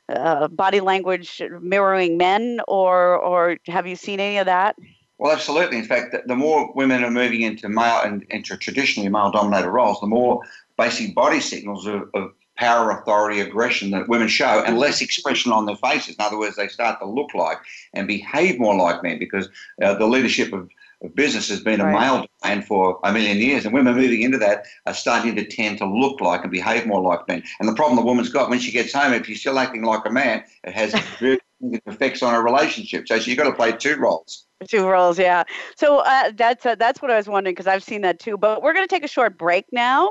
uh, 0.08 0.48
body 0.48 0.80
language 0.80 1.40
mirroring 1.60 2.16
men 2.16 2.60
or 2.68 3.16
or 3.16 3.56
have 3.66 3.86
you 3.86 3.96
seen 3.96 4.20
any 4.20 4.38
of 4.38 4.46
that? 4.46 4.76
Well 5.18 5.32
absolutely. 5.32 5.78
In 5.78 5.84
fact 5.84 6.14
the 6.26 6.36
more 6.36 6.72
women 6.74 7.04
are 7.04 7.10
moving 7.10 7.42
into 7.42 7.68
male 7.68 8.00
and 8.02 8.24
into 8.30 8.56
traditionally 8.56 9.08
male 9.08 9.30
dominated 9.30 9.70
roles 9.70 10.00
the 10.00 10.06
more 10.06 10.42
basic 10.78 11.14
body 11.14 11.40
signals 11.40 11.86
of, 11.86 12.08
of 12.14 12.32
power 12.56 12.90
authority 12.90 13.40
aggression 13.40 13.90
that 13.90 14.08
women 14.08 14.28
show 14.28 14.62
and 14.66 14.78
less 14.78 15.00
expression 15.00 15.52
on 15.52 15.64
their 15.64 15.76
faces. 15.76 16.16
In 16.16 16.24
other 16.24 16.38
words 16.38 16.56
they 16.56 16.68
start 16.68 16.98
to 17.00 17.06
look 17.06 17.34
like 17.34 17.58
and 17.94 18.06
behave 18.06 18.58
more 18.58 18.76
like 18.76 19.02
men 19.02 19.18
because 19.18 19.48
uh, 19.82 19.94
the 19.94 20.06
leadership 20.06 20.52
of 20.52 20.68
of 21.02 21.14
business 21.14 21.48
has 21.48 21.60
been 21.60 21.80
right. 21.80 21.94
a 21.94 22.00
male 22.00 22.26
domain 22.42 22.62
for 22.62 23.00
a 23.04 23.12
million 23.12 23.38
years, 23.38 23.64
and 23.64 23.74
women 23.74 23.94
moving 23.94 24.22
into 24.22 24.38
that 24.38 24.66
are 24.86 24.94
starting 24.94 25.34
to 25.36 25.44
tend 25.44 25.78
to 25.78 25.86
look 25.86 26.20
like 26.20 26.42
and 26.42 26.50
behave 26.50 26.86
more 26.86 27.00
like 27.00 27.26
men. 27.28 27.42
And 27.60 27.68
the 27.68 27.74
problem 27.74 27.96
the 27.96 28.02
woman's 28.02 28.28
got 28.28 28.50
when 28.50 28.58
she 28.58 28.72
gets 28.72 28.92
home, 28.92 29.12
if 29.12 29.26
she's 29.26 29.40
still 29.40 29.58
acting 29.58 29.82
like 29.82 30.06
a 30.06 30.10
man, 30.10 30.44
it 30.64 30.72
has 30.72 30.94
very 31.20 31.38
effects 31.86 32.22
on 32.22 32.34
her 32.34 32.42
relationship. 32.42 33.06
So 33.06 33.18
she's 33.18 33.36
got 33.36 33.44
to 33.44 33.52
play 33.52 33.72
two 33.72 33.96
roles. 33.96 34.46
Two 34.68 34.86
roles, 34.86 35.18
yeah. 35.18 35.44
So 35.76 35.98
uh, 35.98 36.32
that's 36.34 36.64
uh, 36.64 36.74
that's 36.74 37.00
what 37.02 37.10
I 37.10 37.16
was 37.16 37.28
wondering 37.28 37.54
because 37.54 37.66
I've 37.66 37.82
seen 37.82 38.02
that 38.02 38.18
too. 38.18 38.36
But 38.36 38.62
we're 38.62 38.72
going 38.72 38.84
to 38.86 38.94
take 38.94 39.04
a 39.04 39.08
short 39.08 39.38
break 39.38 39.66
now, 39.72 40.10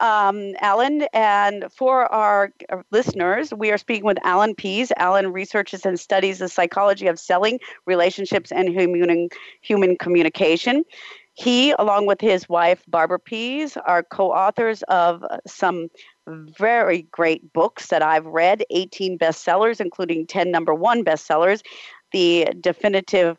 um, 0.00 0.52
Alan. 0.60 1.06
And 1.12 1.66
for 1.76 2.12
our 2.12 2.52
listeners, 2.90 3.52
we 3.52 3.70
are 3.70 3.78
speaking 3.78 4.04
with 4.04 4.18
Alan 4.24 4.54
Pease. 4.54 4.92
Alan 4.96 5.32
researches 5.32 5.84
and 5.86 5.98
studies 5.98 6.38
the 6.38 6.48
psychology 6.48 7.06
of 7.06 7.18
selling, 7.18 7.58
relationships, 7.86 8.52
and 8.52 8.68
human 8.68 9.28
human 9.60 9.96
communication. 9.96 10.84
He, 11.34 11.70
along 11.72 12.06
with 12.06 12.20
his 12.20 12.48
wife 12.48 12.84
Barbara 12.88 13.18
Pease, 13.18 13.76
are 13.86 14.02
co-authors 14.02 14.82
of 14.84 15.24
some 15.46 15.88
very 16.26 17.02
great 17.10 17.52
books 17.52 17.88
that 17.88 18.02
I've 18.02 18.26
read, 18.26 18.64
18 18.70 19.18
bestsellers, 19.18 19.80
including 19.80 20.26
10 20.26 20.50
number 20.50 20.74
one 20.74 21.04
bestsellers. 21.04 21.62
The 22.12 22.48
definitive 22.60 23.38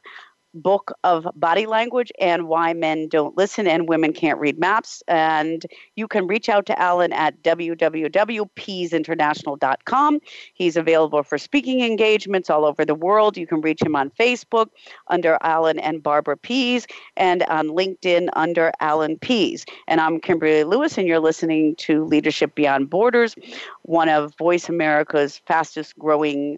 book 0.54 0.94
of 1.04 1.28
body 1.36 1.66
language 1.66 2.12
and 2.20 2.48
why 2.48 2.74
men 2.74 3.08
don't 3.08 3.36
listen 3.38 3.66
and 3.68 3.90
women 3.90 4.14
can't 4.14 4.40
read 4.40 4.60
maps. 4.60 5.02
And 5.08 5.66
you 5.96 6.08
can 6.08 6.28
reach 6.28 6.50
out 6.50 6.68
to 6.68 6.80
Alan 6.80 7.12
at 7.14 7.42
www.peaseinternational.com. 7.44 10.20
He's 10.54 10.78
available 10.78 11.24
for 11.24 11.38
speaking 11.38 11.82
engagements 11.82 12.50
all 12.50 12.64
over 12.66 12.86
the 12.86 12.96
world. 12.96 13.38
You 13.38 13.48
can 13.48 13.62
reach 13.62 13.82
him 13.82 13.96
on 13.96 14.10
Facebook 14.12 14.68
under 15.08 15.38
Alan 15.42 15.80
and 15.80 16.04
Barbara 16.04 16.38
Pease 16.38 16.86
and 17.18 17.44
on 17.44 17.70
LinkedIn 17.70 18.30
under 18.34 18.72
Alan 18.80 19.18
Pease. 19.18 19.66
And 19.88 20.02
I'm 20.02 20.20
Kimberly 20.20 20.64
Lewis, 20.64 20.98
and 20.98 21.08
you're 21.08 21.20
listening 21.20 21.76
to 21.78 22.04
Leadership 22.06 22.56
Beyond 22.56 22.90
Borders, 22.90 23.36
one 23.84 24.10
of 24.10 24.36
Voice 24.38 24.70
America's 24.70 25.40
fastest 25.46 25.98
growing 25.98 26.58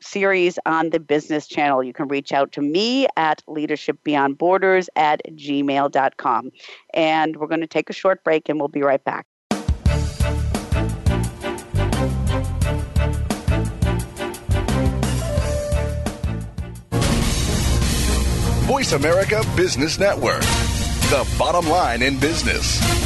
series 0.00 0.58
on 0.66 0.90
the 0.90 1.00
business 1.00 1.46
channel. 1.46 1.82
You 1.82 1.92
can 1.92 2.08
reach 2.08 2.32
out 2.32 2.52
to 2.52 2.62
me 2.62 3.06
at 3.16 3.42
leadershipbeyondborders 3.48 4.88
at 4.96 5.22
gmail.com. 5.30 6.50
And 6.94 7.36
we're 7.36 7.46
going 7.46 7.60
to 7.60 7.66
take 7.66 7.90
a 7.90 7.92
short 7.92 8.24
break 8.24 8.48
and 8.48 8.58
we'll 8.58 8.68
be 8.68 8.82
right 8.82 9.02
back. 9.04 9.26
Voice 18.66 18.92
America 18.92 19.44
Business 19.56 19.98
Network, 19.98 20.40
the 20.40 21.26
bottom 21.38 21.70
line 21.70 22.02
in 22.02 22.18
business. 22.18 23.05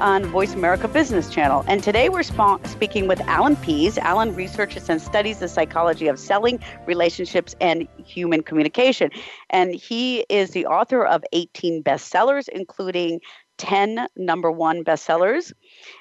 on 0.00 0.24
Voice 0.26 0.54
America 0.54 0.88
Business 0.88 1.30
Channel. 1.30 1.64
And 1.68 1.82
today 1.82 2.08
we're 2.08 2.22
sp- 2.24 2.58
speaking 2.64 3.06
with 3.06 3.20
Alan 3.22 3.56
Pease. 3.56 3.98
Alan 3.98 4.34
researches 4.34 4.88
and 4.88 5.00
studies 5.00 5.38
the 5.38 5.48
psychology 5.48 6.08
of 6.08 6.18
selling, 6.18 6.58
relationships, 6.86 7.54
and 7.60 7.86
human 8.04 8.42
communication. 8.42 9.10
And 9.50 9.74
he 9.74 10.20
is 10.28 10.50
the 10.50 10.66
author 10.66 11.04
of 11.04 11.22
18 11.32 11.82
bestsellers, 11.82 12.48
including 12.48 13.20
10 13.60 14.06
number 14.16 14.50
one 14.50 14.82
bestsellers. 14.82 15.52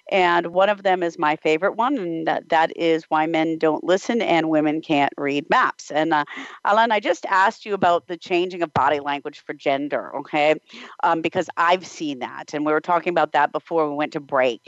And 0.09 0.47
one 0.47 0.69
of 0.69 0.83
them 0.83 1.03
is 1.03 1.19
my 1.19 1.35
favorite 1.35 1.75
one, 1.75 1.97
and 1.97 2.25
that, 2.25 2.49
that 2.49 2.75
is 2.77 3.03
Why 3.09 3.27
Men 3.27 3.57
Don't 3.57 3.83
Listen 3.83 4.21
and 4.21 4.49
Women 4.49 4.81
Can't 4.81 5.13
Read 5.17 5.47
Maps. 5.49 5.91
And 5.91 6.13
uh, 6.13 6.23
Alan, 6.63 6.91
I 6.91 7.01
just 7.01 7.25
asked 7.25 7.65
you 7.65 7.73
about 7.73 8.07
the 8.07 8.17
changing 8.17 8.63
of 8.63 8.73
body 8.73 9.01
language 9.01 9.43
for 9.45 9.53
gender, 9.53 10.15
okay? 10.15 10.55
Um, 11.03 11.21
because 11.21 11.49
I've 11.57 11.85
seen 11.85 12.19
that, 12.19 12.53
and 12.53 12.65
we 12.65 12.71
were 12.71 12.81
talking 12.81 13.11
about 13.11 13.33
that 13.33 13.51
before 13.51 13.89
we 13.89 13.95
went 13.95 14.13
to 14.13 14.21
break 14.21 14.61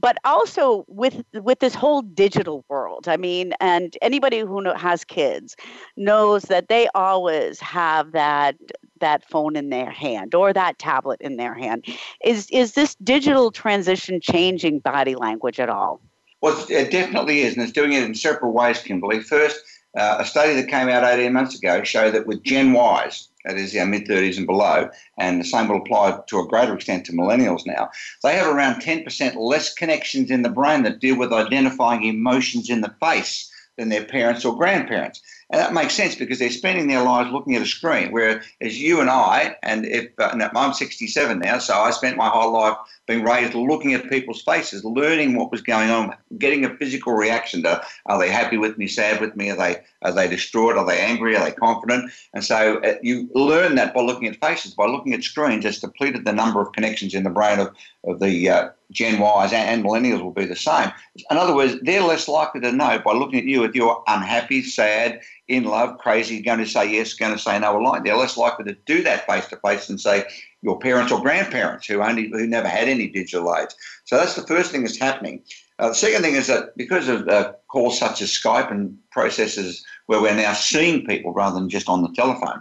but 0.00 0.16
also 0.24 0.84
with 0.86 1.24
with 1.42 1.58
this 1.58 1.74
whole 1.74 2.02
digital 2.02 2.64
world 2.68 3.08
i 3.08 3.16
mean 3.16 3.52
and 3.60 3.96
anybody 4.00 4.40
who 4.40 4.62
has 4.74 5.04
kids 5.04 5.56
knows 5.96 6.42
that 6.44 6.68
they 6.68 6.88
always 6.94 7.58
have 7.58 8.12
that 8.12 8.54
that 9.00 9.28
phone 9.28 9.56
in 9.56 9.70
their 9.70 9.90
hand 9.90 10.34
or 10.34 10.52
that 10.52 10.78
tablet 10.78 11.20
in 11.20 11.36
their 11.36 11.54
hand 11.54 11.84
is 12.24 12.48
is 12.50 12.72
this 12.72 12.94
digital 12.96 13.50
transition 13.50 14.20
changing 14.20 14.78
body 14.78 15.14
language 15.14 15.60
at 15.60 15.68
all 15.68 16.00
well 16.40 16.66
it 16.68 16.90
definitely 16.90 17.40
is 17.40 17.54
and 17.54 17.62
it's 17.62 17.72
doing 17.72 17.92
it 17.92 18.02
in 18.02 18.14
several 18.14 18.52
ways 18.52 18.80
kimberly 18.80 19.20
first 19.20 19.60
uh, 19.96 20.16
a 20.18 20.24
study 20.24 20.54
that 20.54 20.68
came 20.68 20.88
out 20.88 21.02
18 21.02 21.32
months 21.32 21.56
ago 21.56 21.82
showed 21.82 22.12
that 22.12 22.26
with 22.26 22.42
gen 22.42 22.74
ys 22.74 23.28
that 23.48 23.56
is 23.56 23.74
our 23.76 23.86
mid 23.86 24.06
30s 24.06 24.36
and 24.36 24.46
below, 24.46 24.90
and 25.18 25.40
the 25.40 25.44
same 25.44 25.68
will 25.68 25.78
apply 25.78 26.18
to 26.26 26.38
a 26.38 26.46
greater 26.46 26.74
extent 26.74 27.06
to 27.06 27.12
millennials 27.12 27.66
now. 27.66 27.90
They 28.22 28.36
have 28.36 28.46
around 28.46 28.82
10% 28.82 29.36
less 29.36 29.72
connections 29.72 30.30
in 30.30 30.42
the 30.42 30.50
brain 30.50 30.82
that 30.82 31.00
deal 31.00 31.16
with 31.16 31.32
identifying 31.32 32.04
emotions 32.04 32.68
in 32.68 32.82
the 32.82 32.94
face 33.00 33.50
than 33.78 33.88
their 33.88 34.04
parents 34.04 34.44
or 34.44 34.56
grandparents. 34.56 35.22
And 35.50 35.60
that 35.60 35.72
makes 35.72 35.94
sense 35.94 36.14
because 36.14 36.38
they're 36.38 36.50
spending 36.50 36.88
their 36.88 37.02
lives 37.02 37.30
looking 37.30 37.56
at 37.56 37.62
a 37.62 37.66
screen. 37.66 38.12
Whereas 38.12 38.44
you 38.60 39.00
and 39.00 39.08
I, 39.08 39.56
and 39.62 39.86
if 39.86 40.10
uh, 40.18 40.48
I'm 40.54 40.74
67 40.74 41.38
now, 41.38 41.58
so 41.58 41.74
I 41.74 41.90
spent 41.90 42.18
my 42.18 42.28
whole 42.28 42.52
life 42.52 42.76
being 43.06 43.24
raised 43.24 43.54
looking 43.54 43.94
at 43.94 44.10
people's 44.10 44.42
faces, 44.42 44.84
learning 44.84 45.36
what 45.36 45.50
was 45.50 45.62
going 45.62 45.88
on, 45.88 46.14
getting 46.36 46.66
a 46.66 46.76
physical 46.76 47.14
reaction 47.14 47.62
to 47.62 47.82
are 48.04 48.18
they 48.18 48.28
happy 48.28 48.58
with 48.58 48.76
me, 48.76 48.86
sad 48.86 49.22
with 49.22 49.36
me, 49.36 49.50
are 49.50 49.56
they 49.56 49.82
are 50.02 50.12
they 50.12 50.28
distraught, 50.28 50.76
are 50.76 50.86
they 50.86 51.00
angry, 51.00 51.34
are 51.34 51.44
they 51.44 51.52
confident? 51.52 52.12
And 52.34 52.44
so 52.44 52.78
uh, 52.82 52.96
you 53.02 53.30
learn 53.34 53.76
that 53.76 53.94
by 53.94 54.02
looking 54.02 54.28
at 54.28 54.40
faces, 54.40 54.74
by 54.74 54.86
looking 54.86 55.14
at 55.14 55.24
screens. 55.24 55.64
It's 55.64 55.80
depleted 55.80 56.26
the 56.26 56.32
number 56.34 56.60
of 56.60 56.72
connections 56.72 57.14
in 57.14 57.24
the 57.24 57.30
brain 57.30 57.58
of 57.58 57.74
of 58.04 58.20
the 58.20 58.50
uh, 58.50 58.68
Gen 58.90 59.20
Ys 59.20 59.52
and, 59.52 59.84
millennials 59.84 60.22
will 60.22 60.32
be 60.32 60.46
the 60.46 60.56
same. 60.56 60.90
In 61.30 61.36
other 61.36 61.54
words, 61.54 61.76
they're 61.82 62.02
less 62.02 62.26
likely 62.26 62.60
to 62.62 62.72
know 62.72 62.98
by 63.04 63.12
looking 63.12 63.40
at 63.40 63.44
you 63.44 63.64
if 63.64 63.74
you're 63.74 64.02
unhappy, 64.06 64.62
sad, 64.62 65.20
in 65.46 65.64
love, 65.64 65.98
crazy, 65.98 66.40
going 66.40 66.58
to 66.58 66.66
say 66.66 66.90
yes, 66.90 67.14
going 67.14 67.32
to 67.32 67.38
say 67.38 67.58
no, 67.58 67.74
or 67.74 67.82
lying. 67.82 68.02
They're 68.02 68.16
less 68.16 68.36
likely 68.36 68.64
to 68.66 68.76
do 68.86 69.02
that 69.02 69.26
face 69.26 69.46
to 69.48 69.56
face 69.56 69.86
than 69.88 69.98
say 69.98 70.24
your 70.62 70.78
parents 70.78 71.12
or 71.12 71.20
grandparents 71.20 71.86
who 71.86 72.02
only 72.02 72.28
who 72.30 72.46
never 72.46 72.68
had 72.68 72.88
any 72.88 73.08
digital 73.08 73.54
aids. 73.54 73.74
So 74.04 74.16
that's 74.16 74.34
the 74.34 74.46
first 74.46 74.70
thing 74.70 74.82
that's 74.82 74.98
happening. 74.98 75.42
Uh, 75.78 75.88
the 75.88 75.94
second 75.94 76.22
thing 76.22 76.34
is 76.34 76.48
that 76.48 76.76
because 76.76 77.08
of 77.08 77.28
uh, 77.28 77.52
calls 77.68 77.98
such 77.98 78.20
as 78.20 78.30
Skype 78.30 78.70
and 78.70 78.98
processes 79.12 79.84
where 80.06 80.20
we're 80.20 80.34
now 80.34 80.52
seeing 80.52 81.06
people 81.06 81.32
rather 81.32 81.58
than 81.58 81.68
just 81.68 81.88
on 81.88 82.02
the 82.02 82.12
telephone, 82.14 82.60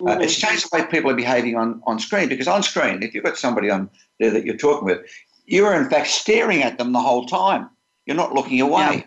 uh, 0.00 0.04
mm-hmm. 0.04 0.20
it's 0.22 0.36
changed 0.36 0.64
the 0.64 0.76
way 0.76 0.86
people 0.86 1.10
are 1.10 1.16
behaving 1.16 1.56
on, 1.56 1.80
on 1.86 1.98
screen. 2.00 2.28
Because 2.28 2.48
on 2.48 2.62
screen, 2.62 3.02
if 3.02 3.14
you've 3.14 3.24
got 3.24 3.38
somebody 3.38 3.70
on 3.70 3.88
there 4.18 4.30
that 4.30 4.44
you're 4.44 4.56
talking 4.56 4.86
with, 4.86 4.98
you 5.46 5.64
are 5.64 5.80
in 5.80 5.88
fact 5.88 6.08
staring 6.08 6.62
at 6.62 6.78
them 6.78 6.92
the 6.92 7.00
whole 7.00 7.26
time. 7.26 7.70
You're 8.04 8.16
not 8.16 8.32
looking 8.32 8.60
away. 8.60 8.96
Yeah. 8.96 9.02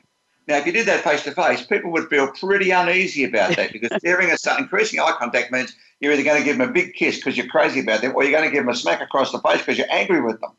Now, 0.47 0.57
if 0.57 0.65
you 0.65 0.71
did 0.71 0.87
that 0.87 1.03
face 1.03 1.23
to 1.23 1.31
face, 1.31 1.61
people 1.61 1.91
would 1.91 2.09
feel 2.09 2.31
pretty 2.31 2.71
uneasy 2.71 3.23
about 3.23 3.55
that 3.55 3.71
because 3.71 3.91
staring 3.99 4.31
at 4.31 4.39
something, 4.39 4.63
increasing 4.63 4.99
eye 4.99 5.13
contact 5.17 5.51
means 5.51 5.75
you're 5.99 6.11
either 6.11 6.23
going 6.23 6.39
to 6.39 6.43
give 6.43 6.57
them 6.57 6.67
a 6.67 6.71
big 6.71 6.95
kiss 6.95 7.17
because 7.17 7.37
you're 7.37 7.47
crazy 7.47 7.81
about 7.81 8.01
them, 8.01 8.13
or 8.15 8.23
you're 8.23 8.31
going 8.31 8.49
to 8.49 8.51
give 8.51 8.63
them 8.63 8.73
a 8.73 8.75
smack 8.75 8.99
across 8.99 9.31
the 9.31 9.39
face 9.39 9.59
because 9.59 9.77
you're 9.77 9.91
angry 9.91 10.21
with 10.21 10.41
them. 10.41 10.49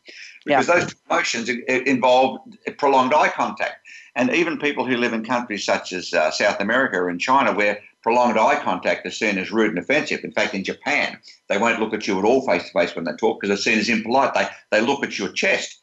Because 0.45 0.69
yeah. 0.69 0.81
those 0.81 0.95
emotions 1.11 1.49
involve 1.69 2.41
prolonged 2.79 3.13
eye 3.13 3.31
contact. 3.31 3.85
And 4.15 4.31
even 4.31 4.59
people 4.59 4.87
who 4.87 4.97
live 4.97 5.13
in 5.13 5.25
countries 5.25 5.65
such 5.65 5.93
as 5.93 6.15
uh, 6.15 6.31
South 6.31 6.61
America 6.61 7.07
and 7.07 7.21
China, 7.21 7.53
where 7.53 7.81
prolonged 8.03 8.39
eye 8.39 8.61
contact 8.63 9.07
is 9.07 9.19
seen 9.19 9.39
as 9.39 9.51
rude 9.51 9.71
and 9.71 9.79
offensive. 9.79 10.25
In 10.25 10.33
fact, 10.33 10.55
in 10.55 10.65
Japan, 10.65 11.19
they 11.49 11.59
won't 11.59 11.81
look 11.81 11.95
at 11.95 12.07
you 12.07 12.19
at 12.19 12.25
all 12.25 12.47
face 12.47 12.65
to 12.65 12.73
face 12.73 12.95
when 12.95 13.05
they 13.05 13.13
talk 13.13 13.41
because 13.41 13.55
it's 13.55 13.65
seen 13.65 13.79
as 13.79 13.89
impolite. 13.89 14.35
They, 14.35 14.49
they 14.71 14.81
look 14.81 15.03
at 15.05 15.19
your 15.19 15.33
chest 15.33 15.81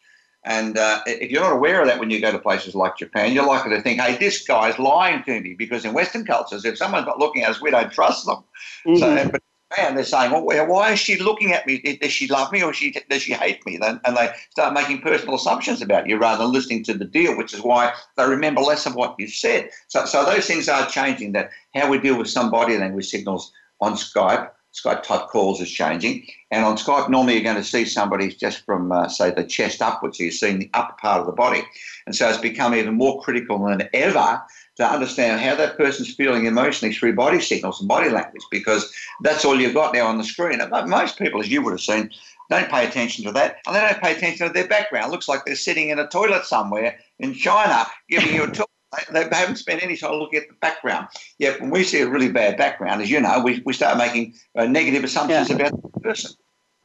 and 0.47 0.78
uh, 0.78 1.01
if 1.05 1.30
you're 1.30 1.41
not 1.41 1.51
aware 1.51 1.82
of 1.82 1.88
that 1.88 1.99
when 1.99 2.09
you 2.09 2.22
go 2.22 2.32
to 2.32 2.39
places 2.39 2.74
like 2.74 2.97
Japan, 2.97 3.34
you're 3.34 3.45
likely 3.45 3.76
to 3.76 3.82
think, 3.82 3.99
hey, 3.99 4.15
this 4.15 4.45
guy's 4.45 4.80
lying 4.80 5.22
to 5.24 5.41
me. 5.41 5.55
Because 5.55 5.84
in 5.84 5.93
Western 5.93 6.26
cultures, 6.26 6.63
if 6.63 6.78
someone's 6.78 7.05
not 7.05 7.20
looking 7.20 7.43
at 7.43 7.49
us, 7.49 7.61
we 7.61 7.70
don't 7.70 7.91
trust 7.91 8.26
them. 8.26 8.43
Mm-hmm. 8.86 8.97
So, 8.97 9.30
but 9.30 9.43
And 9.78 9.97
they're 9.97 10.05
saying, 10.05 10.32
well, 10.32 10.65
why 10.65 10.93
is 10.93 10.99
she 10.99 11.20
looking 11.20 11.51
at 11.51 11.68
me? 11.68 11.80
Does 12.01 12.11
she 12.11 12.28
love 12.28 12.53
me 12.53 12.63
or 12.63 12.74
she, 12.74 12.95
does 13.09 13.22
she 13.22 13.34
hate 13.34 13.65
me? 13.65 13.78
And 13.82 13.99
they 14.05 14.30
start 14.51 14.74
making 14.74 15.01
personal 15.01 15.36
assumptions 15.36 15.82
about 15.82 16.07
you 16.07 16.18
rather 16.18 16.43
than 16.43 16.53
listening 16.53 16.84
to 16.86 16.93
the 16.93 17.03
deal, 17.03 17.36
which 17.38 17.53
is 17.53 17.61
why 17.61 17.93
they 18.15 18.26
remember 18.26 18.61
less 18.61 18.86
of 18.86 18.95
what 18.95 19.15
you 19.20 19.28
said. 19.28 19.70
So, 19.89 20.05
so 20.05 20.24
those 20.24 20.47
things 20.47 20.70
are 20.70 20.88
changing. 20.88 21.34
That 21.34 21.49
how 21.76 21.89
we 21.89 21.99
deal 21.99 22.18
with 22.18 22.30
some 22.30 22.49
body 22.49 22.78
language 22.78 23.09
signals 23.09 23.51
on 23.82 23.93
Skype, 23.93 24.49
Skype 24.74 25.03
type 25.03 25.28
calls 25.28 25.59
is 25.59 25.70
changing. 25.70 26.26
And 26.49 26.63
on 26.63 26.78
Skype, 26.78 27.09
normally 27.09 27.34
you're 27.34 27.43
going 27.43 27.57
to 27.57 27.63
see 27.63 27.84
somebody 27.84 28.30
just 28.30 28.63
from, 28.63 28.91
uh, 28.91 29.09
say, 29.09 29.32
the 29.32 29.43
chest 29.43 29.82
upwards. 29.82 30.18
So 30.18 30.24
you're 30.24 30.32
seeing 30.32 30.59
the 30.59 30.70
upper 30.74 30.95
part 31.01 31.20
of 31.20 31.26
the 31.26 31.34
body. 31.34 31.63
And 32.05 32.15
so 32.15 32.30
it's 32.30 32.38
become 32.38 32.74
even 32.74 32.93
more 32.93 33.22
critical 33.22 33.63
than 33.65 33.89
ever 33.93 34.41
to 34.78 34.86
understand 34.86 35.41
how 35.41 35.55
that 35.55 35.78
person's 35.78 36.13
feeling 36.13 36.45
emotionally 36.45 36.93
through 36.93 37.15
body 37.15 37.41
signals 37.41 37.80
and 37.80 37.88
body 37.88 38.09
language 38.09 38.43
because 38.51 38.93
that's 39.21 39.43
all 39.43 39.59
you've 39.59 39.73
got 39.73 39.93
now 39.93 40.07
on 40.07 40.17
the 40.17 40.23
screen. 40.23 40.61
And 40.61 40.89
most 40.89 41.17
people, 41.17 41.41
as 41.41 41.49
you 41.49 41.61
would 41.63 41.71
have 41.71 41.82
seen, 41.82 42.11
don't 42.49 42.69
pay 42.69 42.88
attention 42.88 43.25
to 43.25 43.32
that 43.34 43.57
and 43.65 43.75
they 43.75 43.82
don't 43.82 43.99
pay 43.99 44.15
attention 44.15 44.47
to 44.47 44.53
their 44.53 44.67
background. 44.67 45.07
It 45.07 45.11
looks 45.11 45.28
like 45.28 45.45
they're 45.45 45.55
sitting 45.55 45.89
in 45.89 45.99
a 45.99 46.07
toilet 46.07 46.45
somewhere 46.45 46.97
in 47.19 47.34
China 47.34 47.86
giving 48.09 48.34
you 48.34 48.43
a 48.43 48.51
tour. 48.51 48.65
They 49.11 49.28
haven't 49.30 49.57
spent 49.57 49.84
any 49.84 49.97
time 49.97 50.13
looking 50.13 50.39
at 50.39 50.47
the 50.47 50.55
background. 50.55 51.09
Yet 51.39 51.59
when 51.59 51.71
we 51.71 51.84
see 51.84 51.99
a 51.99 52.09
really 52.09 52.32
bad 52.32 52.57
background, 52.57 53.01
as 53.01 53.11
you 53.11 53.19
know, 53.19 53.41
we, 53.43 53.61
we 53.65 53.73
start 53.73 53.97
making 53.97 54.34
uh, 54.55 54.65
negative 54.65 55.03
assumptions 55.03 55.49
yeah. 55.49 55.55
about 55.55 55.82
the 55.82 55.99
person. 55.99 56.32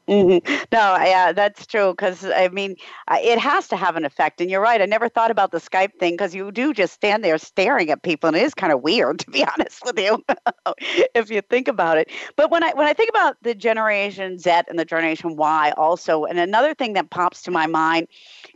Mm-hmm. 0.08 0.64
No, 0.72 0.96
yeah, 1.04 1.32
that's 1.32 1.64
true. 1.64 1.92
Because 1.92 2.24
I 2.24 2.48
mean, 2.48 2.74
it 3.10 3.38
has 3.38 3.68
to 3.68 3.76
have 3.76 3.94
an 3.96 4.04
effect. 4.04 4.40
And 4.40 4.50
you're 4.50 4.60
right. 4.60 4.80
I 4.82 4.84
never 4.86 5.08
thought 5.08 5.30
about 5.30 5.52
the 5.52 5.58
Skype 5.58 5.94
thing 6.00 6.14
because 6.14 6.34
you 6.34 6.50
do 6.50 6.74
just 6.74 6.92
stand 6.92 7.24
there 7.24 7.38
staring 7.38 7.88
at 7.90 8.02
people, 8.02 8.26
and 8.28 8.36
it 8.36 8.42
is 8.42 8.52
kind 8.52 8.72
of 8.72 8.82
weird, 8.82 9.18
to 9.20 9.30
be 9.30 9.44
honest 9.46 9.80
with 9.84 9.98
you, 9.98 10.22
if 11.14 11.30
you 11.30 11.40
think 11.42 11.68
about 11.68 11.98
it. 11.98 12.10
But 12.36 12.50
when 12.50 12.64
I 12.64 12.72
when 12.74 12.86
I 12.86 12.94
think 12.94 13.10
about 13.10 13.36
the 13.42 13.54
Generation 13.54 14.38
Z 14.38 14.50
and 14.68 14.78
the 14.78 14.84
Generation 14.84 15.36
Y, 15.36 15.72
also, 15.76 16.24
and 16.24 16.38
another 16.38 16.74
thing 16.74 16.94
that 16.94 17.10
pops 17.10 17.42
to 17.42 17.52
my 17.52 17.68
mind, 17.68 18.08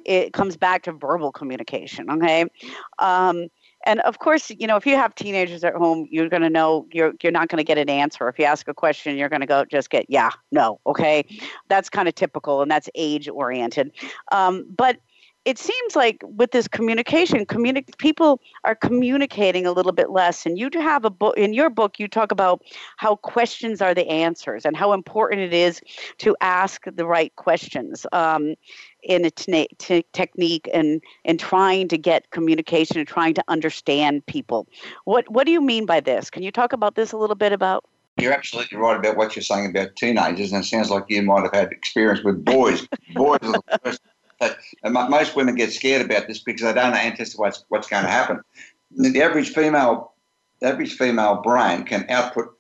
it 0.04 0.32
comes 0.32 0.56
back 0.56 0.82
to 0.84 0.92
verbal 0.92 1.30
communication. 1.30 2.10
Okay. 2.10 2.44
Um, 2.98 3.46
and 3.86 4.00
of 4.00 4.18
course, 4.18 4.50
you 4.50 4.66
know, 4.66 4.76
if 4.76 4.84
you 4.84 4.96
have 4.96 5.14
teenagers 5.14 5.64
at 5.64 5.74
home, 5.74 6.08
you're 6.10 6.28
going 6.28 6.42
to 6.42 6.50
know 6.50 6.86
you're 6.92 7.14
you're 7.22 7.32
not 7.32 7.48
going 7.48 7.58
to 7.58 7.64
get 7.64 7.78
an 7.78 7.88
answer. 7.88 8.28
If 8.28 8.38
you 8.38 8.44
ask 8.44 8.68
a 8.68 8.74
question, 8.74 9.16
you're 9.16 9.28
going 9.28 9.40
to 9.40 9.46
go 9.46 9.64
just 9.64 9.90
get 9.90 10.06
yeah, 10.08 10.30
no, 10.50 10.80
okay. 10.86 11.24
That's 11.68 11.88
kind 11.88 12.08
of 12.08 12.14
typical, 12.14 12.62
and 12.62 12.70
that's 12.70 12.90
age 12.96 13.28
oriented. 13.28 13.92
Um, 14.32 14.66
but 14.76 14.98
it 15.46 15.58
seems 15.58 15.94
like 15.94 16.22
with 16.24 16.50
this 16.50 16.66
communication, 16.66 17.46
communi- 17.46 17.96
people 17.98 18.40
are 18.64 18.74
communicating 18.74 19.64
a 19.64 19.70
little 19.70 19.92
bit 19.92 20.10
less. 20.10 20.44
And 20.44 20.58
you 20.58 20.68
have 20.74 21.04
a 21.04 21.10
book 21.10 21.38
in 21.38 21.54
your 21.54 21.70
book. 21.70 22.00
You 22.00 22.08
talk 22.08 22.32
about 22.32 22.62
how 22.96 23.14
questions 23.14 23.80
are 23.80 23.94
the 23.94 24.06
answers 24.08 24.64
and 24.64 24.76
how 24.76 24.92
important 24.92 25.40
it 25.40 25.54
is 25.54 25.80
to 26.18 26.36
ask 26.40 26.82
the 26.92 27.06
right 27.06 27.34
questions 27.36 28.06
um, 28.10 28.56
in 29.04 29.24
a 29.24 29.30
t- 29.30 29.68
t- 29.78 30.04
technique 30.12 30.68
and 30.74 31.00
and 31.24 31.38
trying 31.38 31.86
to 31.88 31.96
get 31.96 32.28
communication 32.32 32.98
and 32.98 33.06
trying 33.06 33.34
to 33.34 33.44
understand 33.46 34.26
people. 34.26 34.66
What 35.04 35.30
what 35.30 35.46
do 35.46 35.52
you 35.52 35.60
mean 35.60 35.86
by 35.86 36.00
this? 36.00 36.28
Can 36.28 36.42
you 36.42 36.50
talk 36.50 36.72
about 36.72 36.96
this 36.96 37.12
a 37.12 37.16
little 37.16 37.36
bit 37.36 37.52
about? 37.52 37.84
You're 38.18 38.32
absolutely 38.32 38.78
right 38.78 38.98
about 38.98 39.16
what 39.16 39.36
you're 39.36 39.44
saying 39.44 39.70
about 39.70 39.94
teenagers, 39.94 40.50
and 40.50 40.64
it 40.64 40.66
sounds 40.66 40.90
like 40.90 41.04
you 41.08 41.22
might 41.22 41.42
have 41.42 41.54
had 41.54 41.70
experience 41.70 42.24
with 42.24 42.44
boys. 42.44 42.88
boys 43.14 43.38
are 43.42 43.52
the 43.52 43.78
first 43.84 44.00
but 44.38 44.58
most 44.82 45.36
women 45.36 45.54
get 45.54 45.72
scared 45.72 46.04
about 46.04 46.26
this 46.26 46.38
because 46.38 46.62
they 46.62 46.74
don't 46.74 46.94
anticipate 46.94 47.40
what's, 47.40 47.64
what's 47.68 47.88
going 47.88 48.04
to 48.04 48.10
happen. 48.10 48.40
The 48.90 49.22
average 49.22 49.50
female, 49.50 50.12
the 50.60 50.68
average 50.68 50.94
female 50.94 51.36
brain 51.42 51.84
can 51.84 52.06
output 52.08 52.52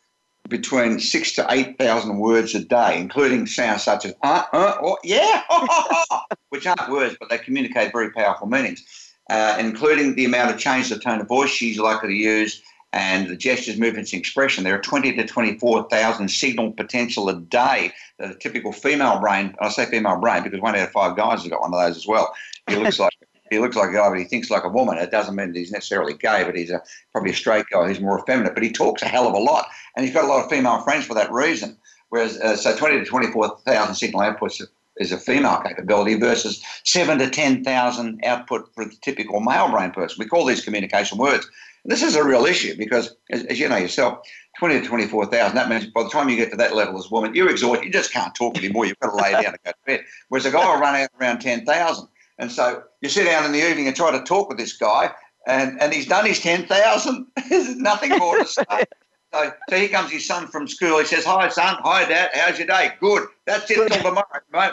between 0.48 1.00
six 1.00 1.32
to 1.32 1.46
eight 1.50 1.78
thousand 1.78 2.18
words 2.18 2.54
a 2.54 2.64
day, 2.64 3.00
including 3.00 3.46
sounds 3.46 3.82
such 3.82 4.04
as 4.04 4.14
uh, 4.22 4.44
uh, 4.52 4.76
or 4.80 4.98
yeah, 5.02 5.42
which 6.50 6.66
aren't 6.66 6.88
words, 6.90 7.16
but 7.18 7.28
they 7.28 7.38
communicate 7.38 7.92
very 7.92 8.10
powerful 8.12 8.46
meanings, 8.46 9.12
uh, 9.30 9.56
including 9.58 10.14
the 10.14 10.24
amount 10.24 10.52
of 10.52 10.58
change 10.58 10.88
the 10.88 10.98
tone 10.98 11.20
of 11.20 11.28
voice 11.28 11.50
she's 11.50 11.78
likely 11.78 12.08
to 12.10 12.14
use 12.14 12.62
and 12.96 13.28
the 13.28 13.36
gestures, 13.36 13.76
movements, 13.76 14.14
and 14.14 14.20
expression. 14.20 14.64
There 14.64 14.74
are 14.74 14.80
20 14.80 15.16
to 15.16 15.26
24,000 15.26 16.28
signal 16.28 16.72
potential 16.72 17.28
a 17.28 17.36
day 17.36 17.92
that 18.18 18.30
a 18.30 18.34
typical 18.34 18.72
female 18.72 19.20
brain, 19.20 19.54
I 19.60 19.68
say 19.68 19.84
female 19.84 20.18
brain 20.18 20.42
because 20.42 20.62
one 20.62 20.74
out 20.74 20.86
of 20.86 20.92
five 20.92 21.14
guys 21.14 21.42
has 21.42 21.50
got 21.50 21.60
one 21.60 21.74
of 21.74 21.78
those 21.80 21.98
as 21.98 22.06
well. 22.06 22.34
He 22.66 22.76
looks 22.76 22.98
like 22.98 23.12
he 23.50 23.58
looks 23.58 23.76
like 23.76 23.90
a 23.90 23.92
guy, 23.92 24.08
but 24.08 24.18
he 24.18 24.24
thinks 24.24 24.50
like 24.50 24.64
a 24.64 24.70
woman. 24.70 24.96
It 24.96 25.10
doesn't 25.10 25.36
mean 25.36 25.52
that 25.52 25.58
he's 25.58 25.70
necessarily 25.70 26.14
gay, 26.14 26.42
but 26.44 26.56
he's 26.56 26.70
a, 26.70 26.82
probably 27.12 27.32
a 27.32 27.34
straight 27.34 27.66
guy 27.70 27.86
who's 27.86 28.00
more 28.00 28.18
effeminate. 28.18 28.54
But 28.54 28.62
he 28.62 28.72
talks 28.72 29.02
a 29.02 29.08
hell 29.08 29.28
of 29.28 29.34
a 29.34 29.38
lot, 29.38 29.68
and 29.94 30.04
he's 30.04 30.14
got 30.14 30.24
a 30.24 30.28
lot 30.28 30.42
of 30.42 30.50
female 30.50 30.80
friends 30.80 31.04
for 31.04 31.14
that 31.14 31.30
reason. 31.30 31.76
Whereas, 32.08 32.38
uh, 32.38 32.56
so 32.56 32.74
20 32.74 33.00
to 33.00 33.04
24,000 33.04 33.94
signal 33.94 34.22
outputs 34.22 34.62
is 34.96 35.12
a 35.12 35.18
female 35.18 35.58
capability 35.58 36.14
versus 36.14 36.64
seven 36.84 37.18
to 37.18 37.28
10,000 37.28 38.24
output 38.24 38.72
for 38.74 38.86
the 38.86 38.96
typical 39.02 39.40
male 39.40 39.70
brain 39.70 39.90
person. 39.90 40.16
We 40.18 40.26
call 40.26 40.46
these 40.46 40.64
communication 40.64 41.18
words. 41.18 41.46
This 41.86 42.02
is 42.02 42.16
a 42.16 42.24
real 42.24 42.46
issue 42.46 42.76
because, 42.76 43.16
as, 43.30 43.44
as 43.44 43.60
you 43.60 43.68
know 43.68 43.76
yourself, 43.76 44.18
20 44.58 44.80
to 44.80 44.86
24,000, 44.86 45.54
that 45.54 45.68
means 45.68 45.86
by 45.86 46.02
the 46.02 46.08
time 46.08 46.28
you 46.28 46.36
get 46.36 46.50
to 46.50 46.56
that 46.56 46.74
level 46.74 46.98
as 46.98 47.06
a 47.06 47.10
woman, 47.10 47.34
you're 47.34 47.50
exhausted. 47.50 47.84
You 47.84 47.92
just 47.92 48.12
can't 48.12 48.34
talk 48.34 48.58
anymore. 48.58 48.86
You've 48.86 48.98
got 48.98 49.10
to 49.10 49.16
lay 49.16 49.32
down 49.32 49.46
and 49.46 49.58
go 49.64 49.70
to 49.70 49.76
bed. 49.86 50.04
Whereas 50.28 50.46
a 50.46 50.50
guy 50.50 50.64
will 50.64 50.80
run 50.80 50.96
out 50.96 51.10
around 51.20 51.40
10,000. 51.40 52.08
And 52.38 52.52
so 52.52 52.82
you 53.00 53.08
sit 53.08 53.24
down 53.24 53.44
in 53.44 53.52
the 53.52 53.68
evening 53.68 53.86
and 53.86 53.96
try 53.96 54.10
to 54.10 54.22
talk 54.24 54.48
with 54.48 54.58
this 54.58 54.76
guy, 54.76 55.12
and, 55.46 55.80
and 55.80 55.92
he's 55.92 56.06
done 56.06 56.26
his 56.26 56.40
10,000. 56.40 57.26
There's 57.48 57.76
nothing 57.76 58.18
more 58.18 58.38
to 58.38 58.46
say. 58.46 58.84
So, 59.32 59.52
so 59.68 59.76
here 59.76 59.88
comes 59.88 60.10
his 60.10 60.26
son 60.26 60.46
from 60.48 60.66
school. 60.66 60.98
He 60.98 61.04
says, 61.04 61.24
Hi, 61.24 61.48
son. 61.48 61.76
Hi, 61.80 62.08
dad. 62.08 62.30
How's 62.34 62.58
your 62.58 62.66
day? 62.66 62.92
Good. 63.00 63.28
That's 63.44 63.70
it 63.70 63.88
till 63.88 64.02
tomorrow. 64.02 64.24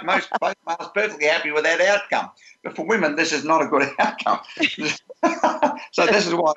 Most 0.04 0.30
both 0.40 0.56
males 0.66 0.92
perfectly 0.94 1.28
happy 1.28 1.52
with 1.52 1.64
that 1.64 1.82
outcome. 1.82 2.32
But 2.64 2.76
for 2.76 2.86
women, 2.86 3.16
this 3.16 3.34
is 3.34 3.44
not 3.44 3.62
a 3.62 3.68
good 3.68 3.90
outcome. 4.00 4.40
so 5.92 6.06
this 6.06 6.28
is 6.28 6.34
why 6.34 6.54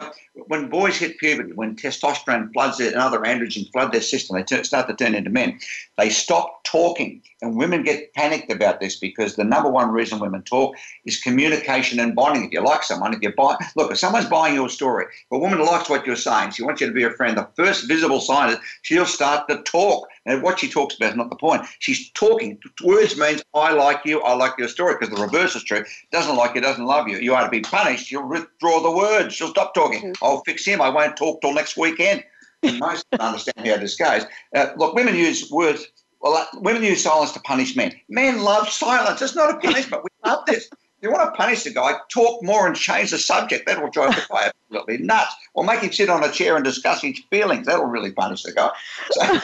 when 0.48 0.68
boys 0.68 0.96
hit 0.96 1.18
puberty, 1.18 1.52
when 1.52 1.76
testosterone 1.76 2.52
floods 2.52 2.80
it 2.80 2.92
and 2.92 3.02
other 3.02 3.20
androgens 3.20 3.70
flood 3.72 3.92
their 3.92 4.00
system, 4.00 4.36
they 4.36 4.62
start 4.62 4.88
to 4.88 4.94
turn 4.94 5.14
into 5.14 5.30
men. 5.30 5.58
They 5.96 6.10
stop 6.10 6.64
talking, 6.64 7.22
and 7.42 7.56
women 7.56 7.82
get 7.82 8.12
panicked 8.14 8.50
about 8.50 8.80
this 8.80 8.96
because 8.96 9.36
the 9.36 9.44
number 9.44 9.70
one 9.70 9.90
reason 9.90 10.18
women 10.18 10.42
talk 10.42 10.76
is 11.04 11.20
communication 11.20 12.00
and 12.00 12.14
bonding. 12.14 12.44
If 12.44 12.52
you 12.52 12.62
like 12.62 12.82
someone, 12.82 13.14
if 13.14 13.22
you 13.22 13.32
buy, 13.32 13.56
look, 13.76 13.90
if 13.90 13.98
someone's 13.98 14.28
buying 14.28 14.54
your 14.54 14.68
story, 14.68 15.06
if 15.06 15.32
a 15.32 15.38
woman 15.38 15.64
likes 15.64 15.88
what 15.88 16.06
you're 16.06 16.16
saying, 16.16 16.50
she 16.50 16.62
wants 16.62 16.80
you 16.80 16.86
to 16.86 16.92
be 16.92 17.04
a 17.04 17.10
friend. 17.10 17.36
The 17.36 17.48
first 17.56 17.88
visible 17.88 18.20
sign 18.20 18.50
is 18.52 18.58
she'll 18.82 19.06
start 19.06 19.48
to 19.48 19.62
talk. 19.62 20.08
And 20.26 20.42
what 20.42 20.58
she 20.58 20.68
talks 20.68 20.96
about 20.96 21.10
is 21.10 21.16
not 21.16 21.30
the 21.30 21.36
point. 21.36 21.62
She's 21.78 22.10
talking. 22.10 22.58
Words 22.82 23.16
means 23.16 23.42
I 23.54 23.72
like 23.72 24.00
you, 24.04 24.20
I 24.22 24.34
like 24.34 24.58
your 24.58 24.68
story, 24.68 24.96
because 24.98 25.14
the 25.14 25.22
reverse 25.22 25.54
is 25.54 25.62
true. 25.62 25.84
Doesn't 26.10 26.36
like 26.36 26.54
you, 26.54 26.60
doesn't 26.60 26.84
love 26.84 27.08
you. 27.08 27.18
You 27.18 27.34
are 27.34 27.44
to 27.44 27.50
be 27.50 27.60
punished. 27.60 28.06
She'll 28.06 28.28
withdraw 28.28 28.80
the 28.80 28.90
words. 28.90 29.34
She'll 29.34 29.48
stop 29.48 29.72
talking. 29.72 30.00
Mm-hmm. 30.00 30.24
I'll 30.24 30.42
fix 30.42 30.64
him. 30.64 30.82
I 30.82 30.88
won't 30.88 31.16
talk 31.16 31.40
till 31.40 31.54
next 31.54 31.76
weekend. 31.76 32.24
And 32.62 32.78
most 32.80 33.06
understand 33.20 33.66
how 33.66 33.76
this 33.76 33.96
goes. 33.96 34.24
Uh, 34.54 34.68
look, 34.76 34.94
women 34.94 35.14
use 35.14 35.50
words. 35.50 35.86
Well, 36.20 36.34
uh, 36.34 36.46
women 36.60 36.82
use 36.82 37.04
silence 37.04 37.32
to 37.32 37.40
punish 37.40 37.76
men. 37.76 37.92
Men 38.08 38.42
love 38.42 38.68
silence. 38.68 39.22
It's 39.22 39.36
not 39.36 39.54
a 39.54 39.58
punishment. 39.58 40.02
we 40.02 40.28
love 40.28 40.44
this. 40.46 40.68
If 40.72 41.02
you 41.02 41.12
want 41.12 41.32
to 41.32 41.36
punish 41.36 41.62
the 41.64 41.70
guy, 41.70 41.92
talk 42.10 42.42
more 42.42 42.66
and 42.66 42.74
change 42.74 43.10
the 43.10 43.18
subject. 43.18 43.66
That'll 43.66 43.90
drive 43.90 44.14
the 44.14 44.24
guy 44.30 44.50
absolutely 44.70 44.98
nuts. 45.04 45.34
Or 45.52 45.62
make 45.62 45.80
him 45.80 45.92
sit 45.92 46.08
on 46.08 46.24
a 46.24 46.32
chair 46.32 46.56
and 46.56 46.64
discuss 46.64 47.02
his 47.02 47.20
feelings. 47.30 47.66
That'll 47.66 47.84
really 47.84 48.12
punish 48.12 48.42
the 48.42 48.52
guy. 48.52 48.70
So, 49.10 49.40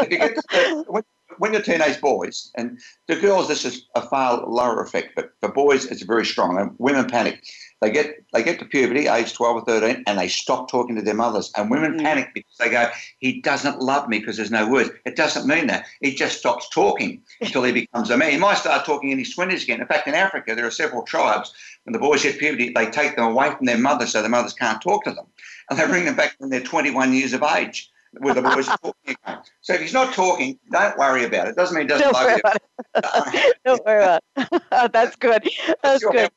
if 0.00 0.10
you 0.10 0.18
get 0.18 0.36
to, 0.36 0.84
when, 0.88 1.02
when 1.38 1.52
you're 1.52 1.62
teenage 1.62 2.00
boys, 2.00 2.50
and 2.56 2.78
the 3.08 3.16
girls, 3.16 3.48
this 3.48 3.64
is 3.64 3.86
a 3.94 4.02
far 4.02 4.46
lower 4.46 4.82
effect, 4.82 5.12
but 5.16 5.32
for 5.40 5.50
boys, 5.50 5.86
it's 5.86 6.02
very 6.02 6.24
strong. 6.24 6.58
And 6.58 6.74
women 6.78 7.06
panic. 7.06 7.42
They 7.82 7.90
get 7.90 8.24
they 8.32 8.42
get 8.42 8.58
to 8.60 8.64
puberty, 8.64 9.06
age 9.06 9.34
12 9.34 9.56
or 9.56 9.64
13, 9.64 10.04
and 10.06 10.18
they 10.18 10.28
stop 10.28 10.70
talking 10.70 10.96
to 10.96 11.02
their 11.02 11.14
mothers. 11.14 11.52
And 11.56 11.70
women 11.70 11.98
mm. 11.98 12.02
panic 12.02 12.30
because 12.32 12.56
they 12.58 12.70
go, 12.70 12.88
he 13.18 13.42
doesn't 13.42 13.80
love 13.80 14.08
me 14.08 14.18
because 14.18 14.38
there's 14.38 14.50
no 14.50 14.66
words. 14.66 14.90
It 15.04 15.14
doesn't 15.14 15.46
mean 15.46 15.66
that. 15.66 15.84
He 16.00 16.14
just 16.14 16.38
stops 16.38 16.70
talking 16.70 17.20
until 17.42 17.64
he 17.64 17.72
becomes 17.72 18.08
a 18.08 18.16
man. 18.16 18.30
He 18.30 18.38
might 18.38 18.56
start 18.56 18.86
talking 18.86 19.10
in 19.10 19.18
his 19.18 19.36
20s 19.36 19.64
again. 19.64 19.82
In 19.82 19.86
fact, 19.86 20.08
in 20.08 20.14
Africa, 20.14 20.54
there 20.54 20.66
are 20.66 20.70
several 20.70 21.02
tribes, 21.02 21.52
when 21.84 21.92
the 21.92 21.98
boys 21.98 22.22
hit 22.22 22.38
puberty, 22.38 22.70
they 22.70 22.86
take 22.86 23.14
them 23.14 23.26
away 23.26 23.50
from 23.50 23.66
their 23.66 23.78
mothers 23.78 24.12
so 24.12 24.22
the 24.22 24.28
mothers 24.28 24.54
can't 24.54 24.80
talk 24.80 25.04
to 25.04 25.12
them. 25.12 25.26
And 25.68 25.78
they 25.78 25.86
bring 25.86 26.06
them 26.06 26.16
back 26.16 26.34
when 26.38 26.48
they're 26.48 26.60
21 26.60 27.12
years 27.12 27.34
of 27.34 27.42
age 27.42 27.90
with 28.14 28.36
the 28.36 28.42
voice 28.42 28.66
talking 28.66 28.94
again. 29.06 29.38
So 29.60 29.74
if 29.74 29.80
he's 29.80 29.92
not 29.92 30.14
talking, 30.14 30.58
don't 30.70 30.96
worry 30.98 31.24
about 31.24 31.48
it. 31.48 31.56
Doesn't 31.56 31.74
mean 31.76 31.84
he 31.84 31.88
doesn't 31.88 32.12
don't 32.12 32.42
love 32.42 32.58
you. 32.94 33.52
don't 33.64 33.84
worry 33.84 34.04
about 34.04 34.22
it. 34.36 34.62
That's 34.92 35.16
good. 35.16 35.48
That's 35.82 36.04
good. 36.04 36.30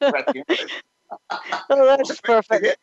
oh, 1.70 1.86
that's 1.86 2.20
perfect. 2.20 2.78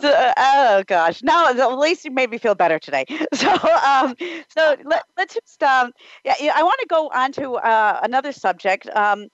So, 0.00 0.32
oh 0.36 0.82
gosh, 0.86 1.22
now 1.22 1.48
at 1.48 1.78
least 1.78 2.04
you 2.04 2.10
made 2.10 2.30
me 2.30 2.38
feel 2.38 2.54
better 2.54 2.78
today. 2.78 3.04
So, 3.34 3.52
um, 3.52 4.16
so 4.48 4.76
let, 4.84 5.04
us 5.18 5.34
just, 5.34 5.62
um, 5.62 5.92
yeah, 6.24 6.52
I 6.54 6.62
want 6.62 6.80
to 6.80 6.86
go 6.88 7.08
on 7.14 7.32
to 7.32 7.52
uh, 7.56 8.00
another 8.02 8.32
subject. 8.32 8.88
Um, 8.96 9.28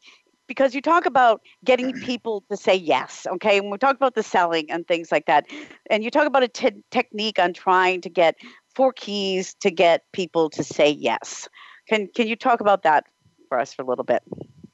because 0.53 0.75
you 0.75 0.83
talk 0.83 1.07
about 1.07 1.41
getting 1.65 1.99
people 2.11 2.45
to 2.51 2.59
say 2.59 2.75
yes, 2.75 3.27
okay? 3.27 3.57
And 3.57 3.71
we 3.71 3.79
talk 3.79 3.97
about 3.97 4.15
the 4.15 4.23
selling 4.23 4.71
and 4.71 4.87
things 4.87 5.11
like 5.11 5.25
that. 5.25 5.47
And 5.89 6.05
you 6.05 6.11
talk 6.11 6.27
about 6.27 6.43
a 6.43 6.49
t- 6.49 6.85
technique 6.91 7.39
on 7.39 7.55
trying 7.55 8.03
to 8.03 8.11
get 8.11 8.37
four 8.75 8.93
keys 8.93 9.55
to 9.61 9.71
get 9.71 10.05
people 10.13 10.51
to 10.51 10.63
say 10.63 10.91
yes. 10.91 11.49
Can 11.89 12.07
can 12.15 12.27
you 12.29 12.37
talk 12.37 12.61
about 12.61 12.83
that 12.83 13.05
for 13.49 13.59
us 13.59 13.73
for 13.73 13.81
a 13.83 13.87
little 13.87 14.05
bit? 14.05 14.23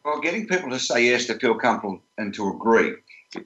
Well, 0.04 0.20
getting 0.20 0.48
people 0.48 0.70
to 0.70 0.80
say 0.80 1.04
yes, 1.04 1.26
to 1.26 1.38
feel 1.38 1.54
comfortable, 1.54 2.00
and 2.16 2.34
to 2.34 2.48
agree. 2.48 2.94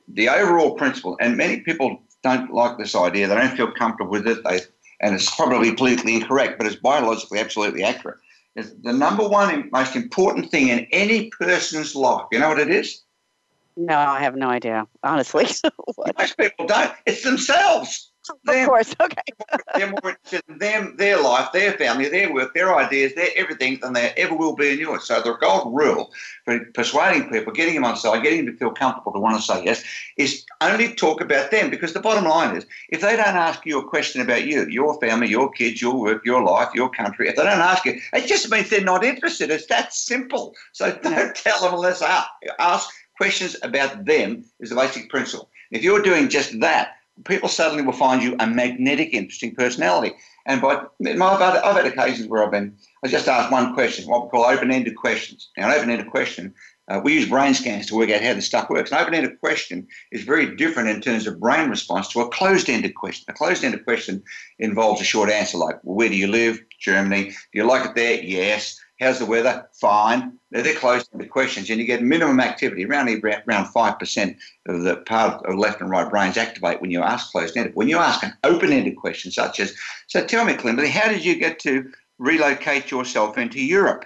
The 0.08 0.28
overall 0.30 0.74
principle, 0.74 1.18
and 1.20 1.36
many 1.36 1.60
people 1.60 2.00
don't 2.22 2.52
like 2.54 2.78
this 2.78 2.94
idea. 2.94 3.28
They 3.28 3.34
don't 3.34 3.56
feel 3.56 3.72
comfortable 3.72 4.12
with 4.12 4.26
it. 4.26 4.38
They, 4.44 4.60
and 5.00 5.14
it's 5.14 5.34
probably 5.34 5.74
politically 5.74 6.14
incorrect, 6.14 6.56
but 6.56 6.66
it's 6.66 6.76
biologically 6.76 7.40
absolutely 7.40 7.82
accurate. 7.82 8.18
Is 8.55 8.74
the 8.82 8.92
number 8.92 9.26
one 9.26 9.70
most 9.72 9.96
important 9.96 10.50
thing 10.50 10.68
in 10.68 10.86
any 10.92 11.30
person's 11.30 11.94
life. 11.94 12.26
You 12.30 12.38
know 12.38 12.48
what 12.48 12.61
it 12.61 12.70
is? 12.70 13.03
No, 13.76 13.96
I 13.96 14.20
have 14.20 14.36
no 14.36 14.48
idea, 14.48 14.86
honestly. 15.03 15.46
most 16.18 16.36
people 16.36 16.66
don't. 16.66 16.92
It's 17.07 17.22
themselves. 17.22 18.11
Of 18.30 18.66
course, 18.66 18.94
okay. 19.00 19.22
they're 19.74 19.90
more 19.90 20.10
interested 20.10 20.42
in 20.48 20.58
them, 20.58 20.96
their 20.96 21.20
life, 21.20 21.50
their 21.52 21.72
family, 21.72 22.08
their 22.08 22.32
work, 22.32 22.54
their 22.54 22.74
ideas, 22.74 23.14
their 23.14 23.30
everything 23.36 23.78
than 23.82 23.92
they 23.92 24.10
ever 24.16 24.34
will 24.34 24.54
be 24.54 24.70
in 24.70 24.78
yours. 24.78 25.04
So 25.04 25.20
the 25.20 25.34
golden 25.34 25.72
rule 25.72 26.10
for 26.44 26.60
persuading 26.74 27.30
people, 27.30 27.52
getting 27.52 27.74
them 27.74 27.84
on 27.84 27.96
side, 27.96 28.22
getting 28.22 28.44
them 28.44 28.54
to 28.54 28.58
feel 28.58 28.70
comfortable 28.70 29.12
to 29.12 29.18
want 29.18 29.36
to 29.36 29.42
say 29.42 29.64
yes, 29.64 29.82
is 30.16 30.44
only 30.60 30.94
talk 30.94 31.20
about 31.20 31.50
them. 31.50 31.70
Because 31.70 31.92
the 31.92 32.00
bottom 32.00 32.24
line 32.24 32.56
is, 32.56 32.66
if 32.90 33.00
they 33.00 33.16
don't 33.16 33.36
ask 33.36 33.66
you 33.66 33.78
a 33.78 33.88
question 33.88 34.20
about 34.20 34.44
you, 34.44 34.66
your 34.66 34.98
family, 35.00 35.28
your 35.28 35.50
kids, 35.50 35.82
your 35.82 35.98
work, 35.98 36.24
your 36.24 36.42
life, 36.42 36.68
your 36.74 36.90
country, 36.90 37.28
if 37.28 37.36
they 37.36 37.42
don't 37.42 37.58
ask 37.58 37.84
you, 37.84 38.00
it 38.12 38.26
just 38.26 38.50
means 38.50 38.70
they're 38.70 38.82
not 38.82 39.04
interested. 39.04 39.50
It's 39.50 39.66
that 39.66 39.92
simple. 39.92 40.54
So 40.72 40.96
don't 41.02 41.34
tell 41.34 41.60
them 41.60 41.74
unless 41.74 42.02
ask. 42.02 42.28
ask 42.58 42.90
questions 43.16 43.56
about 43.62 44.04
them 44.04 44.44
is 44.60 44.70
the 44.70 44.76
basic 44.76 45.08
principle. 45.08 45.48
If 45.70 45.82
you're 45.82 46.02
doing 46.02 46.28
just 46.28 46.58
that, 46.60 46.96
people 47.24 47.48
suddenly 47.48 47.82
will 47.82 47.92
find 47.92 48.22
you 48.22 48.36
a 48.40 48.46
magnetic, 48.46 49.12
interesting 49.12 49.54
personality. 49.54 50.14
And 50.46 50.60
by 50.60 50.74
I've 50.74 51.38
had, 51.38 51.56
I've 51.56 51.76
had 51.76 51.86
occasions 51.86 52.28
where 52.28 52.44
I've 52.44 52.50
been, 52.50 52.76
I 53.04 53.08
just 53.08 53.28
asked 53.28 53.52
one 53.52 53.74
question, 53.74 54.08
what 54.08 54.24
we 54.24 54.30
call 54.30 54.44
open-ended 54.44 54.96
questions. 54.96 55.50
Now, 55.56 55.70
an 55.70 55.76
open-ended 55.76 56.10
question, 56.10 56.54
uh, 56.88 57.00
we 57.02 57.14
use 57.14 57.28
brain 57.28 57.54
scans 57.54 57.86
to 57.86 57.94
work 57.94 58.10
out 58.10 58.22
how 58.22 58.34
the 58.34 58.42
stuff 58.42 58.68
works. 58.68 58.90
An 58.90 58.98
open-ended 58.98 59.38
question 59.38 59.86
is 60.10 60.24
very 60.24 60.56
different 60.56 60.88
in 60.88 61.00
terms 61.00 61.26
of 61.26 61.38
brain 61.38 61.70
response 61.70 62.08
to 62.08 62.20
a 62.20 62.28
closed-ended 62.28 62.96
question. 62.96 63.24
A 63.28 63.34
closed-ended 63.34 63.84
question 63.84 64.22
involves 64.58 65.00
a 65.00 65.04
short 65.04 65.30
answer 65.30 65.58
like, 65.58 65.78
well, 65.84 65.96
where 65.96 66.08
do 66.08 66.16
you 66.16 66.26
live? 66.26 66.60
Germany. 66.80 67.30
Do 67.30 67.34
you 67.54 67.64
like 67.64 67.88
it 67.88 67.94
there? 67.94 68.20
Yes. 68.20 68.80
How's 69.03 69.18
the 69.18 69.26
weather? 69.26 69.68
Fine. 69.72 70.38
They're 70.53 70.74
close 70.74 71.09
to 71.09 71.26
questions, 71.26 71.68
and 71.68 71.80
you 71.80 71.86
get 71.86 72.05
minimum 72.05 72.38
activity. 72.38 72.84
Around 72.84 73.09
around 73.48 73.66
five 73.72 73.98
percent 73.98 74.36
of 74.68 74.82
the 74.82 74.98
part 74.98 75.44
of 75.44 75.59
left 75.59 75.80
and 75.80 75.90
right 75.90 76.09
brains 76.09 76.36
activate 76.36 76.80
when 76.80 76.92
you 76.92 77.03
ask 77.03 77.32
closed-ended. 77.32 77.74
When 77.74 77.88
you 77.88 77.98
ask 77.98 78.22
an 78.22 78.32
open-ended 78.44 78.96
question, 78.96 79.32
such 79.32 79.59
as, 79.59 79.74
"So 80.07 80.24
tell 80.24 80.44
me, 80.44 80.55
Kimberly, 80.55 80.88
how 80.88 81.09
did 81.09 81.24
you 81.24 81.34
get 81.34 81.59
to 81.61 81.90
relocate 82.18 82.92
yourself 82.92 83.38
into 83.38 83.61
Europe?" 83.61 84.05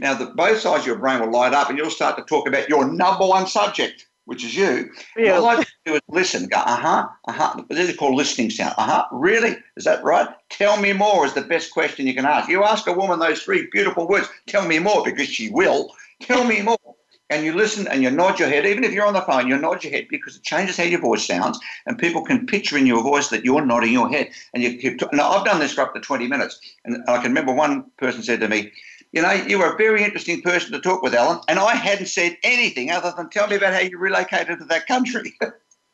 Now, 0.00 0.14
the, 0.14 0.26
both 0.26 0.58
sides 0.58 0.80
of 0.80 0.88
your 0.88 0.98
brain 0.98 1.20
will 1.20 1.30
light 1.30 1.54
up, 1.54 1.68
and 1.68 1.78
you'll 1.78 1.88
start 1.88 2.16
to 2.16 2.24
talk 2.24 2.48
about 2.48 2.68
your 2.68 2.90
number 2.90 3.24
one 3.24 3.46
subject 3.46 4.07
which 4.28 4.44
is 4.44 4.54
you. 4.54 4.90
Yeah. 5.16 5.38
All 5.38 5.46
I 5.46 5.64
do 5.86 5.94
is 5.94 6.02
listen. 6.08 6.48
Go, 6.48 6.58
uh 6.58 6.76
huh, 6.76 7.08
uh 7.26 7.32
huh. 7.32 7.62
This 7.70 7.88
is 7.88 7.96
called 7.96 8.14
listening 8.14 8.50
sound. 8.50 8.74
Uh 8.76 8.84
huh. 8.84 9.06
Really? 9.10 9.56
Is 9.76 9.84
that 9.84 10.04
right? 10.04 10.28
Tell 10.50 10.78
me 10.78 10.92
more 10.92 11.24
is 11.24 11.32
the 11.32 11.40
best 11.40 11.70
question 11.72 12.06
you 12.06 12.14
can 12.14 12.26
ask. 12.26 12.46
You 12.46 12.62
ask 12.62 12.86
a 12.86 12.92
woman 12.92 13.20
those 13.20 13.42
three 13.42 13.68
beautiful 13.72 14.06
words. 14.06 14.28
Tell 14.46 14.68
me 14.68 14.80
more 14.80 15.02
because 15.02 15.28
she 15.28 15.48
will. 15.48 15.94
Tell 16.20 16.44
me 16.44 16.60
more. 16.60 16.76
And 17.30 17.44
you 17.44 17.54
listen 17.54 17.88
and 17.88 18.02
you 18.02 18.10
nod 18.10 18.38
your 18.38 18.48
head, 18.48 18.66
even 18.66 18.84
if 18.84 18.92
you're 18.92 19.06
on 19.06 19.14
the 19.14 19.22
phone, 19.22 19.48
you 19.48 19.56
nod 19.56 19.82
your 19.82 19.92
head 19.92 20.08
because 20.10 20.36
it 20.36 20.42
changes 20.42 20.76
how 20.76 20.84
your 20.84 21.00
voice 21.00 21.26
sounds, 21.26 21.58
and 21.86 21.98
people 21.98 22.22
can 22.22 22.46
picture 22.46 22.76
in 22.76 22.86
your 22.86 23.02
voice 23.02 23.28
that 23.28 23.44
you're 23.44 23.64
nodding 23.64 23.92
your 23.92 24.10
head. 24.10 24.28
And 24.52 24.62
you 24.62 24.76
keep. 24.76 24.98
T- 24.98 25.06
now 25.12 25.30
I've 25.30 25.46
done 25.46 25.58
this 25.58 25.72
for 25.72 25.82
up 25.82 25.94
to 25.94 26.00
20 26.00 26.26
minutes, 26.26 26.60
and 26.84 27.02
I 27.08 27.16
can 27.16 27.30
remember 27.30 27.54
one 27.54 27.84
person 27.96 28.22
said 28.22 28.40
to 28.40 28.48
me, 28.48 28.72
you 29.12 29.22
know, 29.22 29.32
you 29.32 29.58
were 29.58 29.72
a 29.72 29.76
very 29.76 30.04
interesting 30.04 30.42
person 30.42 30.72
to 30.72 30.80
talk 30.80 31.02
with, 31.02 31.14
Alan, 31.14 31.40
and 31.48 31.58
I 31.58 31.74
hadn't 31.74 32.06
said 32.06 32.36
anything 32.42 32.90
other 32.90 33.12
than 33.16 33.30
tell 33.30 33.48
me 33.48 33.56
about 33.56 33.74
how 33.74 33.80
you 33.80 33.98
relocated 33.98 34.58
to 34.58 34.64
that 34.66 34.86
country. 34.86 35.34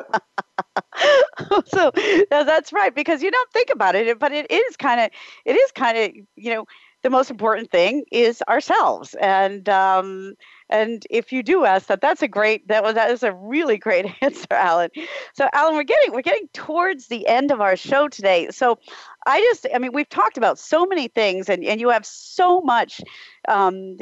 so 1.67 1.93
that's 2.31 2.73
right 2.73 2.95
because 2.95 3.23
you 3.23 3.31
don't 3.31 3.53
think 3.53 3.71
about 3.73 3.95
it, 3.95 4.19
but 4.19 4.33
it 4.33 4.51
is 4.51 4.77
kind 4.77 5.01
of, 5.01 5.11
it 5.45 5.55
is 5.55 5.71
kind 5.73 5.99
of, 5.99 6.13
you 6.37 6.55
know, 6.55 6.67
the 7.05 7.11
most 7.11 7.31
important 7.31 7.71
thing 7.71 8.03
is 8.11 8.43
ourselves, 8.49 9.15
and 9.21 9.69
um, 9.69 10.35
and 10.71 11.07
if 11.11 11.33
you 11.33 11.43
do 11.43 11.67
ask 11.67 11.87
that, 11.89 12.01
that's 12.01 12.23
a 12.23 12.29
great 12.29 12.67
that 12.69 12.83
was 12.83 12.95
that 12.95 13.11
is 13.11 13.23
a 13.23 13.35
really 13.35 13.77
great 13.77 14.07
answer, 14.23 14.47
Alan. 14.51 14.89
So 15.35 15.47
Alan, 15.53 15.75
we're 15.75 15.85
getting 15.85 16.13
we're 16.13 16.23
getting 16.23 16.49
towards 16.55 17.09
the 17.09 17.29
end 17.29 17.53
of 17.53 17.61
our 17.61 17.77
show 17.77 18.09
today. 18.09 18.49
So 18.51 18.79
I 19.27 19.41
just 19.41 19.67
I 19.75 19.79
mean 19.79 19.93
we've 19.93 20.09
talked 20.09 20.37
about 20.37 20.59
so 20.59 20.87
many 20.87 21.09
things 21.09 21.49
and, 21.49 21.65
and 21.65 21.81
you 21.81 21.89
have 21.91 22.05
so 22.05 22.61
much 22.61 23.01
um, 23.49 23.97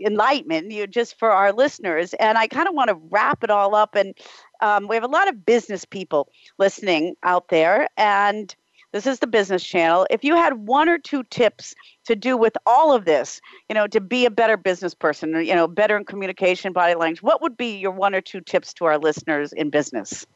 enlightenment 0.00 0.70
you 0.70 0.86
just 0.86 1.18
for 1.18 1.30
our 1.30 1.52
listeners. 1.52 2.14
And 2.14 2.38
I 2.38 2.46
kind 2.46 2.68
of 2.68 2.74
want 2.74 2.88
to 2.88 2.98
wrap 3.10 3.42
it 3.44 3.50
all 3.50 3.74
up 3.74 3.94
and 3.94 4.14
um, 4.60 4.88
we 4.88 4.96
have 4.96 5.04
a 5.04 5.08
lot 5.08 5.28
of 5.28 5.44
business 5.44 5.84
people 5.84 6.28
listening 6.58 7.14
out 7.22 7.48
there 7.48 7.88
and 7.96 8.54
this 8.92 9.06
is 9.06 9.20
the 9.20 9.26
business 9.26 9.62
channel. 9.62 10.06
If 10.10 10.24
you 10.24 10.34
had 10.34 10.66
one 10.66 10.88
or 10.88 10.98
two 10.98 11.22
tips 11.24 11.74
to 12.06 12.16
do 12.16 12.36
with 12.36 12.56
all 12.66 12.92
of 12.92 13.04
this, 13.04 13.40
you 13.68 13.74
know, 13.74 13.86
to 13.86 14.00
be 14.00 14.26
a 14.26 14.30
better 14.30 14.56
business 14.56 14.94
person, 14.94 15.32
you 15.44 15.54
know, 15.54 15.68
better 15.68 15.96
in 15.96 16.04
communication, 16.04 16.72
body 16.72 16.94
language, 16.94 17.22
what 17.22 17.40
would 17.40 17.56
be 17.56 17.76
your 17.76 17.92
one 17.92 18.14
or 18.14 18.20
two 18.20 18.40
tips 18.40 18.74
to 18.74 18.86
our 18.86 18.98
listeners 18.98 19.52
in 19.52 19.70
business? 19.70 20.26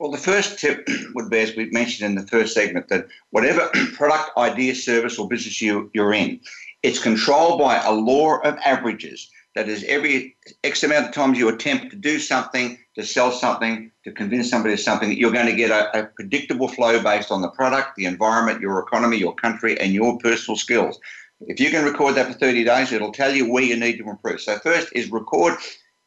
Well, 0.00 0.10
the 0.10 0.16
first 0.16 0.58
tip 0.58 0.88
would 1.14 1.28
be, 1.28 1.40
as 1.40 1.54
we 1.54 1.68
mentioned 1.70 2.08
in 2.08 2.14
the 2.14 2.26
first 2.26 2.54
segment, 2.54 2.88
that 2.88 3.06
whatever 3.30 3.70
product, 3.92 4.30
idea, 4.36 4.74
service, 4.74 5.18
or 5.18 5.28
business 5.28 5.60
you, 5.60 5.90
you're 5.92 6.14
in, 6.14 6.40
it's 6.82 6.98
controlled 6.98 7.60
by 7.60 7.76
a 7.76 7.92
law 7.92 8.38
of 8.38 8.56
averages. 8.64 9.30
That 9.54 9.68
is, 9.68 9.84
every 9.84 10.36
X 10.64 10.82
amount 10.82 11.08
of 11.08 11.12
times 11.12 11.36
you 11.36 11.48
attempt 11.50 11.90
to 11.90 11.96
do 11.96 12.18
something, 12.18 12.78
to 12.94 13.04
sell 13.04 13.30
something, 13.30 13.90
to 14.04 14.12
convince 14.12 14.48
somebody 14.48 14.72
of 14.72 14.80
something, 14.80 15.12
you're 15.12 15.32
going 15.32 15.46
to 15.46 15.54
get 15.54 15.70
a, 15.70 15.98
a, 15.98 16.06
predictable 16.06 16.68
flow 16.68 17.02
based 17.02 17.30
on 17.30 17.42
the 17.42 17.50
product, 17.50 17.96
the 17.96 18.06
environment, 18.06 18.60
your 18.62 18.78
economy, 18.78 19.18
your 19.18 19.34
country, 19.34 19.78
and 19.80 19.92
your 19.92 20.16
personal 20.18 20.56
skills. 20.56 20.98
If 21.40 21.60
you 21.60 21.68
can 21.68 21.84
record 21.84 22.14
that 22.14 22.28
for 22.28 22.38
30 22.38 22.64
days, 22.64 22.92
it'll 22.92 23.12
tell 23.12 23.34
you 23.34 23.52
where 23.52 23.64
you 23.64 23.76
need 23.76 23.98
to 23.98 24.08
improve. 24.08 24.40
So, 24.40 24.58
first 24.60 24.88
is 24.94 25.10
record 25.10 25.58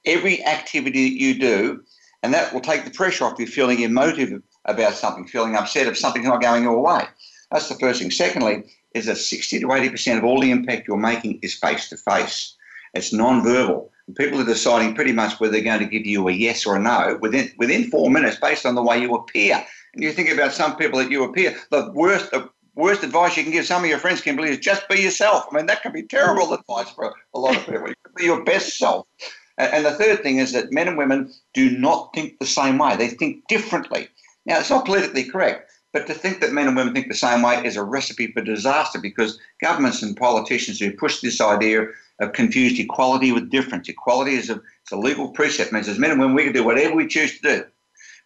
every 0.06 0.44
activity 0.46 1.10
that 1.10 1.22
you 1.22 1.40
do, 1.40 1.84
and 2.24 2.34
that 2.34 2.54
will 2.54 2.62
take 2.62 2.86
the 2.86 2.92
pressure 2.92 3.26
off 3.26 3.38
you 3.38 3.46
feeling 3.46 3.82
emotive 3.82 4.42
about 4.66 4.94
something, 4.94 5.28
feeling 5.28 5.56
upset 5.56 5.88
if 5.88 5.98
something's 5.98 6.26
not 6.26 6.42
going 6.42 6.64
your 6.64 6.82
way. 6.82 7.04
That's 7.52 7.70
the 7.70 7.76
first 7.76 8.02
thing. 8.02 8.10
Secondly, 8.10 8.64
is 8.96 9.06
that 9.06 9.18
60 9.18 9.60
to 9.60 9.68
80% 9.68 10.18
of 10.18 10.24
all 10.24 10.40
the 10.40 10.52
impact 10.52 10.88
you're 10.88 10.98
making 10.98 11.40
is 11.42 11.54
face 11.54 11.90
to 11.90 11.98
face. 11.98 12.56
It's 12.94 13.14
non-verbal. 13.14 13.92
And 14.08 14.16
people 14.16 14.40
are 14.40 14.46
deciding 14.46 14.96
pretty 14.96 15.12
much 15.12 15.40
whether 15.40 15.54
they're 15.54 15.62
going 15.62 15.80
to 15.80 15.86
give 15.86 16.06
you 16.06 16.28
a 16.28 16.32
yes 16.32 16.66
or 16.66 16.76
a 16.76 16.80
no 16.80 17.18
within 17.22 17.52
within 17.58 17.90
four 17.90 18.10
minutes 18.10 18.38
based 18.38 18.66
on 18.66 18.76
the 18.76 18.84
way 18.84 19.00
you 19.00 19.14
appear. 19.16 19.64
And 19.94 20.04
you 20.04 20.12
think 20.12 20.30
about 20.30 20.54
some 20.54 20.76
people 20.76 21.00
that 21.00 21.12
you 21.12 21.24
appear, 21.24 21.56
the 21.72 21.92
worst 21.92 22.32
the 22.32 22.50
worst 22.76 23.04
advice 23.04 23.38
you 23.38 23.44
can 23.44 23.52
give 23.52 23.66
some 23.66 23.84
of 23.84 23.90
your 23.90 24.00
friends, 24.00 24.22
can 24.22 24.36
Kimberly, 24.36 24.50
is 24.50 24.60
just 24.60 24.88
be 24.90 25.00
yourself. 25.00 25.46
I 25.52 25.56
mean, 25.56 25.68
that 25.68 25.82
can 25.82 25.92
be 25.92 26.04
terrible 26.04 26.54
advice 26.54 26.90
for 26.90 27.14
a 27.34 27.40
lot 27.40 27.56
of 27.56 27.66
people. 27.66 27.88
You 27.88 27.96
be 28.16 28.26
your 28.26 28.44
best 28.44 28.78
self. 28.78 29.08
And 29.58 29.86
the 29.86 29.92
third 29.92 30.24
thing 30.24 30.38
is 30.38 30.52
that 30.54 30.72
men 30.72 30.88
and 30.88 30.98
women 30.98 31.32
do 31.54 31.78
not 31.78 32.14
think 32.14 32.40
the 32.40 32.46
same 32.46 32.78
way. 32.78 32.96
They 32.96 33.10
think 33.10 33.48
differently. 33.48 34.08
Now, 34.46 34.60
it's 34.60 34.70
not 34.70 34.86
politically 34.86 35.24
correct, 35.26 35.72
but 35.94 36.08
to 36.08 36.14
think 36.14 36.42
that 36.42 36.54
men 36.54 36.68
and 36.68 36.76
women 36.76 36.94
think 36.94 37.08
the 37.08 37.14
same 37.14 37.44
way 37.44 37.64
is 37.64 37.78
a 37.78 37.84
recipe 37.84 38.32
for 38.32 38.42
disaster 38.42 39.00
because 39.00 39.40
governments 39.62 40.02
and 40.02 40.18
politicians 40.18 40.80
who 40.80 40.92
push 40.92 41.22
this 41.22 41.40
idea 41.40 41.88
have 42.20 42.34
confused 42.34 42.80
equality 42.80 43.32
with 43.32 43.52
difference. 43.52 43.88
Equality 43.88 44.34
is 44.34 44.50
a, 44.50 44.60
a 44.92 44.96
legal 44.96 45.30
precept. 45.30 45.70
It 45.70 45.74
means 45.74 45.88
as 45.88 46.00
men 46.00 46.12
and 46.12 46.20
women, 46.20 46.36
we 46.36 46.44
can 46.46 46.54
do 46.54 46.64
whatever 46.64 46.96
we 46.96 47.08
choose 47.08 47.40
to 47.40 47.42
do. 47.42 47.64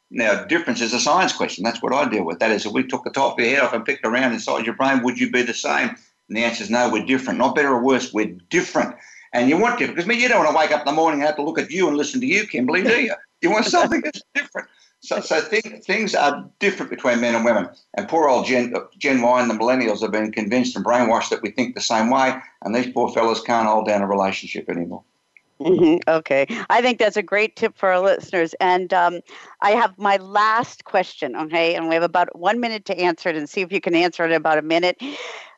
Now, 0.10 0.46
difference 0.46 0.80
is 0.80 0.94
a 0.94 1.00
science 1.00 1.34
question. 1.34 1.66
That's 1.66 1.82
what 1.82 1.94
I 1.94 2.08
deal 2.08 2.24
with. 2.24 2.40
That 2.40 2.52
is, 2.52 2.66
if 2.66 2.72
we 2.72 2.84
took 2.84 3.04
the 3.04 3.10
top 3.10 3.38
of 3.38 3.46
your 3.46 3.54
head 3.54 3.64
off 3.64 3.74
and 3.74 3.86
picked 3.86 4.06
around 4.06 4.32
inside 4.32 4.66
your 4.66 4.76
brain, 4.76 5.04
would 5.04 5.20
you 5.20 5.30
be 5.30 5.42
the 5.42 5.54
same? 5.54 5.90
And 5.90 6.38
the 6.38 6.44
answer 6.44 6.64
is 6.64 6.70
no, 6.70 6.90
we're 6.90 7.06
different. 7.06 7.40
Not 7.40 7.56
better 7.56 7.74
or 7.74 7.84
worse, 7.84 8.14
we're 8.14 8.38
different. 8.50 8.96
And 9.34 9.50
you 9.50 9.58
want 9.58 9.80
to, 9.80 9.88
Because 9.88 10.06
I 10.06 10.08
mean, 10.08 10.20
you 10.20 10.28
don't 10.28 10.44
want 10.44 10.52
to 10.52 10.58
wake 10.58 10.72
up 10.72 10.82
in 10.82 10.86
the 10.86 10.92
morning 10.92 11.20
and 11.20 11.28
have 11.28 11.36
to 11.38 11.44
look 11.44 11.60
at 11.60 11.72
you 11.72 11.88
and 11.88 11.98
listen 11.98 12.20
to 12.22 12.28
you, 12.28 12.48
Kimberly, 12.48 12.84
do 12.84 13.02
you? 13.02 13.14
You 13.42 13.52
want 13.52 13.66
something 13.66 14.02
that's 14.02 14.22
different. 14.34 14.68
So, 15.02 15.20
so 15.22 15.42
th- 15.48 15.84
things 15.84 16.16
are 16.16 16.50
different 16.60 16.90
between 16.90 17.22
men 17.22 17.36
and 17.36 17.46
women. 17.46 17.70
And 17.96 18.08
poor 18.08 18.28
old 18.28 18.46
Gen, 18.48 18.74
Gen 18.98 19.22
Y 19.22 19.42
and 19.42 19.50
the 19.50 19.54
millennials 19.54 20.02
have 20.02 20.12
been 20.12 20.32
convinced 20.32 20.76
and 20.76 20.84
brainwashed 20.84 21.30
that 21.30 21.44
we 21.44 21.52
think 21.52 21.76
the 21.76 21.82
same 21.82 22.10
way, 22.10 22.36
and 22.64 22.74
these 22.74 22.92
poor 22.92 23.10
fellas 23.10 23.42
can't 23.42 23.68
hold 23.68 23.86
down 23.86 24.02
a 24.02 24.08
relationship 24.08 24.70
anymore. 24.70 25.04
Mm-hmm. 25.60 26.08
Okay. 26.08 26.46
I 26.70 26.82
think 26.82 27.00
that's 27.00 27.18
a 27.18 27.24
great 27.24 27.56
tip 27.56 27.78
for 27.78 27.92
our 27.92 28.00
listeners. 28.00 28.54
And 28.60 28.94
um, 28.94 29.22
I 29.62 29.72
have 29.72 29.98
my 29.98 30.18
last 30.18 30.84
question, 30.84 31.36
okay? 31.36 31.76
And 31.76 31.88
we 31.88 31.96
have 31.96 32.04
about 32.04 32.36
one 32.38 32.60
minute 32.60 32.86
to 32.86 33.00
answer 33.00 33.30
it 33.30 33.36
and 33.36 33.50
see 33.50 33.62
if 33.62 33.72
you 33.72 33.82
can 33.82 33.96
answer 33.96 34.24
it 34.24 34.32
in 34.32 34.38
about 34.38 34.58
a 34.58 34.64
minute. 34.64 35.02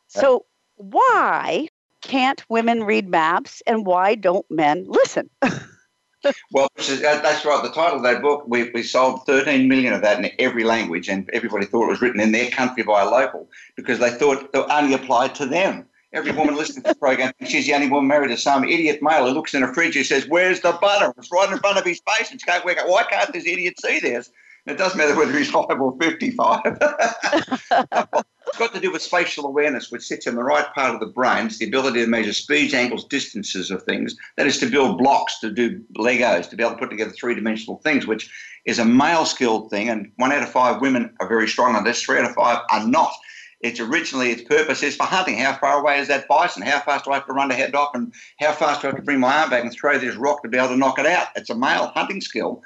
So, 0.06 0.46
why 0.76 1.68
can't 2.00 2.44
women 2.48 2.84
read 2.84 3.08
maps 3.08 3.62
and 3.66 3.86
why 3.86 4.14
don't 4.14 4.46
men 4.50 4.86
listen? 4.88 5.30
well, 6.52 6.68
that's 6.76 7.44
right. 7.44 7.62
The 7.62 7.72
title 7.74 7.96
of 7.96 8.02
that 8.02 8.22
book, 8.22 8.44
we, 8.46 8.70
we 8.70 8.82
sold 8.82 9.24
13 9.26 9.68
million 9.68 9.92
of 9.92 10.02
that 10.02 10.22
in 10.22 10.30
every 10.38 10.64
language, 10.64 11.08
and 11.08 11.28
everybody 11.32 11.66
thought 11.66 11.84
it 11.84 11.90
was 11.90 12.02
written 12.02 12.20
in 12.20 12.32
their 12.32 12.50
country 12.50 12.82
by 12.82 13.02
a 13.02 13.08
local 13.08 13.48
because 13.76 13.98
they 13.98 14.10
thought 14.10 14.50
it 14.52 14.64
only 14.70 14.94
applied 14.94 15.34
to 15.36 15.46
them. 15.46 15.86
Every 16.12 16.32
woman 16.32 16.56
listening 16.56 16.82
to 16.82 16.88
the 16.88 16.94
program 16.96 17.32
she's 17.46 17.66
the 17.66 17.74
only 17.74 17.88
woman 17.88 18.08
married 18.08 18.30
to 18.30 18.36
some 18.36 18.64
idiot 18.64 18.98
male 19.00 19.28
who 19.28 19.32
looks 19.32 19.54
in 19.54 19.62
a 19.62 19.72
fridge 19.72 19.96
and 19.96 20.04
says, 20.04 20.26
Where's 20.26 20.60
the 20.60 20.72
butter? 20.72 21.14
It's 21.16 21.30
right 21.30 21.50
in 21.50 21.58
front 21.58 21.78
of 21.78 21.84
his 21.84 22.00
face. 22.04 22.32
And 22.32 22.40
she 22.40 22.46
can't 22.46 22.64
work 22.64 22.78
out, 22.78 22.88
why 22.88 23.04
can't 23.04 23.32
this 23.32 23.46
idiot 23.46 23.80
see 23.80 24.00
this? 24.00 24.28
It 24.66 24.76
doesn't 24.76 24.98
matter 24.98 25.16
whether 25.16 25.36
he's 25.38 25.50
five 25.50 25.80
or 25.80 25.96
55. 26.00 26.62
it's 28.50 28.58
got 28.58 28.74
to 28.74 28.80
do 28.80 28.90
with 28.90 29.00
spatial 29.00 29.46
awareness, 29.46 29.92
which 29.92 30.02
sits 30.02 30.26
in 30.26 30.34
the 30.34 30.42
right 30.42 30.66
part 30.74 30.92
of 30.92 31.00
the 31.00 31.06
brain. 31.06 31.46
It's 31.46 31.58
the 31.58 31.68
ability 31.68 32.00
to 32.00 32.08
measure 32.08 32.32
speeds, 32.32 32.74
angles, 32.74 33.04
distances 33.04 33.70
of 33.70 33.84
things. 33.84 34.16
That 34.36 34.48
is 34.48 34.58
to 34.58 34.68
build 34.68 34.98
blocks, 34.98 35.38
to 35.40 35.50
do 35.50 35.80
Legos, 35.96 36.50
to 36.50 36.56
be 36.56 36.64
able 36.64 36.74
to 36.74 36.78
put 36.78 36.90
together 36.90 37.12
three 37.12 37.36
dimensional 37.36 37.78
things, 37.84 38.08
which 38.08 38.28
is 38.64 38.80
a 38.80 38.84
male 38.84 39.24
skilled 39.24 39.70
thing. 39.70 39.88
And 39.88 40.10
one 40.16 40.32
out 40.32 40.42
of 40.42 40.50
five 40.50 40.80
women 40.80 41.14
are 41.20 41.28
very 41.28 41.46
strong 41.46 41.76
on 41.76 41.84
this, 41.84 42.02
three 42.02 42.18
out 42.18 42.24
of 42.24 42.34
five 42.34 42.62
are 42.70 42.86
not. 42.86 43.12
It's 43.60 43.78
originally 43.78 44.30
its 44.30 44.42
purpose 44.42 44.82
is 44.82 44.96
for 44.96 45.04
hunting. 45.04 45.38
How 45.38 45.54
far 45.54 45.80
away 45.80 46.00
is 46.00 46.08
that 46.08 46.26
bison? 46.26 46.62
How 46.62 46.80
fast 46.80 47.04
do 47.04 47.12
I 47.12 47.16
have 47.16 47.26
to 47.26 47.32
run 47.32 47.50
to 47.50 47.54
head 47.54 47.74
off? 47.74 47.90
And 47.94 48.12
how 48.40 48.52
fast 48.52 48.80
do 48.80 48.88
I 48.88 48.90
have 48.90 48.98
to 48.98 49.04
bring 49.04 49.20
my 49.20 49.42
arm 49.42 49.50
back 49.50 49.62
and 49.62 49.72
throw 49.72 49.98
this 49.98 50.16
rock 50.16 50.42
to 50.42 50.48
be 50.48 50.58
able 50.58 50.68
to 50.68 50.76
knock 50.76 50.98
it 50.98 51.06
out? 51.06 51.28
It's 51.36 51.50
a 51.50 51.54
male 51.54 51.92
hunting 51.94 52.20
skill 52.20 52.62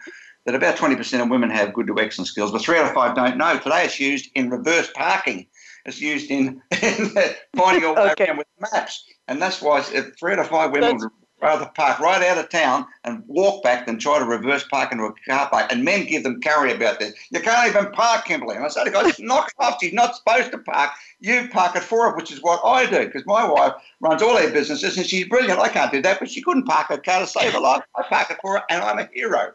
that 0.46 0.54
about 0.54 0.76
20% 0.76 1.22
of 1.22 1.30
women 1.30 1.50
have 1.50 1.72
good 1.72 1.86
to 1.88 1.98
excellent 1.98 2.28
skills, 2.28 2.52
but 2.52 2.62
three 2.62 2.78
out 2.78 2.86
of 2.86 2.92
five 2.92 3.16
don't 3.16 3.36
know. 3.36 3.58
Today 3.58 3.84
it's 3.84 3.98
used 3.98 4.30
in 4.34 4.50
reverse 4.50 4.90
parking. 4.94 5.46
It's 5.86 6.00
used 6.00 6.30
in, 6.30 6.62
in 6.82 7.10
finding 7.54 7.82
your 7.82 7.94
way 7.96 8.10
okay. 8.12 8.26
around 8.26 8.38
with 8.38 8.46
maps. 8.60 9.04
And 9.28 9.40
that's 9.40 9.60
why 9.60 9.82
three 9.82 10.32
out 10.32 10.38
of 10.38 10.48
five 10.48 10.72
women 10.72 10.96
would 10.96 11.10
rather 11.42 11.66
park 11.74 11.98
right 11.98 12.22
out 12.22 12.38
of 12.38 12.48
town 12.48 12.86
and 13.04 13.22
walk 13.26 13.62
back 13.62 13.84
than 13.84 13.98
try 13.98 14.18
to 14.18 14.24
reverse 14.24 14.64
park 14.64 14.92
into 14.92 15.04
a 15.04 15.12
car 15.28 15.48
park. 15.50 15.70
And 15.70 15.84
men 15.84 16.06
give 16.06 16.22
them 16.22 16.40
curry 16.40 16.72
about 16.72 16.98
this. 16.98 17.14
You 17.30 17.40
can't 17.40 17.68
even 17.68 17.92
park, 17.92 18.24
Kimberly. 18.24 18.56
And 18.56 18.64
I 18.64 18.68
say 18.68 18.84
to 18.84 18.90
guys, 18.90 19.18
knock 19.18 19.48
it 19.48 19.62
off. 19.62 19.78
She's 19.80 19.92
not 19.92 20.16
supposed 20.16 20.52
to 20.52 20.58
park. 20.58 20.92
You 21.20 21.48
park 21.50 21.76
it 21.76 21.82
for 21.82 22.10
her, 22.10 22.16
which 22.16 22.32
is 22.32 22.42
what 22.42 22.60
I 22.64 22.86
do 22.86 23.04
because 23.04 23.26
my 23.26 23.46
wife 23.46 23.74
runs 24.00 24.22
all 24.22 24.36
her 24.36 24.50
businesses 24.50 24.96
and 24.96 25.06
she's 25.06 25.28
brilliant. 25.28 25.60
I 25.60 25.68
can't 25.68 25.92
do 25.92 26.00
that, 26.02 26.18
but 26.18 26.30
she 26.30 26.42
couldn't 26.42 26.64
park 26.64 26.88
her 26.88 26.98
car 26.98 27.20
to 27.20 27.26
save 27.26 27.52
her 27.52 27.60
life. 27.60 27.82
I 27.94 28.02
park 28.04 28.30
it 28.30 28.38
for 28.40 28.58
her 28.58 28.64
and 28.70 28.82
I'm 28.82 28.98
a 28.98 29.08
hero 29.12 29.52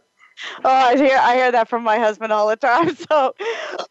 I 0.63 0.95
hear 0.95 1.17
I 1.17 1.35
hear 1.35 1.51
that 1.51 1.67
from 1.67 1.83
my 1.83 1.97
husband 1.97 2.31
all 2.31 2.47
the 2.47 2.55
time. 2.55 2.95
So, 3.09 3.33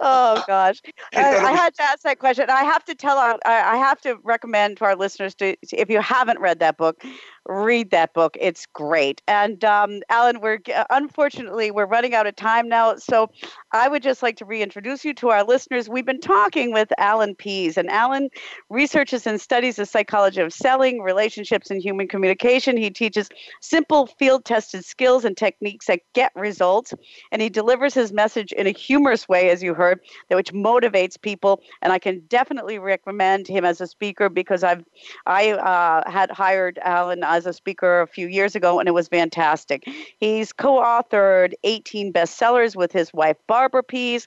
oh 0.01 0.45
gosh, 0.47 0.81
I, 1.17 1.37
I 1.37 1.53
had 1.53 1.75
to 1.75 1.83
ask 1.83 2.03
that 2.03 2.19
question. 2.19 2.51
I 2.51 2.63
have 2.63 2.85
to 2.85 2.95
tell 2.95 3.17
our, 3.19 3.39
I 3.45 3.77
have 3.77 4.01
to 4.03 4.17
recommend 4.23 4.77
to 4.79 4.85
our 4.85 4.97
listeners 4.97 5.35
to, 5.37 5.57
if 5.73 5.89
you 5.89 6.01
haven't 6.01 6.39
read 6.41 6.61
that 6.61 6.77
book, 6.77 7.03
read 7.47 7.91
that 7.91 8.13
book. 8.13 8.37
It's 8.39 8.67
great. 8.67 9.23
And 9.27 9.65
um, 9.65 10.03
Alan, 10.11 10.41
we're 10.41 10.59
unfortunately 10.91 11.71
we're 11.71 11.87
running 11.87 12.15
out 12.15 12.27
of 12.27 12.37
time 12.37 12.69
now, 12.69 12.97
so 12.97 13.31
I 13.73 13.89
would 13.89 14.03
just 14.03 14.23
like 14.23 14.37
to 14.37 14.45
reintroduce 14.45 15.05
you 15.05 15.15
to 15.15 15.31
our 15.31 15.43
listeners. 15.43 15.89
We've 15.89 16.07
been 16.07 16.21
talking 16.21 16.73
with 16.73 16.93
Alan 16.99 17.35
Pease, 17.35 17.77
and 17.77 17.91
Alan 17.91 18.29
researches 18.71 19.27
and 19.27 19.41
studies 19.41 19.77
the 19.77 19.87
psychology 19.87 20.41
of 20.41 20.53
selling, 20.53 21.01
relationships, 21.01 21.71
and 21.71 21.83
human 21.83 22.09
communication. 22.09 22.77
He 22.77 22.91
teaches 22.91 23.29
simple 23.61 24.07
field-tested 24.07 24.85
skills 24.85 25.25
and 25.25 25.37
techniques 25.37 25.87
that 25.87 26.01
get 26.15 26.33
results, 26.39 26.95
and 27.33 27.43
he 27.43 27.49
delivers 27.49 27.95
his 27.95 28.13
message 28.13 28.53
in 28.53 28.67
a 28.67 28.71
humorous 28.71 29.29
way, 29.29 29.51
as 29.51 29.63
you 29.63 29.75
heard, 29.75 30.01
that 30.29 30.37
which 30.37 30.53
motivates 30.53 31.21
people. 31.21 31.61
And 31.83 31.93
I 31.93 31.99
can 31.99 32.21
definitely 32.29 32.79
recommend 32.79 33.47
him 33.47 33.65
as 33.65 33.81
a 33.81 33.87
speaker 33.87 34.29
because 34.29 34.63
I've 34.63 34.85
I 35.27 35.53
uh, 35.53 36.11
had 36.11 36.31
hired 36.31 36.79
Alan 36.83 37.23
as 37.25 37.47
a 37.47 37.53
speaker 37.53 38.01
a 38.01 38.07
few 38.07 38.29
years 38.29 38.55
ago, 38.55 38.79
and 38.79 38.89
it 38.89 38.93
was 38.93 39.09
fantastic. 39.09 39.85
He's 40.19 40.53
co 40.53 40.81
authored 40.81 41.53
18 41.65 42.13
bestsellers 42.13 42.77
with 42.77 42.93
his 42.93 43.13
wife, 43.13 43.37
Barbara 43.47 43.83
Pease, 43.83 44.27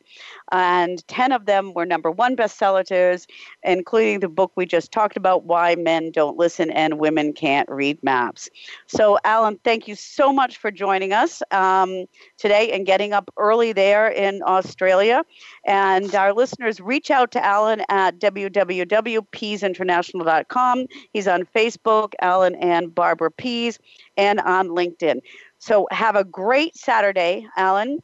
and 0.52 1.06
10 1.08 1.32
of 1.32 1.46
them 1.46 1.74
were 1.74 1.86
number 1.86 2.12
one 2.12 2.36
bestsellers, 2.36 3.26
including 3.64 4.20
the 4.20 4.30
book 4.30 4.52
we 4.56 4.66
just 4.66 4.92
talked 4.92 5.18
about, 5.18 5.46
Why 5.46 5.76
Men 5.76 6.12
Don't 6.12 6.38
Listen 6.38 6.70
and 6.72 7.00
Women 7.00 7.34
Can't 7.34 7.70
Read 7.70 8.02
Maps. 8.04 8.50
So, 8.88 9.18
Alan, 9.24 9.60
thank 9.64 9.88
you 9.88 9.96
so 9.96 10.32
much 10.34 10.58
for 10.58 10.72
joining 10.72 11.14
us 11.14 11.42
um, 11.52 12.01
today 12.38 12.72
and 12.72 12.86
getting 12.86 13.12
up 13.14 13.32
early 13.38 13.74
there 13.74 14.08
in 14.08 14.42
Australia. 14.46 15.24
And 15.66 16.14
our 16.16 16.34
listeners, 16.34 16.80
reach 16.80 17.12
out 17.12 17.32
to 17.32 17.46
Alan 17.46 17.84
at 17.90 18.20
www.peaseinternational.com. 18.20 20.88
He's 21.14 21.28
on 21.28 21.44
Facebook, 21.56 22.14
Alan 22.22 22.56
and 22.56 22.94
Barbara 22.94 23.32
Pease, 23.32 23.80
and 24.18 24.40
on 24.42 24.68
LinkedIn. 24.70 25.22
So 25.60 25.88
have 25.92 26.16
a 26.16 26.24
great 26.24 26.76
Saturday, 26.76 27.48
Alan, 27.56 28.02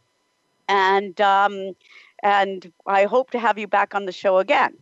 and 0.68 1.20
um, 1.22 1.74
and 2.24 2.72
I 2.86 3.06
hope 3.06 3.32
to 3.32 3.40
have 3.40 3.58
you 3.58 3.68
back 3.68 3.96
on 3.96 4.06
the 4.06 4.12
show 4.12 4.38
again. 4.38 4.78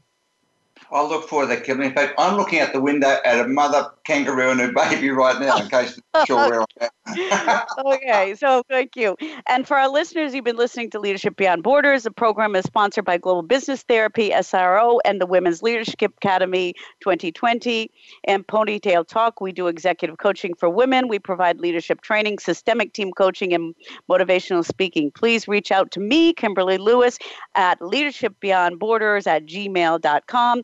I 0.92 1.02
look 1.06 1.28
forward 1.28 1.48
to 1.48 1.56
that, 1.56 1.64
Kevin. 1.64 1.88
In 1.88 1.94
fact, 1.94 2.14
I'm 2.18 2.38
looking 2.38 2.60
out 2.60 2.74
the 2.74 2.82
window 2.82 3.18
at 3.26 3.44
a 3.44 3.48
mother 3.48 3.90
kangaroo 4.04 4.52
and 4.52 4.60
her 4.60 4.72
baby 4.72 5.10
right 5.10 5.40
now, 5.40 5.58
in 5.58 5.68
case 5.68 6.00
you're 6.14 6.26
sure 6.26 6.50
where 6.50 6.62
I'm 6.62 6.90
at. 7.08 7.68
okay, 7.86 8.36
so 8.36 8.64
thank 8.70 8.96
you. 8.96 9.16
And 9.48 9.68
for 9.68 9.78
our 9.78 9.90
listeners, 9.90 10.34
you've 10.34 10.46
been 10.46 10.58
listening 10.58 10.90
to 10.92 11.00
Leadership 11.00 11.38
Beyond 11.38 11.64
Borders. 11.64 12.04
The 12.04 12.12
program 12.12 12.56
is 12.56 12.66
sponsored 12.66 13.06
by 13.06 13.18
Global 13.18 13.42
Business 13.42 13.84
Therapy, 13.84 14.30
SRO, 14.30 15.00
and 15.06 15.20
the 15.20 15.26
Women's 15.26 15.64
Leadership 15.64 16.14
Academy 16.18 16.74
2020 17.02 17.90
and 18.26 18.46
Ponytail 18.46 19.08
Talk. 19.08 19.42
We 19.42 19.52
do 19.52 19.68
executive 19.68 20.18
coaching 20.18 20.54
for 20.54 20.70
women. 20.70 21.08
We 21.08 21.20
provide 21.20 21.60
leadership 21.60 22.02
training, 22.02 22.40
systemic 22.40 22.94
team 22.94 23.12
coaching, 23.12 23.54
and 23.54 23.74
motivational 24.10 24.66
speaking. 24.66 25.12
Please 25.12 25.48
reach 25.48 25.72
out 25.72 25.92
to 25.92 26.00
me, 26.00 26.34
Kimberly 26.34 26.78
Lewis, 26.78 27.18
at 27.56 27.80
leadershipbeyondborders 27.80 29.26
at 29.26 29.46
gmail.com. 29.46 30.64